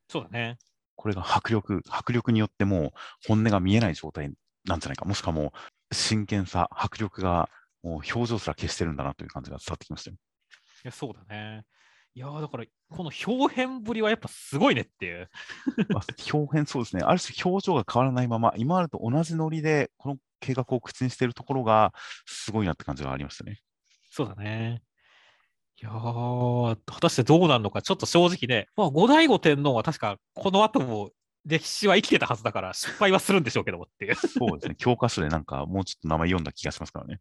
[0.07, 0.57] そうだね。
[0.95, 2.91] これが迫力、迫力によってもう
[3.27, 4.31] 本音が見えない状態
[4.65, 5.05] なんじゃないか。
[5.05, 5.53] もしくはも
[5.91, 7.49] う真剣さ、迫力が
[7.83, 10.17] もう表情すら消してるんだなという感じが伝わってきましたよ。
[10.83, 11.63] いや、そうだね。
[12.15, 15.29] いやーだから、この表変ぶりはやっぱすごいねっていう。
[15.89, 16.03] まあ
[16.33, 17.03] 表現そうですね。
[17.03, 21.93] ある種表情が変わらないまま、今までと同じノリでこの計画を口にしているところが
[22.25, 23.59] すごいなって感じがありましたね。
[24.09, 24.81] そうだね。
[25.81, 31.11] いやー、果たしてどうなるのか、ちょっと正直ね、まあ、後醍醐天皇は確かこの後も
[31.45, 34.15] 歴史は生きてたはずだから、失敗はするんでしょうけどもっていう。
[34.15, 34.75] そうですね。
[34.77, 37.19] 教科書でなんかもうちょっと名前読んだ気がしますからね。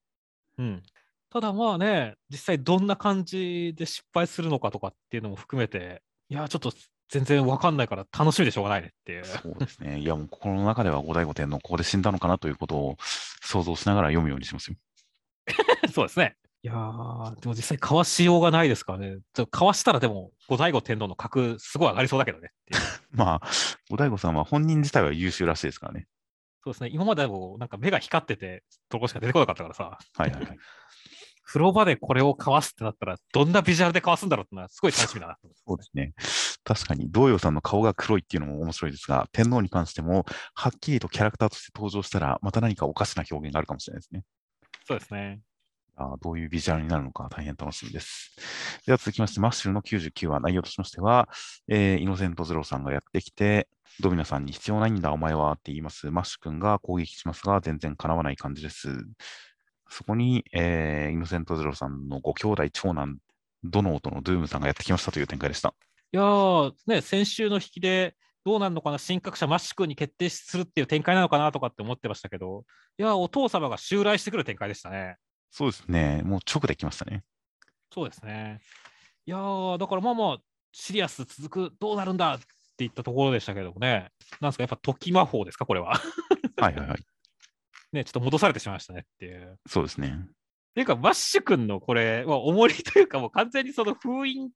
[0.58, 0.82] うん。
[1.30, 6.72] ただまあね、実際どんな感じで失敗するのかとかっていうのも含めて、いやー、ちょっと
[7.08, 9.24] 全然わかんないから楽しみでしょうがないねっていう。
[9.24, 9.98] そうですね。
[9.98, 12.96] いや、もう心の中では後醍醐天皇ここで死んだのかなということを
[13.42, 14.76] 想像しながら読むようにしますよ。
[15.92, 16.36] そうですね。
[16.64, 19.18] いやー、でも実際かわしようがないですからね。
[19.50, 22.52] かわしたらでも、後醍醐天皇の格すごい上がりそうだけどね。
[23.12, 23.46] まあ、
[23.90, 26.06] 後醍醐さんは本人自体は優秀らしいですからね。
[26.64, 26.88] そうですね。
[26.90, 30.58] 今までもなんか目が光ってて、とこしか出てこなかったからさ、はいはいはい。
[31.44, 35.36] 風呂場でこれをかわすってなったら、どんなビジュアルでかわすんだろうってのはすごい楽しみだな。
[35.66, 36.14] そうですね。
[36.64, 40.24] 確かに、道陽さんの顔が黒いっていうのも面白いですが、天皇に関しても、
[40.54, 44.24] はっきりとキャラクターとして登場したら、また何かおかしな表現があるかもしれないですね。
[44.86, 45.42] そうですね。
[45.96, 48.34] あどういうビジュアルになるのか大変楽しみです。
[48.86, 51.28] では続きまして、マッシュルの99話、内容としましては、
[51.68, 53.68] えーイノセントゼロさんがやってきて、
[54.00, 56.10] ドミナさんに必要ないんだ、お前はって言います。
[56.10, 58.88] マッシュ君が攻撃しますが、全然叶わない感じです。
[59.88, 63.18] そこに、えーイノセントゼロさんのご兄弟、長男、
[63.62, 65.74] ドノーとのドゥームさんがやってきましたという展開でした。
[66.12, 68.14] いやー、ね、先週の引きで、
[68.44, 72.64] どうなるのかな、神覚者マッシュ君に決定するっていう展開なのかなとかって思ってましたけど、
[72.98, 75.16] いやー、お父様が襲来してくる展開でしたね。
[75.54, 76.20] そうですね。
[76.24, 77.22] もう直で来ましたね。
[77.92, 78.60] そうですね。
[79.24, 80.38] いやー、だからまあまあ、
[80.72, 82.40] シリアス続く、どうなるんだっ
[82.76, 84.10] ていったところでしたけどもね、
[84.40, 85.92] なんですか、やっぱ時魔法ですか、これは。
[86.56, 86.98] はいはいはい。
[87.92, 89.60] ね、ちょっと戻されてしまいましたねっていう。
[89.68, 90.18] そうですね。
[90.18, 90.26] っ
[90.74, 94.50] ていうか、マッシュ君のこれ、まあ、重りというか、もう完全にその封印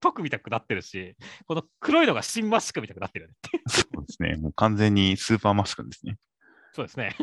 [0.00, 1.16] 解くみたくなってるし、
[1.48, 3.60] この黒いのが新マッシュ君みたくなってるよね。
[3.66, 4.36] そうですね。
[4.36, 6.16] もう完全にスーパーマッシュ君ですね。
[6.74, 7.16] そうですね。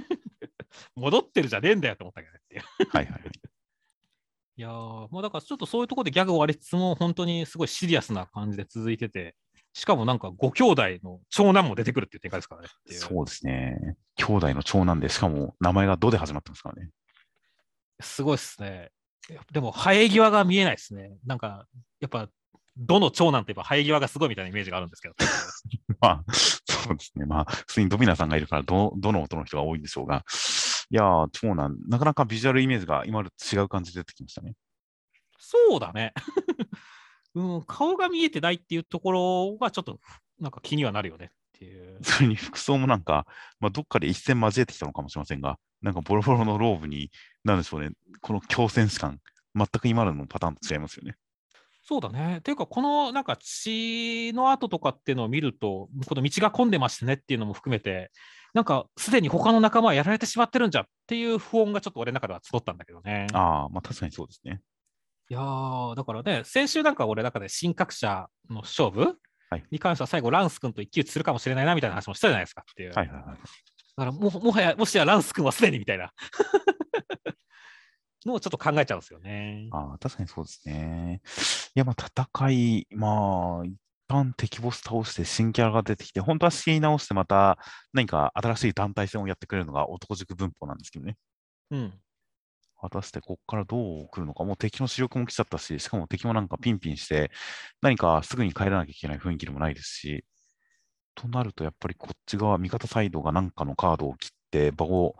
[0.95, 2.89] 戻ってるじゃねえんだよと思ったけどねっていう。
[2.89, 3.21] はいはいはい。
[4.57, 9.35] いやー、まあだからちょっとそういうところでギャグをやりつつも、本当にすごいシリアスな感じで続いてて、
[9.73, 12.67] しかもなんかご兄弟の長男も出てくるっていう展開ですからね。
[12.87, 13.95] そうですね。
[14.15, 16.89] 兄弟の長男で、しかも名前がドで始まってますからね。
[18.01, 18.91] すごいですね。
[19.51, 21.13] でも、生え際が見えないですね。
[21.25, 21.67] なんか、
[21.99, 22.29] やっぱ、
[22.77, 25.15] どの長男といえば生え際がすごいみたいなイメージがあるんですけど。
[26.01, 27.25] まあ、そうですね。
[27.25, 30.25] まあ、普通にドミナさんがいるから、ど、どの音の人が多いんでしょうが。
[30.91, 34.55] いやー、長男、なかなかビジュアルイメージが今までと違う感じで出てきましたね。
[35.39, 36.13] そうだね。
[37.33, 40.01] うん、顔が見えてないっていうところがちょっと
[40.37, 41.97] なんか気にはなるよねっていう。
[42.03, 43.25] それに服装もなんか、
[43.61, 47.09] まあ、どっかで一線交えてきたのかもしれませんが、なんかボロボロのローブに、
[47.45, 49.21] なんでしょうね、この強戦士感、
[49.55, 51.15] 全く今までのパターンと違いますよね。
[51.83, 52.39] そうだね。
[52.39, 58.11] っていうか、このなんか血の跡とかっていうのを見ると、この道が混んでましてねっていうのも含めて、
[58.53, 63.27] なんかすでに他の仲間はやられてしまってるんじゃっていう不穏がちょっと俺の中では募ったんだけどね。
[63.33, 64.61] ああ、まあ確かにそうですね。
[65.29, 69.17] いやー、だからね、先週なんか俺の中で新格者の勝負
[69.49, 72.93] はいに関しては最後、ランス君と一騎打ちするかもしれないなみたいな話もしたじゃないですかっていう。
[72.93, 73.25] はいはいはい。
[73.25, 73.35] だ
[73.97, 76.11] からももはや、もしやランス君はすでにみたいな。
[78.25, 79.67] のをちょっと考えちゃうんですよね。
[79.71, 81.21] ああ、確かにそうですね。
[81.75, 83.73] いや、まあ、戦い、まあ、一
[84.11, 87.57] 旦敵ボス倒して新キャラが出てきて、本当は仕切り直してまた
[87.93, 91.17] 何か新しい団体戦をやってくれるのが男塾文法なんですけどね。
[91.71, 91.93] うん。
[92.81, 97.31] 果たしてここからどう来るのか、もう敵の主力も来ちゃったし、しかも敵もなんかピンピンして、
[97.81, 100.25] 何かすぐに帰らなきゃいけない雰囲気でもないですし、
[101.15, 105.15] となると、やっぱりこっち側、味方サイドが何かのカードを切って、場を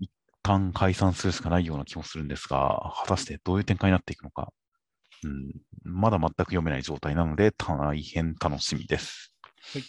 [0.00, 0.10] 一
[0.42, 4.52] 旦解散するしかないような気もするんですが、果たしてどういう展開になっていくのか、
[5.24, 5.52] うん、
[5.84, 9.34] まだ全く読めない状態なので、大変楽しみです。
[9.72, 9.82] はい、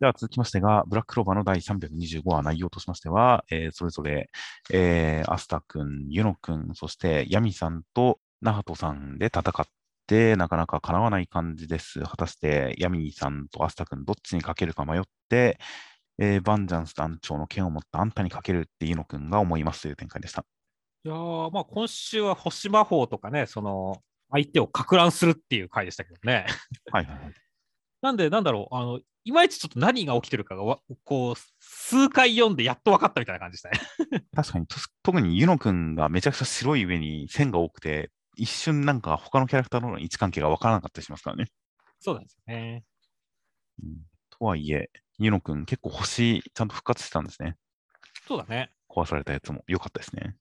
[0.00, 4.30] では続きましてが、ブラックローバーの第325話内容としましては、えー、それぞれ、
[4.72, 9.66] えー、アスタ君、ユノ君、そしてヤミさんとナハトさんで戦っ
[10.06, 12.00] て、なかなか叶わない感じです。
[12.00, 15.58] 果たしてヤミさんとアスタ君どっちにかけるか迷って、
[16.18, 20.44] えー、バンジャンス団長の剣を持ったあんたにかけるっていうのくんが思いますという展開でした。
[21.04, 24.02] いやまあ今週は星魔法とかね、その
[24.32, 26.46] 相手をか乱するっていう回でしたけどね。
[26.90, 27.34] はいはいはい。
[28.00, 34.24] なんで、なんだろう、あの、いまいちちょっと何が起きてるかがこう、数回読んでやっと分かったみたいな感じでしたね。
[34.34, 34.66] 確かに、
[35.02, 41.46] 特にユノ君がめちゃくちゃ白い上に線が多くて、一瞬なんか他のキャラクターの位置関係が分からなかったりしますからね。
[42.00, 42.84] そうなんですよね。
[43.82, 43.98] うん、
[44.30, 47.56] とはいえ、ユノ君、結構星、ちゃんと復活してたんですね。
[48.26, 48.72] そうだね。
[48.88, 50.36] 壊されたやつも良かったですね。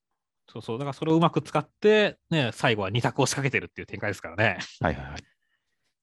[0.52, 4.58] そうそう、だからそれをうまく使って、ね、最後は2択を仕掛けてるっていう展開ですからね。
[4.82, 5.24] はいはいはい。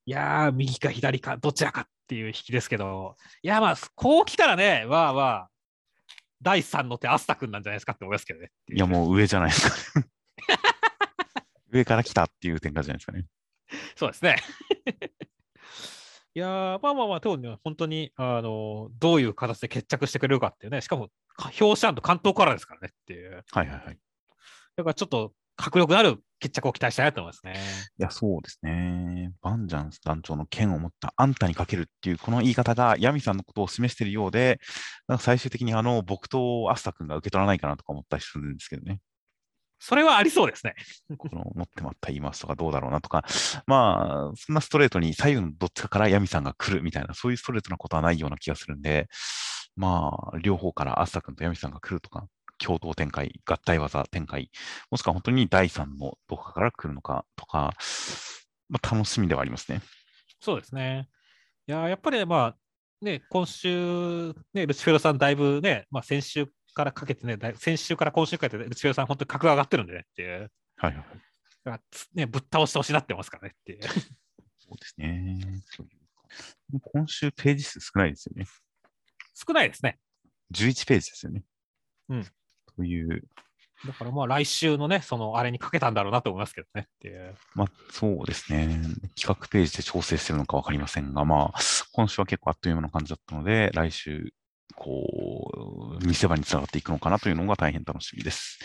[0.06, 5.50] いやー、右か左か、どちらかっていう引きですけど、いや、まあ、こう来たらね、まあまあ、
[6.40, 8.50] 第3の手、アスタ君なんじゃないですかって思いますけどね。
[8.72, 10.08] いや、もう上じゃないですか、
[11.70, 13.26] 上から来たっていう展開じゃないですかね。
[13.96, 14.36] そうですね。
[16.34, 21.10] いやまあまあまあ、当に本当に、あの、どういう形で決着してくれるかっていうね、しかも、
[21.60, 23.44] 表紙関東からですからねっていう。
[23.50, 23.98] はいはいはい。
[24.78, 27.54] だからちょっと、迫力のある決着を期待したいなと思いますね。
[27.98, 29.32] いや、そうですね。
[29.42, 34.60] バンジャンス団長の剣を持ったあんたにかけるっていう、この言い方がヤミさんのことを示しているようで、
[35.08, 39.00] なんか最終的にあの、僕とアスタ君が受け取らないかなとか思ったりするんですけどね。
[39.80, 40.76] それはありそうですね。
[41.16, 43.24] この持ってまった言いますとかどうだろうなとか、
[43.66, 49.08] まあ、そんなストレートに左右のどっちかからヤミさんが来るみたいな、そういうストレートなことはないような気がするんで、
[49.74, 52.28] まあ、両方からアスタ君とヤミさんが来るとか、
[52.58, 54.50] 共同展開、合体技展開、
[54.90, 57.74] もしくは本当に第3のどこかから来るのかとか、
[58.68, 59.80] まあ、楽しみではありますね。
[60.40, 61.08] そうですね。
[61.66, 62.56] いや、やっぱり、まあ、
[63.04, 70.50] ね、今週、ね、ルチフェロさん、だいぶね、まあ、先週からかけてね、先週から今週かけて、ルチフェロさん、本当に格が上がってるんでねっていう。
[70.76, 71.80] はいはい。
[72.14, 73.82] ね、ぶっ倒してほしいなってますからねっていう。
[73.82, 75.38] そうですね。
[76.92, 78.46] 今週ページ数少ないですよね。
[79.34, 79.98] 少ないですね。
[80.52, 81.42] 11ページですよね。
[82.08, 82.26] うん。
[82.78, 83.24] という。
[83.86, 87.34] だからまあ来週のね、そのあれにかけたんだろうなと思いますけどねっていう。
[87.54, 88.80] まあそうですね。
[89.16, 91.60] 企画ページで調整してるのか分かりませんが、まあ
[91.92, 94.32] 今週は結構あっという間の感じだったので、来週、
[94.74, 98.58] こう、見せ場につながっていくのかなというのが大変楽しみです。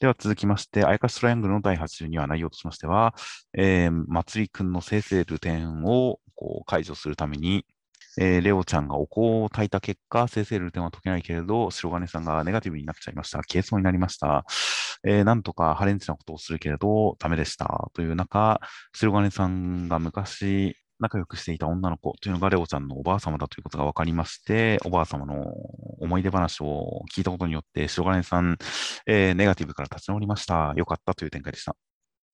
[0.00, 3.14] では続きまして、あやかしトライアングルの第82話内容としましては、
[3.54, 7.64] えー、まつりくんの生成ル点をこう解除するために、
[8.18, 13.38] えー、レオちゃんがお香を炊いた結果、生成ルーテンは解けないけれど、白金さんがネガティブになっちゃいました。
[13.38, 14.44] 消えそうになりました。
[15.06, 17.90] えー、なんとかハレンチなことをするけれど、ダメでした。
[17.94, 18.60] という中、
[18.94, 25.52] 白金さんが昔、仲良くしていた女の子というのがレオちゃんのおばあ様だということが分かりまして、おばあ様の
[26.00, 28.56] 思い出話を聞いたことによって、白金さん、
[29.06, 30.72] えー、ネガティブから立ち直りました。
[30.76, 31.76] よかったという展開でした。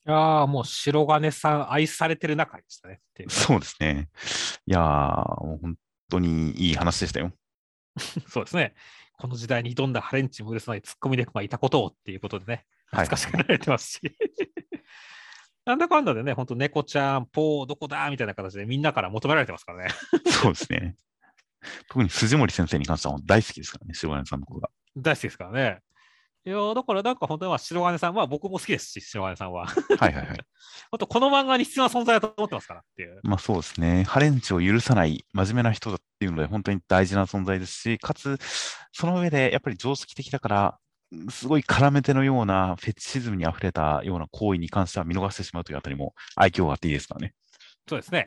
[0.07, 3.01] ああ、もう白金さん愛されてる中でしたね。
[3.29, 4.09] そうですね。
[4.67, 5.77] いやー、もう本
[6.09, 7.33] 当にいい話でしたよ。
[8.29, 8.75] そうですね。
[9.19, 14.01] この時代に挑んだハレンチムルスナイツッコミデクがいたことをっていうことでね、懐かしくなれてますし。
[14.03, 14.15] はい、
[15.67, 19.91] なんだかんだでね、本当猫ちゃん、ポー、どこだみたいな形でみんなから求められてますからね。
[20.27, 20.97] そうですね。
[21.89, 24.71] 特に藤森先生に関しては大好きですからね、白金さんのことが。
[24.97, 25.83] 大好きですからね。
[26.45, 29.67] いやだからなんか本当は白金さんは僕も好きですし、白金さんは。
[29.67, 30.27] はいはいはい。
[30.91, 33.21] 本当この漫画に必要な存在だと思ってますからっていう。
[33.23, 34.03] まあそうですね。
[34.05, 38.39] ハレンチを許さない真面目な人だっていうので本当に大事な存在ですし、かつ
[38.91, 40.79] その上でやっぱり常識的だから、
[41.31, 47.35] すごい絡め手のようなフェチシズムに溢れたような行為に関しては見逃してしまうというあたりも愛嬌があっていいですからね。
[47.89, 48.27] そうですね。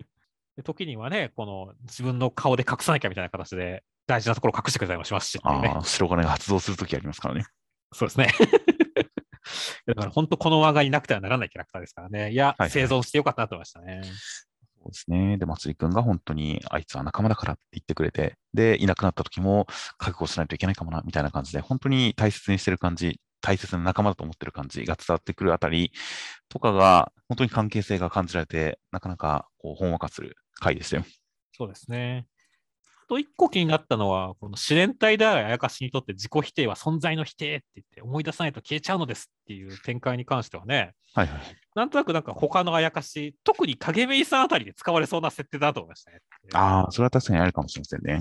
[0.64, 7.44] 時にはね、この自分の顔で隠さなきゃみたいな形で大事なところ隠してくれたりもしますし、ね、ああ、白金が発動するときありますからね。
[7.92, 8.28] そうですね。
[9.86, 12.32] だから本当この輪がいなくてはならないキャラクターですからね。
[12.32, 14.02] いや、はいはい、生存してよかったなと思いましたね。
[14.84, 15.38] そうですね。
[15.38, 19.66] で、まつりくんが本当にあいつは仲間だからって言ってくれて、で、いなくなった時も
[19.98, 25.92] 覚悟しないといけないかもな、みたいな感じで、本当に大切にしてる感じ、大切な仲間だと思ってる感じが伝わってくるあたり
[26.48, 31.04] とかが、本当に関係性が感じられて、なかなかこうほんわかする回でしたよ。
[31.52, 32.26] そうですね。
[33.04, 41.40] あと一個気になったのは、この試練体であるあやかしにとって自己否定は存在の否定って言って思い出さないと消えちゃうのですっていう展開に関してはね、はいはい。
[41.74, 46.20] なんとなくなんか他のあやかし、特に影芽さんあたりで使われそうな設定だと思いましたね。
[46.54, 48.20] ああ、それは確かにあるかもしれませんね。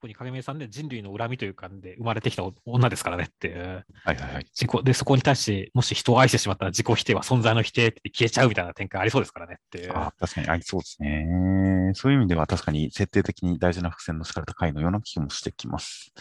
[0.00, 3.84] 特に影芽さんで人類の恨みというかで生まれてきた女ですからねっていう。
[4.04, 4.46] はいはいはい。
[4.54, 9.92] 自己で、そこに対して、もし人を愛してしまったら自己否定は存在の否定って消えちゃうみたいな展開ありそうですからねっていう。
[9.92, 11.92] ああ、確かにありそうですね。
[11.94, 16.12] そういう意味では確かに設定的に大事な伏線の敷かれた回のような気もしてきます。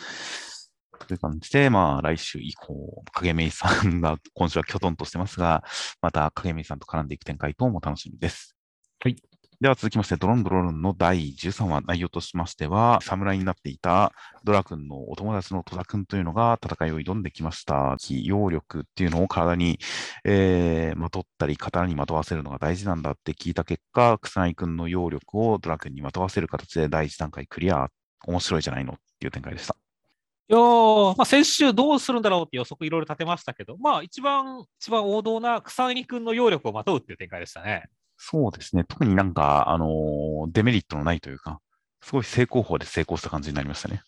[1.08, 5.64] という感じで、まあ来週以降、影芽さんが今週はきょとんとしてますが、
[6.02, 8.56] また影芽さんと絡んでいく展開等も楽しみです。
[9.00, 9.16] はい。
[9.60, 14.14] では続きまして、ドロンドロンの第13話、内容としましては、侍になっていた
[14.44, 17.98] ドラ君のお友達の戸田君というのが戦いを挑んできました。
[18.08, 19.80] 揚力っていうのを体に、
[20.26, 27.88] えーまとったり、刀にまとわせるのが大事なんだって聞いた結果、草薙君の揚力をドラ君にまとわせる形で第一段階クリア、
[28.28, 29.76] 面白いじゃないのっていう展開でした。
[30.50, 37.90] いやまあ、先週どうするんだろうって予測いろいろ立てましたけど、まあ一番、一番王道な草薙君の揚力をまとうっていう展開でしたね。
[38.18, 38.84] そうですね。
[38.84, 41.60] 特になんか、あのーデメリットのないというか、
[42.02, 44.02] すごい成功法で成功した感じになりましたね。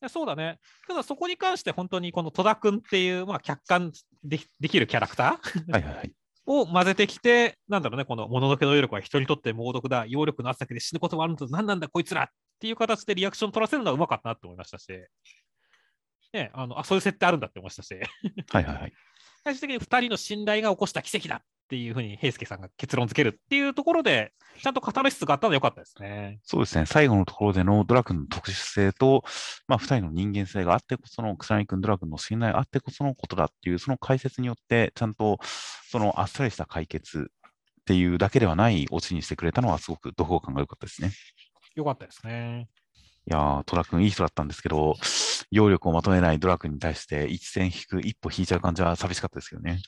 [0.00, 0.58] いやそうだね。
[0.86, 3.92] ただそこに関して本当にこの戸田君っていう、まあ、客観
[4.22, 6.12] でできるキャラクターはいはいはい。
[6.46, 12.28] を混ぜてきて、なんだろうね、このもののけの揚力は人にとって猛毒だ、揚力の圧だけで死ぬこともあるんだ、何なんだこいつらっ
[12.58, 14.88] ていう形でリアクション取らせるのはうまかったなって思いましたし、
[16.32, 18.92] ね、あのあそういう設定あるんだって思いましたし、はいはいはい。
[19.44, 24.32] 最終的に2人の信頼が起こした奇跡だっていうふうに平介さんが結論付けるっていうところで、
[24.62, 26.40] ちゃんとカタルシスがあったのでよかったですね。
[26.42, 26.86] そうですね。
[26.86, 29.22] 最後のところでのドラ君の特殊性と、
[29.68, 35.38] まあ、二人の人間性があってこその、草薙君、ドラ君の信頼があってこそのことだっていう、その解説によって、ちゃんと、
[35.90, 41.12] そのあっさりした解決っていうだけではないオチにしてくれたのは、すごく読後感が良かったですね。
[41.76, 42.68] よかったですね。
[43.26, 44.94] いやー、トラ君いい人だったんですけど、
[45.50, 49.80] 揚力をまとめないドラ君に対して一線引く、一歩引いちゃう感じは寂しかったですけどね。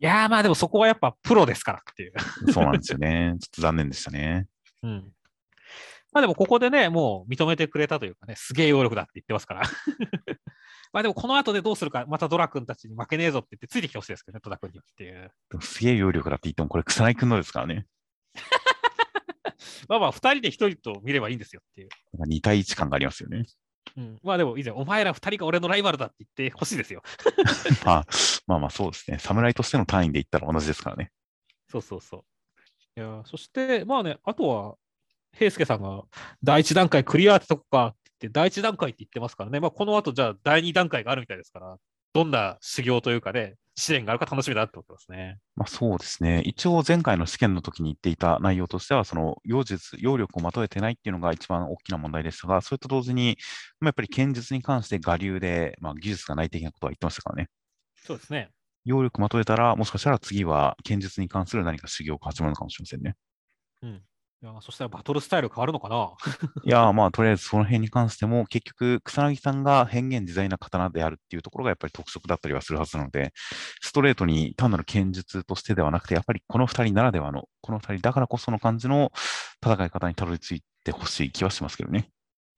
[0.00, 2.12] いやーまあでもそこはやっぱプロですからっていう。
[2.52, 3.34] そうなんですよね。
[3.40, 4.46] ちょっと残念でしたね。
[4.82, 5.12] うん。
[6.12, 9.62] まあでもここでね、もう認めてくれたというかね、すげえ揚力だって言ってますから。
[10.92, 15.30] まあでもこの後でどうするか、またドラ君たちに負けねえぞって言ってついてきてほしいですけどね、戸田君にはっていう。
[15.50, 17.86] でもすげえ揚力だって言っても、これ草薙君のですからね。
[19.88, 21.88] まあまあ、二人で一人と見ればいいんですよっていう。
[22.12, 23.44] なんか2対1感がありますよね。
[23.96, 27.02] うん、まあでも以前、お前ら二人が俺のライバルだって言ってほしいですよ。
[27.84, 28.06] ま あ、
[28.46, 29.18] まあまあそうですね。
[29.18, 31.10] 侍としての単位で言ったら同じですからね。
[31.70, 32.20] そうそうそう。
[32.96, 34.74] いやーそして、まあね、あとは、
[35.32, 36.02] 平介さんが
[36.42, 41.76] 第一段階クリアってとこかって言って、第一段階って言ってますからね、まあ、この後じゃあ第二段階があるみたいですから、
[42.12, 45.38] どんな修行というかね、試練があるか楽しみだってことですね。
[45.56, 46.42] まあそうですね。
[46.44, 53.36] 一応前回の試験の時に言っていた内容としては、その妖術、揚力をまとえてないっていうのが一番大きな問題でしたが、それと同時に、
[53.80, 57.48] まあ、やっぱり剣術に関して我流で、まあ、技術がない的なことは言ってましたからね。
[57.96, 58.50] そうですね。
[58.84, 63.14] 揚力まとえたら、もしかしたら次は剣術に関する何か修行が始まるのかもしれませんね。
[63.82, 64.04] うん。
[64.40, 66.12] いやーそしたらバトルスタイル変わるのかな？
[66.64, 73.32] いやー、まあ、とりあえずその辺に関しても、結局、草薙さんが変幻自在な刀であるっていうところがやっぱり特色だったりはするはずなので、
[73.80, 79.10] ストレートに単なる剣術としてではなくて、やっぱりこの二人ならではの、この二人だからこその感じの
[79.64, 82.08] 戦い方にたどり着いてほしい気はしますけどね。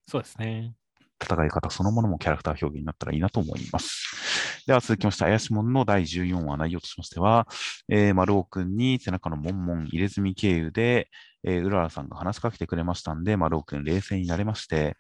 [0.07, 0.75] そうですね。
[1.23, 4.65] 戦い方そのものもキャラクター表現になったらいいなと思います。
[4.67, 7.47] では続きまして、怪しもんの第14話内容としましては、
[7.89, 11.09] えー、丸尾くんに背中のモンモン入れ墨経由で、
[11.45, 14.97] えー、うららさんが話しかけてくれましたんで、丸尾くん冷静になれまして、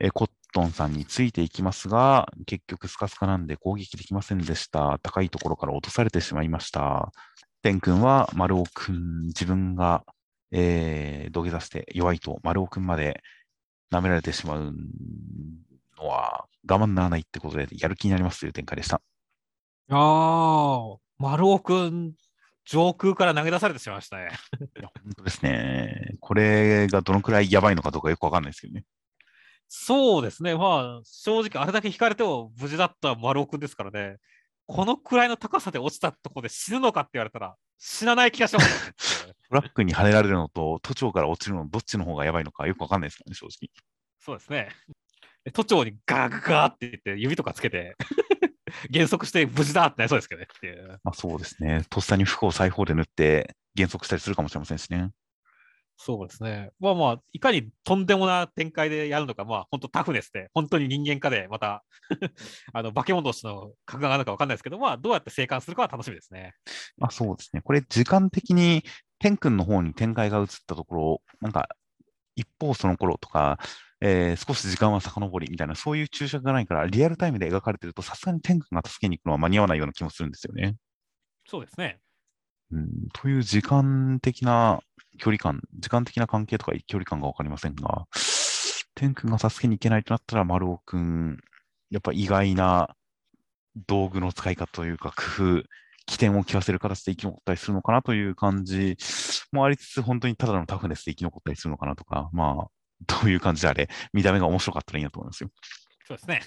[0.00, 4.98] えーコットンさんについていきますが、結局スカスカなんで攻撃できませんでした。
[5.02, 7.12] 高いところから落とされてしまいました。
[7.62, 10.04] てんくんは丸尾くん、自分が、
[10.52, 13.20] えー土下座して弱いと丸尾くんまで
[13.94, 14.72] 舐められてしまう
[15.98, 19.00] のは我慢ならないってことでやる気になりますという展開でした。
[19.90, 22.14] ああ、丸尾くん、
[22.64, 24.30] 上空から投げ出されてしまいましたね。
[24.78, 26.16] いや本当ですね。
[26.20, 28.84] これがどのくらいやばいのかどうかよくわかんないですけどね。
[29.68, 30.54] そうですね。
[30.54, 34.16] まあ、正直、あれだけ引かれても無事だった丸尾くんですからね。
[34.66, 39.34] このくらいの高さで落ちたところで死ぬのかって言われたら、死なない気がします、ね。
[39.50, 43.70] トラックに跳ねられるのと都庁から落ちるのどっちの方がやばいのかよくわかんないですからね、正直。
[44.20, 44.68] そうですね。
[45.44, 47.96] で都庁にガーガーって言って指とかつけて
[48.90, 51.00] 減速して無事だってなりそうですけどねっていう。
[51.04, 51.84] まあそうですね。
[51.90, 55.10] とっさに服を裁縫で縫って減速したりするかもしれませんしね。
[55.96, 56.70] そうですね。
[56.80, 61.84] まあまあ、いかにとんでもな展開でやるのか、まあ、本当タフネスで、本当に人間かで、また
[62.72, 66.54] あの、化け物としての格があるのか分かんないですけど、まあ、どうやって生還するかは楽しみですね。
[66.96, 67.62] まあそうですね。
[67.62, 68.82] これ、時間的に、
[69.18, 71.68] 天君の方に展開が移ったところ、なんか、
[72.36, 73.58] 一方その頃とか、
[74.00, 80.74] えー、少し時間は遡りみたいな、そういう注釈がないから、リアルタイムで描かれてると、さすがに天君が助けに行くのは間に合わないような気もするんですよね。
[81.46, 82.00] そうですね。
[82.74, 84.80] うん、という時間的な
[85.18, 88.06] 距離感、時間的な関係とか距離感がわかりませんが、
[88.96, 91.38] 天君が助けに行けないとなったら、丸尾君、
[91.90, 92.96] やっぱ意外な
[93.86, 95.62] 道具の使い方というか、工夫、
[96.06, 98.96] 起点を利かせる形で生き残ったりするのかなという感じ
[99.52, 102.70] もありつつ、本当にただのタフネスで生き残ったりするのかなとか、まあ、
[103.06, 105.50] どういう感じであれ、見た目が面白かったらいいなと思いますよ。
[106.06, 106.42] そうですね。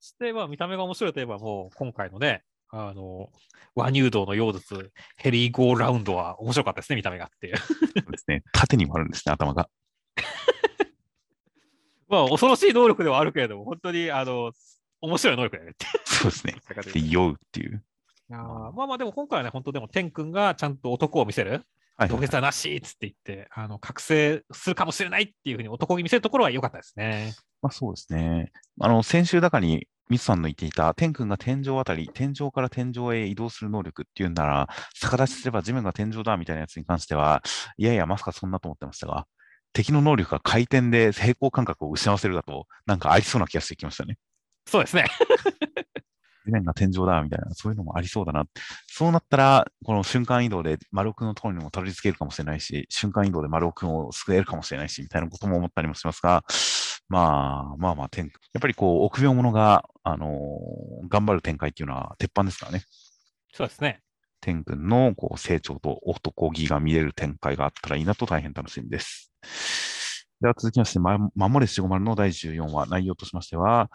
[0.00, 3.30] そ して、まあ、見た目が面白いといえば、もう今回のね、あの、
[3.74, 7.54] 和乳道の妖術、ヘリーゴーラウンドは面白かったですね、見た目がって。
[7.56, 7.64] そ
[8.08, 8.42] うですね。
[8.52, 9.68] 縦にもあるんですね、頭が。
[12.08, 14.52] まあ、恐ろしい能力ではあるけれども、本当に、あの、
[15.02, 15.86] 面白い能力だよねって。
[16.04, 16.54] そうですね。
[16.94, 17.84] で、酔うっていう。
[18.30, 21.62] あまあまあ、でも今回はね、本当でも、天君がちゃんと男を見せる。
[21.98, 27.34] はい、土下座なしっつって言って、あの覚醒するかもしれないっていうふうに男気見せるところは良かったですね。
[27.60, 28.50] まあ、そうですね。
[28.80, 37.42] あの先週だかにミスさんの言っていた、天君が天井あたり、天井から天井へ移動する能力っていうんなら、逆立ちすれば地面が天井だみたいなやつに関しては、
[37.76, 39.26] いやいや、まさかそんなと思ってましたが、
[39.72, 44.18] 敵の能力が回転で平行感覚を失わせるだと、なんかありそうな気がしてきましたね。
[44.66, 45.06] そうですね。
[46.44, 48.44] 地面が天井だみたいな、そういうのもありそうだな。
[48.88, 56.44] そうなったら、この瞬間移動で丸尾くんのところにもたどり着けるかもしれないし、瞬間移動で丸尾くんを救えるかもしれないし、みたいなことも思ったりもしますが、
[57.12, 62.84] まあ、まあまあ、やっぱりこう、臆病者が、あのー、頑張る展開っていうのは鉄板ですからね。
[63.52, 64.00] そうですね。
[64.40, 69.30] 天君のこう成長と男気が見れる展開があったらいいなと大変楽しみです。
[70.42, 73.90] では続きまして、ま、守れしごまるの第14話、内容としましては、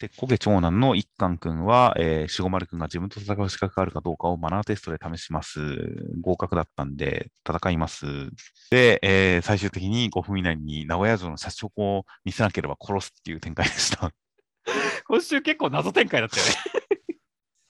[0.00, 5.60] で、焦げ長男の一貫君は、えー、しごまる君が自分と戦う資格があるかどうかをマナーテストで試します。
[6.22, 8.06] 合格だったんで、戦います。
[8.70, 14.10] で、えー、最終的に5分以内に名古屋城の社長を見せなければ殺すっていう展開でした。
[15.06, 16.52] 今週結構謎展開だったよね。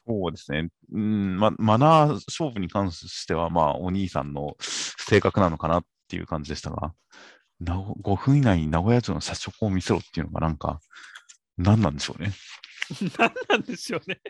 [0.07, 0.69] そうですね。
[0.93, 6.94] うん、ま、マナー勝負に関しては、まあ、お兄さんの性格なのかなっていう感じでしたが、
[7.62, 10.81] 5分以内に名古屋城の社長を見せろっていうのがなんか、
[11.59, 12.32] 何なんでしょうね。
[13.19, 14.20] 何なんでしょうね。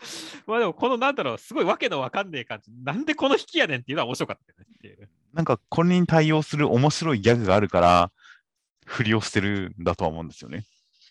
[0.46, 5.08] まあでも、このなんだろう、すごいわけのわかんねえ感じ、なんでこの引きやねんっていうのは面白かったねっていう。
[5.32, 8.12] なんか、これに対応する面白いギャグがあるから、
[8.86, 10.66] 振りをしてるんだとは思うんですよね。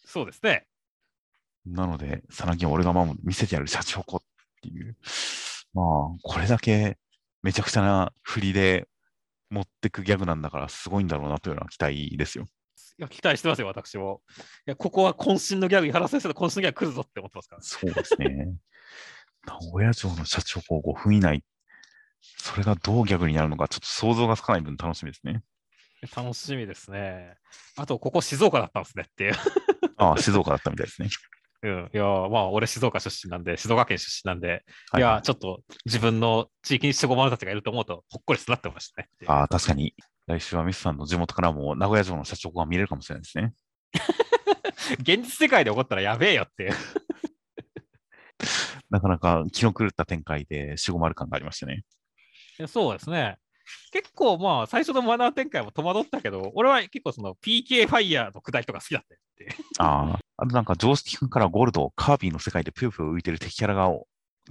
[0.06, 0.68] そうですね。
[1.66, 4.22] なので、さなぎは俺が守る、見せてやるシャチホコっ
[4.62, 4.98] ていう。
[5.74, 5.86] まあ、
[6.24, 6.98] これだけ
[7.44, 8.88] めちゃくちゃな振りで
[9.50, 12.46] 持ってくギャグなんだから、すごいんだろうなというような期待ですよ。
[12.98, 14.22] いや、期待してますよ、私も。
[14.68, 17.62] いや、ここは渾身のギャグ、井原先生の渾身のギャグ来るぞって思ってますから。
[17.62, 18.50] そうですね。
[19.48, 21.44] 名古屋城の社長を5分以内、
[22.22, 25.44] それがどうギャグになるのか、ちょっと想像がつかない分楽しみですね。
[26.16, 27.36] 楽しみですね。
[27.76, 29.34] あと、ここ静岡だったんですねっていう。
[29.98, 31.10] ああ、静岡だったみたいですね。
[31.62, 39.10] うん、いや、まあ、俺、静岡出身なんで、静岡県出身なんで、はい、いや、ちょっと自分の地域に守護者たちがいると思うと、ほっこりすなってましたね。
[39.28, 39.94] ああ、確かに。
[40.28, 43.54] 来週はミスさんの地元からも名古屋城の社長が見れるかもしれないですね。
[45.00, 46.74] 現実世界で起こったらやべえよっていう。
[48.90, 51.84] なかなか気の狂った展開で守護丸感がありましたね。
[52.68, 53.38] そうですね。
[53.92, 59.56] 結構まあ最初のマナー展開も戸惑ったけど、俺は結構その PK ファイヤーの下りとか好きだったよって。
[59.80, 63.90] ああ、あとなんか常識君からゴールド、カービィの世界でぷよぷよ浮いてる敵キャラが、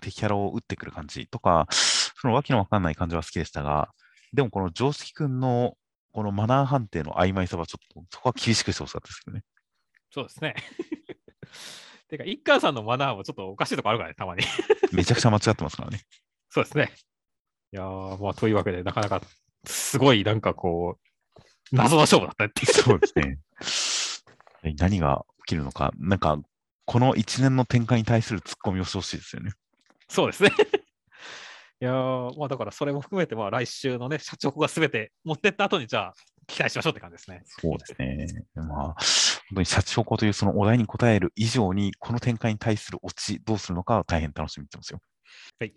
[0.01, 3.91] 敵キャラを打ってくる感じとか、そのわけのわかんない感じは好きでしたが、
[4.33, 5.77] でもこの常識君の
[6.13, 9.45] このマナー判定の曖昧さはちょっと、そこは厳しくしてほしかったですけどね。
[10.11, 10.55] そうですね。
[12.09, 14.43] てか、一貫さんのマナーもちょっとおかしいとこあるからね、たまに。
[14.93, 16.01] めちゃくちゃ間違ってますからね。
[16.51, 16.93] そうですね。
[17.73, 19.23] いやー、まあ、というわけで、なかなか、
[19.65, 22.73] すごい、なんかこう、謎の勝負だったっていう。
[22.73, 23.39] そうですね。
[24.77, 26.39] 何が起きるのか、なんか、
[26.85, 29.53] この一年の展開に対するツッコミをしてほしいですよね。
[30.09, 30.51] そうですね。
[31.81, 36.15] いやまあだからそれも含めて、まあ来週のね、社長がすべて持ってった後に、じゃあ、
[36.47, 37.43] 期待しましょうって感じですね。
[37.47, 38.27] そうですね。
[38.55, 38.97] まあ、本
[39.57, 45.01] 当に社長というそのお題に答える以上に、この展開に対するオチ、どうするのか大変楽しみにしてますよ。
[45.61, 45.75] はい。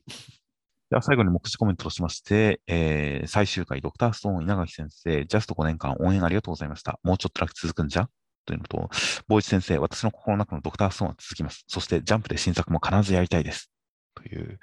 [0.89, 6.99] では最後に目次コメントとしまして、えー、最終回、ドクターストーン稲垣先生、ジャスト5年間応援ありがとうございました。
[7.03, 8.09] もうちょっとだけ続くんじゃ？
[8.51, 8.89] というのと、
[9.27, 11.63] ボイチ先生、私の心の中のドクターストーンは続きます。
[11.67, 13.71] そしてジャンプで新作も必ずやりたいです。
[14.13, 14.59] という、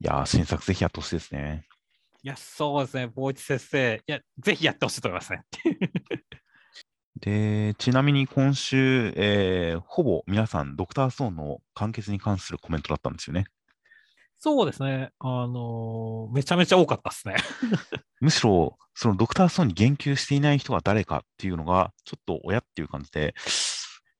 [0.00, 1.64] いや新作ぜひやってほしいですね。
[2.24, 5.44] いや、そうですね、坊一先生、いや、ぜひやってほしいと思いますね。
[7.20, 13.44] で、ちなみに今週、えー、ほぼ皆さん、ドクターストーンの完結に関するコメントだったんですよね。
[14.38, 17.36] そうですね、あのー、めちゃめちゃ多かったですね。
[18.20, 23.34] むしろ、そのドクターストーンに言及していない人が誰かっていうのが、ちょっと親っていう感じで、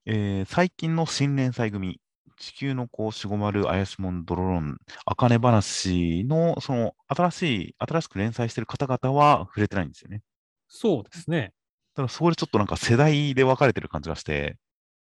[0.07, 2.01] えー、最近の新連載組、
[2.37, 10.23] 地球の子、しごまる、怪しもん、ドロロン、あかね話の、その、新しい、新しく連載してる方々は触れてないんですよね。
[10.69, 11.53] そうですね。
[11.95, 14.57] ただ、そこでちょっとなんか世代で分かれてる感じがして、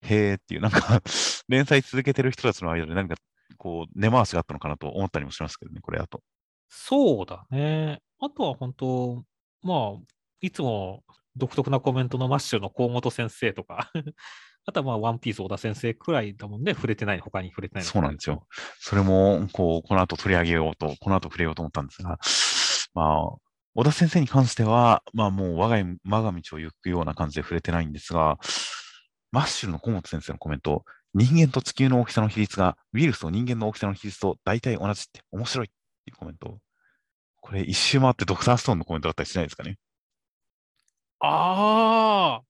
[0.02, 1.02] へーっていう、なんか
[1.48, 3.16] 連載続けてる人たちの間で何か、
[3.58, 6.22] こう、根回しがあったのかなと思ったりもしますけどね、これだと。
[6.68, 8.00] そうだね。
[8.20, 9.24] あとは本当、
[9.62, 10.02] まあ、
[10.40, 11.04] いつも
[11.36, 13.90] 独特なコメントのマッシュの河本先生とか
[14.66, 17.84] あとはまあ、ワンピース小田先生くらいだもんね、触れてない、他に触れてない。
[17.84, 18.46] そうなんですよ。
[18.78, 22.18] それも、こう、この後取り上げようと、この後触れようと思ったんですが、
[22.92, 28.36] まあ、小田先生に関しては、まあもう我が我が道を行くような感じで触れてないんですが、
[29.30, 36.58] マッシュルの小本先生のコメント、人間と地球の大きさの比率が、ウイルスと人間の大きさの比率と大体同じって面白いっていうコメント。
[37.40, 39.78] これ一周回ってドクターストーンのコメントだったりしないですかね
[41.20, 42.44] ああ、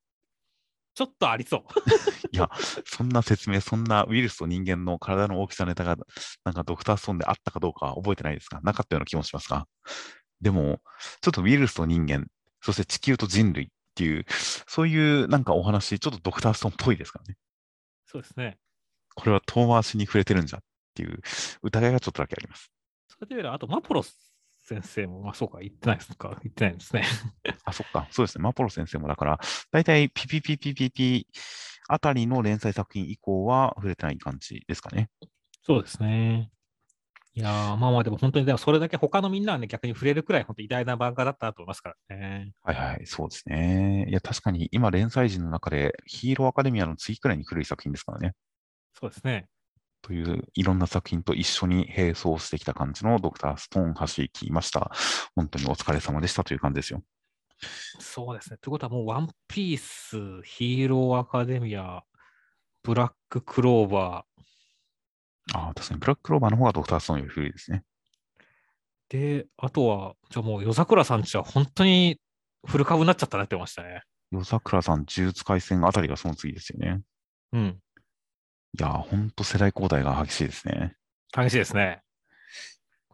[0.94, 1.60] ちょっとありそう。
[2.32, 2.50] いや、
[2.84, 5.96] そんな説明、そんなウイルスと人間の体の大きさネタが、
[6.44, 8.60] なんかドクターストーンであったかどうか覚えてないですか？
[8.62, 9.66] なかったような気もしますが。
[10.40, 10.80] でも、
[11.22, 12.26] ちょっとウイルスと人間、
[12.60, 14.26] そして地球と人類っていう、
[14.66, 17.36] そういうなんかお話、ちょっとドクターストーンっぽいですからね。
[18.10, 18.56] そうですね。
[19.14, 20.62] これは遠回しに触れてるんじゃっ
[20.94, 21.20] ていう
[21.62, 22.72] 疑いがちょっとだけあります。
[23.06, 27.04] それでいうと、あとマポロ先生も、まあそうか、言ってないですか、言ってないんですね。
[27.64, 28.42] あ、そっか、そうですね。
[28.42, 29.38] マポロ先生もだから、
[29.70, 31.26] 大体ピピピピピピ
[31.86, 35.10] あたりの連載作品以降は触れてない感じですかね。
[35.62, 36.50] そうですね。
[37.38, 42.50] いやまあまあでも本当にでもそれだけ他のみんなはね逆に触れるくらい本当偉大な漫画だったと思いますからね。
[42.64, 44.06] はいはい、そうですね。
[44.08, 48.34] いや確かに今連載時の中でヒーローアカデミアの次くらいに古い作品ですからね。
[49.00, 49.46] そうですね。
[50.02, 54.90] といういろんな作品と一緒に並走してきた感じのドクターストーン走り切りました。
[55.36, 57.04] 本当にお疲れ様でしたという感じですよ。
[58.00, 58.56] そうですね。
[58.60, 62.02] ということはもうワンピース、ヒーローアカデミア、
[62.82, 64.37] ブラッククローバー、
[65.54, 67.84] ああ、確かにブラッククローバーの方がドクターストーンより古いですね。
[69.08, 72.20] で、あとは、じゃあもう夜桜さんちは本当に
[72.66, 74.02] フル株になっちゃったなってましたね。
[74.30, 77.00] 夜桜さん、呪術廻戦あたりがその次ですよね。
[77.52, 77.80] うん。
[78.78, 80.94] いやー、ほんと世代交代が激しいですね。
[81.34, 82.02] 激しいですね。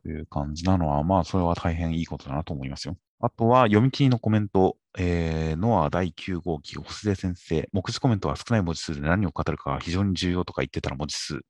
[0.02, 2.96] という感じなのは、まあ、それは大変いいことだなと思いますよ。
[3.20, 11.40] あとは、読み切りのコメント、えー、ノア第9号機、星出先生、目次コメントは少ない文字数で何を語るかが非常に重要とか言ってたら文字数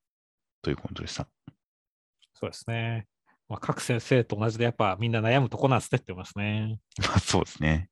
[0.65, 1.29] というコメントでした。
[2.33, 3.07] そうですね。
[3.49, 6.81] まあ、各先生と同じでやっぱみんな悩むとこなんですねってますね。
[6.99, 7.91] ま あそうですね。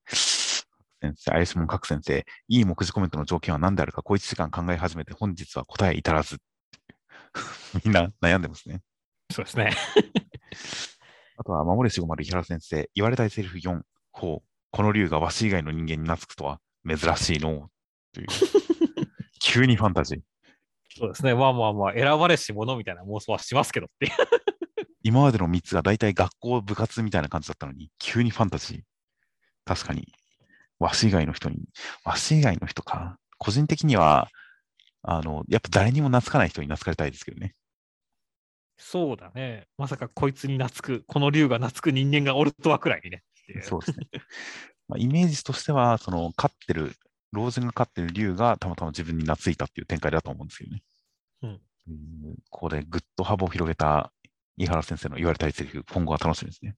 [1.02, 6.38] 先生、怪しもん各先生、いい目次コメントの条件は何であるか、小1時間考え始めて本日は答え至らず。
[7.84, 8.82] みんな悩んでますね。
[9.30, 9.72] そうですね。
[11.36, 13.82] あとは、守れしごまる井原先生、言われたいセリフ4、
[14.12, 17.68] ほう、この竜がわし以外の人間に懐くとは珍しいの
[18.12, 18.26] という、
[19.40, 20.31] 急にファンタジー。
[20.98, 21.34] そうですね。
[21.34, 24.10] まあまあまあ、選ばれし者みたいな妄想はしますけどって
[25.02, 28.80] 今までの3つが大体学校部活みたいな感じだったのに、急にファンタジー。
[29.64, 30.12] 確かに。
[30.78, 31.68] わし以外の人に、
[32.04, 33.16] わし以外の人か。
[33.38, 34.28] 個人的には、
[35.02, 37.54] あの、やっぱ誰にも懐かない人に懐かれたいですけどね。
[38.76, 39.66] そうだね。
[39.76, 43.22] まさかこいつに懐く、この竜が懐く人間がおるとはくらいにね。
[43.62, 44.06] そうですね。
[44.88, 46.94] まあ、イメージとしては、その、飼ってる
[47.32, 50.82] 老人が飼ってる竜がたまたま自分に懐いたっていう展開だと思うんですけどね。
[51.88, 54.12] うん、ここでぐっと幅を広げた
[54.56, 56.76] 井原先生の言われたいセリフ、今後は楽しみですね。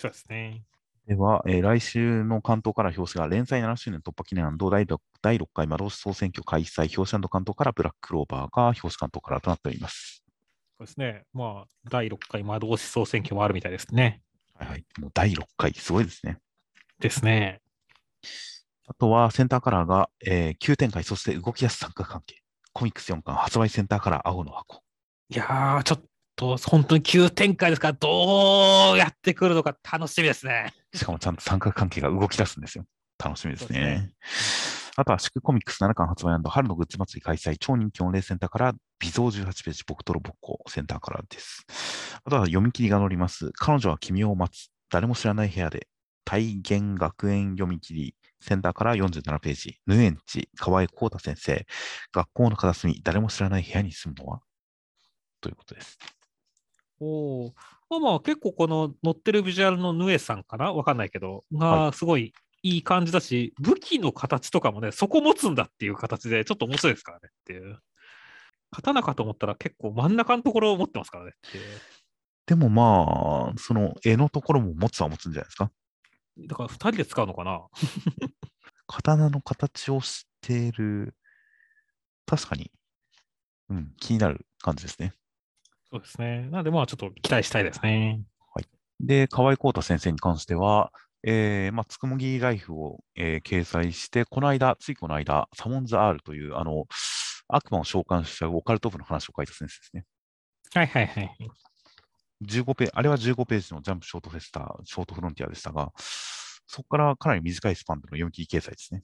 [0.00, 0.62] そうですね。
[1.06, 10.24] では、えー、来週の関東から表紙が連載7周年突破記念第 6, 第6回魔導士総選挙開催、表紙関東からブラッククローバーが表紙関東からとなっております。
[10.78, 11.24] そうですね。
[11.32, 14.20] まあ、第6回魔導士総選挙もあるみたいですね。
[14.54, 14.84] はいはい。
[14.98, 16.38] もう第6回、すごいですね。
[16.98, 17.60] ですね。
[18.88, 22.40] あとはセンターカラーが、えー、急展開、そして動き出す三角関係。
[22.72, 24.82] コミックス4巻発売センターカラー青の箱。
[25.28, 26.02] いやー、ちょっ
[26.36, 30.72] と本当に急展開ですから、どうやってくるのか楽しみですね。
[30.94, 32.84] しかもちゃんと三角関係が動き出すんですよ。
[33.22, 33.76] 楽しみですね。
[33.78, 34.12] すね
[34.98, 41.66] あとは、祝コミックス7巻発売春のグッズ祭り開催、超人気御礼センターから、微増18ページ、僕とロボッコセンターからです。
[42.24, 43.50] あとは、読み切りが載ります。
[43.54, 44.70] 彼女は君を待つ。
[44.90, 45.88] 誰も知らない部屋で、
[46.24, 48.14] 体現学園読み切り、
[48.46, 51.66] センターから47ページ、ヌエンチ、河合幸太先生、
[52.12, 54.40] 学校の片隅、誰も知らない部屋に住むのは？
[55.40, 55.98] ということです。
[57.00, 57.52] お
[57.90, 60.72] まあまあ結構この乗ってるビジュアルのヌエさんかな？
[60.72, 62.32] わかんないけど、がすごい
[62.62, 67.28] いい感じだし、はい、武器の形とかもね、そこ持つんだっていう形でちょっと面白いですからね。
[67.30, 67.78] っていう。
[68.72, 71.32] 刀かと思ったら結構真ん中のところを持ってますからね。
[71.48, 71.64] っていう。
[72.46, 75.70] でもまあ、その絵のところも持つは持つんじゃないですか？
[76.38, 77.66] だから2人で使うのかな？
[78.86, 81.14] 刀の形をしている、
[82.24, 82.70] 確かに、
[83.68, 85.14] うん、気になる感じですね。
[85.90, 86.42] そうですね。
[86.50, 88.20] なので、まあ、ちょっと期待したいですね。
[88.54, 88.66] はい。
[89.00, 90.92] で、河合幸太先生に関しては、
[91.22, 96.86] えー、まあ、つくもぎライフを、えー、掲載して、この間、ついこの間、サモンズ R という、あの、
[97.48, 100.04] 悪魔を召喚しちゃうオカルト部の話を書いた先生ですね。
[100.74, 101.36] はいはいはい。
[102.42, 105.92] 15ペあれは15ページのジャンプショートフェスタ、ショートフロンティアでしたが、
[106.66, 109.02] そこからかなり短いスパンでの読み切り掲載ですね。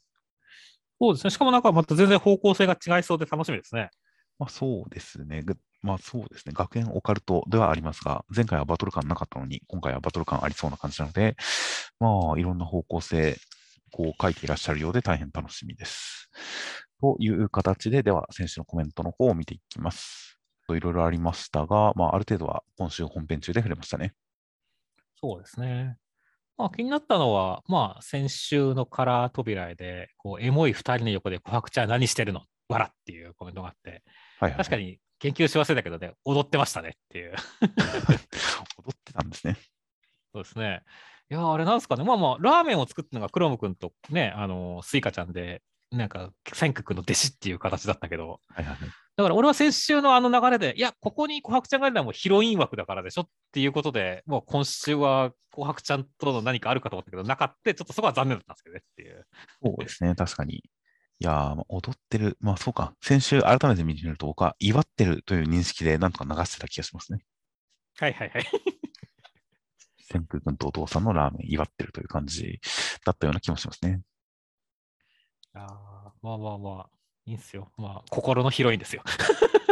[1.01, 1.31] そうですね。
[1.31, 3.91] しかもなんかまた全然方向性が違いそうで楽しみですね。
[4.39, 5.45] まあそうですね。
[5.83, 6.53] まあそうですね。
[6.55, 11.37] 学園オカルトではありますが、前回はバトル感なかったのに、今回はバトル感ありそうな感じなので、
[12.01, 13.37] まあいろんな方向性、
[13.91, 16.31] こう書いていらっしゃるようで大変楽しみです。
[17.01, 20.39] という形で、では選手のコメントの方を見ていきます。
[20.77, 24.15] いろいろありましたが、まあ、ある程度は今週本編中で触れましたね。
[25.21, 25.97] そうですね。
[26.59, 32.43] まあ、気になったのは、まあ、先週のカラー扉で、こうエモい2人の横で、琥珀ちゃん何してるの？
[32.69, 34.03] 笑っていうコメントがあって、
[34.39, 37.35] はいはい、確かに研究し忘れたけどね、踊ってましたねっていう。
[37.63, 39.57] 踊ってたんですね。
[40.33, 40.83] そうですね。
[41.31, 42.05] いや、あれなんですかね。
[42.05, 48.77] まあまあ、ラーメンを作ったのがクロム君とね、あの、スイカちゃんで、なんか、千空の弟子っていう形だったけど、はいはい、
[49.17, 59.27] だから俺は先週のあの流れで、いや、ここに琥珀ちゃんがいるのはもうヒロイン枠だからでしょっていうことで、もう今週は琥珀ちゃんとの何かあるかと思ったけど、なかった、ちょっとそこは残念だったんですけどねっていう。
[59.63, 60.57] そうですね、確かに。
[60.57, 67.21] いや踊ってる、まあそうか、先週改めて見てみると、僕は祝ってるという認識でなんとか流してた気がしますね。
[67.99, 68.45] はいはいはい。
[70.11, 72.61] 旋風君とお父さんのラーメン祝ってるという感じ
[73.05, 74.01] だったような気もしますね。
[75.55, 76.91] ああ、まあまあまあ、
[77.27, 77.71] いいんすよ。
[77.77, 79.03] まあ、心の広いんですよ。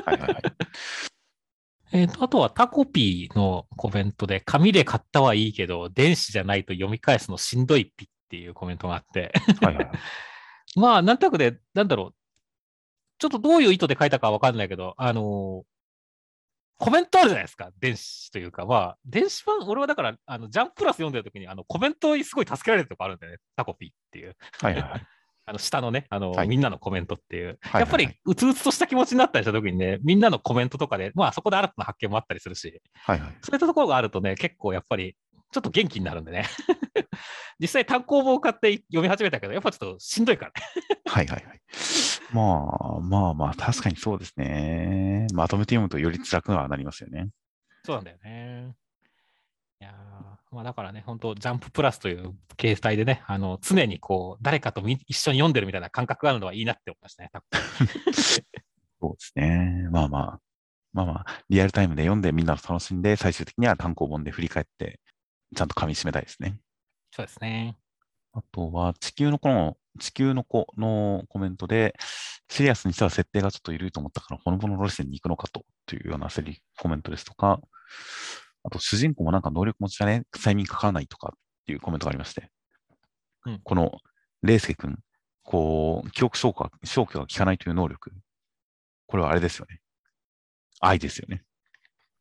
[0.04, 0.42] はいはいはい。
[1.92, 9.90] えっと、あとはタコピーのコメントで、紙で買ったはいいけど、電子じゃないと読み返すのしんどいピっていうコメントがあってはいはい、
[10.78, 12.14] まあ、なんとなくで、なんだろう。
[13.18, 15.64] ちょっとどういう意図で書いたかわかんないけど、あのー、
[16.78, 24.36] コメントあるじゃないですか、電子というか、まあ、電子版、俺はだから、あのジャンププラス読んでるときに、あのコメントすごい助けられるとこあるんだよね、タコピーっていう。
[24.62, 25.06] はいはい、はい。
[25.46, 35.16] あの下のね、あの、はい、みんなのコメントっていう、やっぱりうつうつとした気持ちになったりした時にね、みんなのコメントとかで、まあそこで新たな発見もあったりするし、はいはい、そういったところがあるとね、結構やっぱり
[35.52, 36.44] ちょっと元気になるんでね。
[37.58, 40.66] 実際単行本を買って読み始めたけど、やっぱちょっとしんどいからね。
[41.06, 41.60] はいはいはい。
[42.32, 45.26] まあまあまあ、確かにそうですね。
[45.34, 47.30] まとめて読むとより辛くはなりますよね。
[47.84, 48.74] そうなんだよね。
[49.80, 49.94] いや
[50.52, 57.30] まあ、だからね、本当ジャンププラスという形態でね、あの常にこう、誰かと一緒に読んでるみたいな感覚があるのはいいなって思いましたね。
[59.00, 59.88] そうですね。
[59.90, 60.40] まあまあ、
[60.92, 65.00] まあまあ、リアルタイムで読んでみんなと楽しんで、最終的には単行本で振り返って、
[65.54, 66.58] ちゃんと噛み締めたいですね。
[67.12, 67.76] そうですね。
[68.32, 71.94] あとは、地球の子の、地球の子のコメントで、
[72.48, 77.60] シリアスにしては設定がちょっと緩いと思ったから、ほのぼの路線に行くのかと、というようなセリコメントですとか、
[78.62, 82.50] あと、主人公もなんか能力持ちだね、催眠かからないとかっていうコメントがありまして、
[83.46, 83.92] うん、この、
[84.42, 84.98] レイスケ君、
[85.42, 88.12] こう、記憶消化、消去が効かないという能力、
[89.06, 89.80] これはあれですよね。
[90.80, 91.42] 愛ですよね。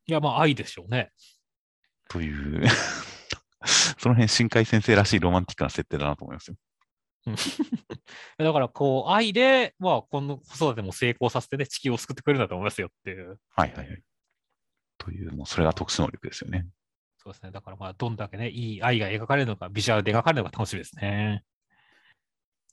[0.07, 1.11] いや、まあ、愛でしょうね。
[2.09, 2.67] という
[3.99, 6.55] その辺、深海先生らしいロマンティックな設定だなと思いますよ。
[8.37, 13.39] だから、こう、愛で、まあ、この子育ても成功させてね、地球を救ってくれるんだと思いますよっていう。
[13.55, 14.03] はいはいはい。
[14.99, 16.67] という、もうそれが特殊能力ですよね。
[17.17, 17.51] そうですね。
[17.51, 21.43] だからまあ、どんだけね、いい愛が描かれるのか、ビジュアルで描かれるのか楽しみですね。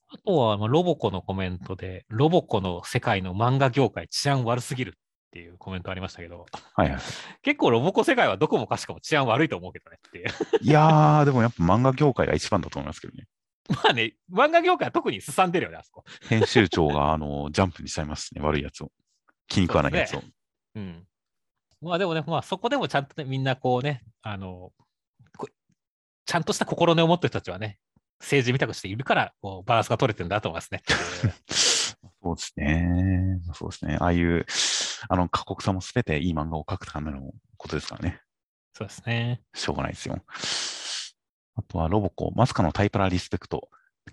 [0.09, 4.93] あとは、まあ、ロボコのコメントで、ロボコの世界の漫画業界治安悪すぎるっ
[5.33, 7.01] ていうコメントありましたけど、はいはい、
[7.43, 10.27] 結構ロボコ世界はどこもかしこも治安悪いと思うけどねっていう。
[10.63, 13.27] いやー、でもやっぱ漫画業界が一番だと思いますけどね。
[13.69, 16.05] まあね、漫画業界は特にすさんでるよね、あそこ。
[16.29, 18.93] 編集長があのジャンプにしちゃいますね、悪いやつを。
[19.49, 20.21] 気に食わないやつを。
[20.21, 20.29] うね、
[20.77, 21.07] うん。
[21.81, 24.73] まあでもね、まあそこでもちゃんとね、みんなこうね、あの、
[26.25, 27.79] ちゃんとした心根を持ってる人たちはね、
[28.21, 30.83] 政治見たくしているから、こう、バランスが取れてるんだと思いますね。
[32.23, 33.41] そうですね。
[33.55, 33.97] そうですね。
[34.01, 34.47] ああいう、
[35.09, 38.21] あの、過酷さもすべていい漫画を描くためのことですからね。
[38.75, 39.43] そうですね。
[39.55, 40.25] しょうがないですよ。
[41.57, 43.69] あとはロボコ、まさかのタイパラリスペクト。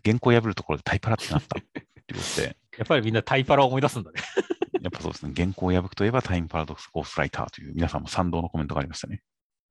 [0.06, 2.57] 原稿破るところでタイパラってなったっていうことで。
[2.77, 4.21] やっぱりみんなタイパラを思い出すんだね。
[4.81, 5.33] やっぱそうですね。
[5.35, 9.21] 原稿を破くといえばタイムパラドックスゴーストライターという皆さんも賛同のコメントがありましたね。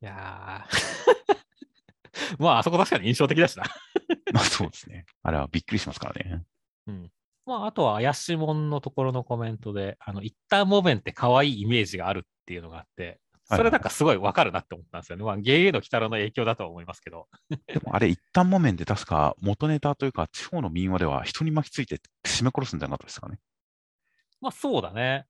[0.00, 3.64] いやー まあ、あそこ確かに印象的だしな。
[4.32, 5.06] まあそうですね。
[5.22, 6.44] あれはびっくりしますからね。
[6.86, 7.10] うん。
[7.44, 15.24] まあ、あとは怪しもんのところのコメントで、あの、一旦モメンって可愛いイメージがあるっていうのがあって、それなんかすごいわかるなって思ったんですよね。
[15.24, 17.28] まあ、ゲイへの鬼太郎の影響だとは思いますけど。
[17.66, 23.38] でもあれ、一旦もめんで確か元ネタというか、地方の民話では人に巻きついて締め殺すんじゃなかったですかね。
[24.40, 25.26] まあ、そうだね。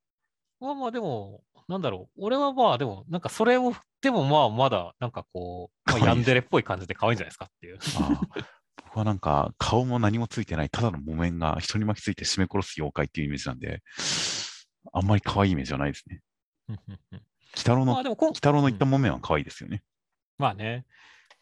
[0.60, 2.24] まあまあ、でも、なんだろう。
[2.24, 7.78] 俺はまあ、でも、なんかそれを、でもまあ、まだ、なんかこう、まあ、ヤンデレっぽい感じで可愛いんじゃないですかっていう。
[8.84, 13.82] 僕はなんか、顔も何もついてない、ただの木綿が人に巻きついて締め殺す妖怪っていうイメージなんで、
[14.92, 16.20] あんまり可愛いイメージはないですね。
[17.54, 19.82] 鬼太郎の、鬼まあでもこん太郎の言った木綿は可愛いですよね。
[20.38, 20.84] まあね。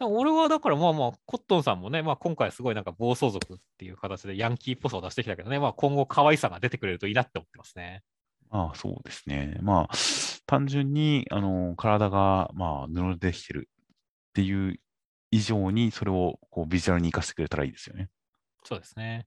[0.03, 8.03] 俺はだからまあまあ、コットンさんもね、まあ今回すごいなんか暴走族っていう形でヤンキーっぽさを出してきたけどね、まあ今後可愛さが出てくれるといいなって思ってますね。
[8.49, 9.59] まあそうですね。
[9.62, 9.95] まあ、
[10.47, 14.81] 単純に、あの、体が、まあ、布でできてるっていう
[15.31, 18.09] 以上に、それをこうビジュアルに活かしてくれたらいいですよね。
[18.65, 19.27] そうですね。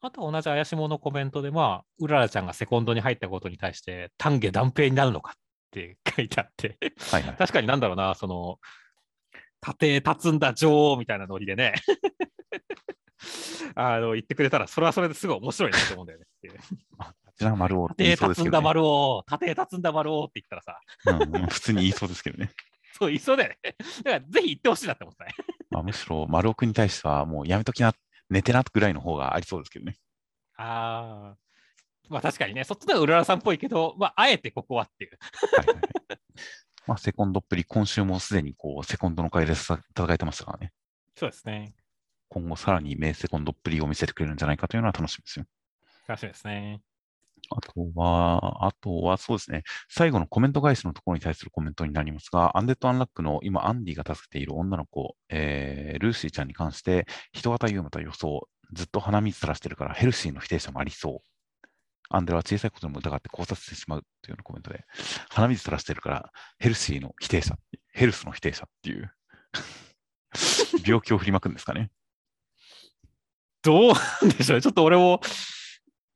[0.00, 5.39] あとは同じ怪しものコメントで、まあ、うららちゃんがセコンドに入ったことに対して、丹下断平になるのかっ
[5.70, 6.78] て書いてあって、
[7.10, 7.36] はいはい。
[7.36, 8.58] 確かになんだろうな、その、
[9.60, 11.74] 盾立つんだ女王みたいなノリでね、
[13.74, 16.58] あの言ってくれたら、それはそれですごい面白いなと思うんだよねっていう。
[16.98, 22.50] あちら丸て立つんだいそうですけど、ね丸王、盾立つんだ丸王って言ったらさ、うんうん普通に言いそうですけどね。
[22.98, 23.58] そう言いそうだよね。
[23.62, 25.34] だからぜひ言ってほしいなって思ったね。
[25.70, 27.94] まあ、むしろ丸尾君に対しては、もうやめときな、
[28.28, 29.96] 寝てなぐらいの方がありそうですけどね。
[30.56, 31.49] ああ。
[32.10, 35.18] まあ確かにね、そっちの方がうららさんっぽいけど、まああえてここはっていう。
[35.56, 36.20] はいはいはい。
[36.86, 40.72] まあ、セコンドっぷり、今週もすでにこう、セコンドの会でさ戦えてましたからね。
[41.14, 41.72] そうですね。
[42.28, 45.44] 今後さらに名セコンドっぷりを見せてくれるんじゃないかというのは楽しみですよ。
[46.08, 46.80] 楽しみですね。
[47.50, 61.30] あとは、あとはそうですね、最後のコメント返しのところに対するコメントになりますが、アンデッド・アンラックの今、アンディが助けている女の子、えールーシーちゃんに関して、人型ユーマと予想、ずっと鼻水垂らしてるからヘルシーの否定者もありそう。
[62.10, 64.84] アンデラは小さいことでも疑って考察してしまうというようなコメントで、
[65.30, 67.56] 鼻水垂らしてるからヘルシーの否定者、
[67.92, 69.12] ヘルスの否定者っていう、
[70.84, 71.90] 病気を振りまくんですかね。
[73.62, 74.62] どうなんでしょうね。
[74.62, 75.20] ちょっと俺も、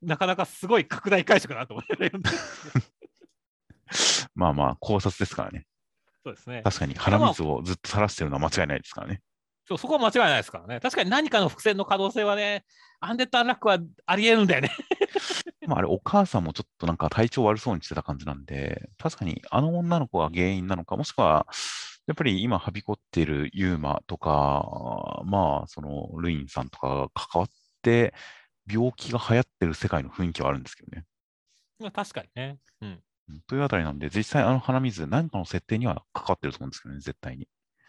[0.02, 2.12] なかなかすごい拡大解釈だなと思って。
[4.34, 5.66] まあまあ、考察ですからね。
[6.24, 6.62] そうですね。
[6.62, 9.20] 確かに鼻水をずっと垂らしてるのは間違いないですからね。
[9.66, 10.80] そうそこは間違いないですからね。
[10.80, 12.64] 確かに何かの伏線の可能性はね、
[13.00, 14.70] アンデッド・アンラックはありえるんだよね。
[15.66, 21.46] まあ、あれ、お母さんもちょっとなんか体調悪そうにしてた感じなんで、確かにあの女の子が原因なのか、もしくは、
[22.06, 27.50] やっぱり今はびこっているユーマとか、まあ、そのルインさんとかが関わっ
[27.82, 28.14] て、
[28.70, 31.04] 病気が流行ってる世界の雰囲気はあるんですけどね。
[31.78, 32.58] まあ確かにね。
[32.80, 33.02] うん。
[33.28, 37.48] うんというあたりなんで、実際あの鼻水、何かの設定には関わってると思うんですけどね、絶対に。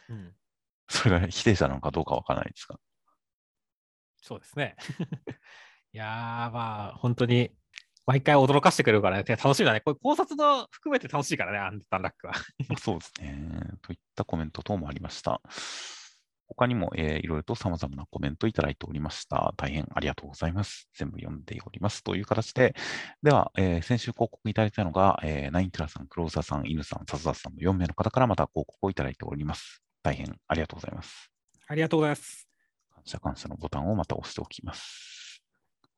[0.09, 0.35] うん、
[0.87, 2.79] それが否定者なのかどうかわからないですが。
[4.21, 4.75] そうですね。
[5.93, 7.55] いやー、まあ、本当に、
[8.07, 9.81] 毎回驚かしてくれるからね、楽しみだね。
[9.81, 12.33] これ考察の含めて楽しいからね、アンデッド・アンラックは。
[12.77, 13.59] そうですね。
[13.81, 15.41] といったコメント等もありました。
[16.47, 19.53] 他にも、えーいろいろと様々なコメントいただいておりました。
[19.57, 20.87] 大変ありがとうございます。
[20.93, 22.03] 全部読んでおります。
[22.03, 22.75] という形で、
[23.23, 29.81] では、えー先週広告いただいたのが、えーナインテラさん、クローザーさん、イヌさん、サズダさんの4名の方からまた広告をいただいております。
[30.03, 31.31] 大変ありがとうございます。
[31.67, 32.47] ありがとうございます。
[32.93, 35.24] 感謝感謝のボタンをまた押しておきます。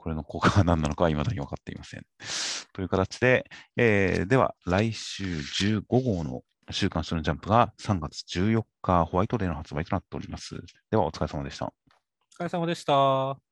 [0.08, 2.06] これの効果が何なのかは未だに分かっていません。
[2.72, 10.56] という形で、えーでは来週15号の週刊誌のジャンプが3月14日ホワイトデーの発売となっております。
[10.90, 11.66] ではお疲れ様でした。
[11.66, 11.72] お
[12.40, 13.47] 疲れ様でした。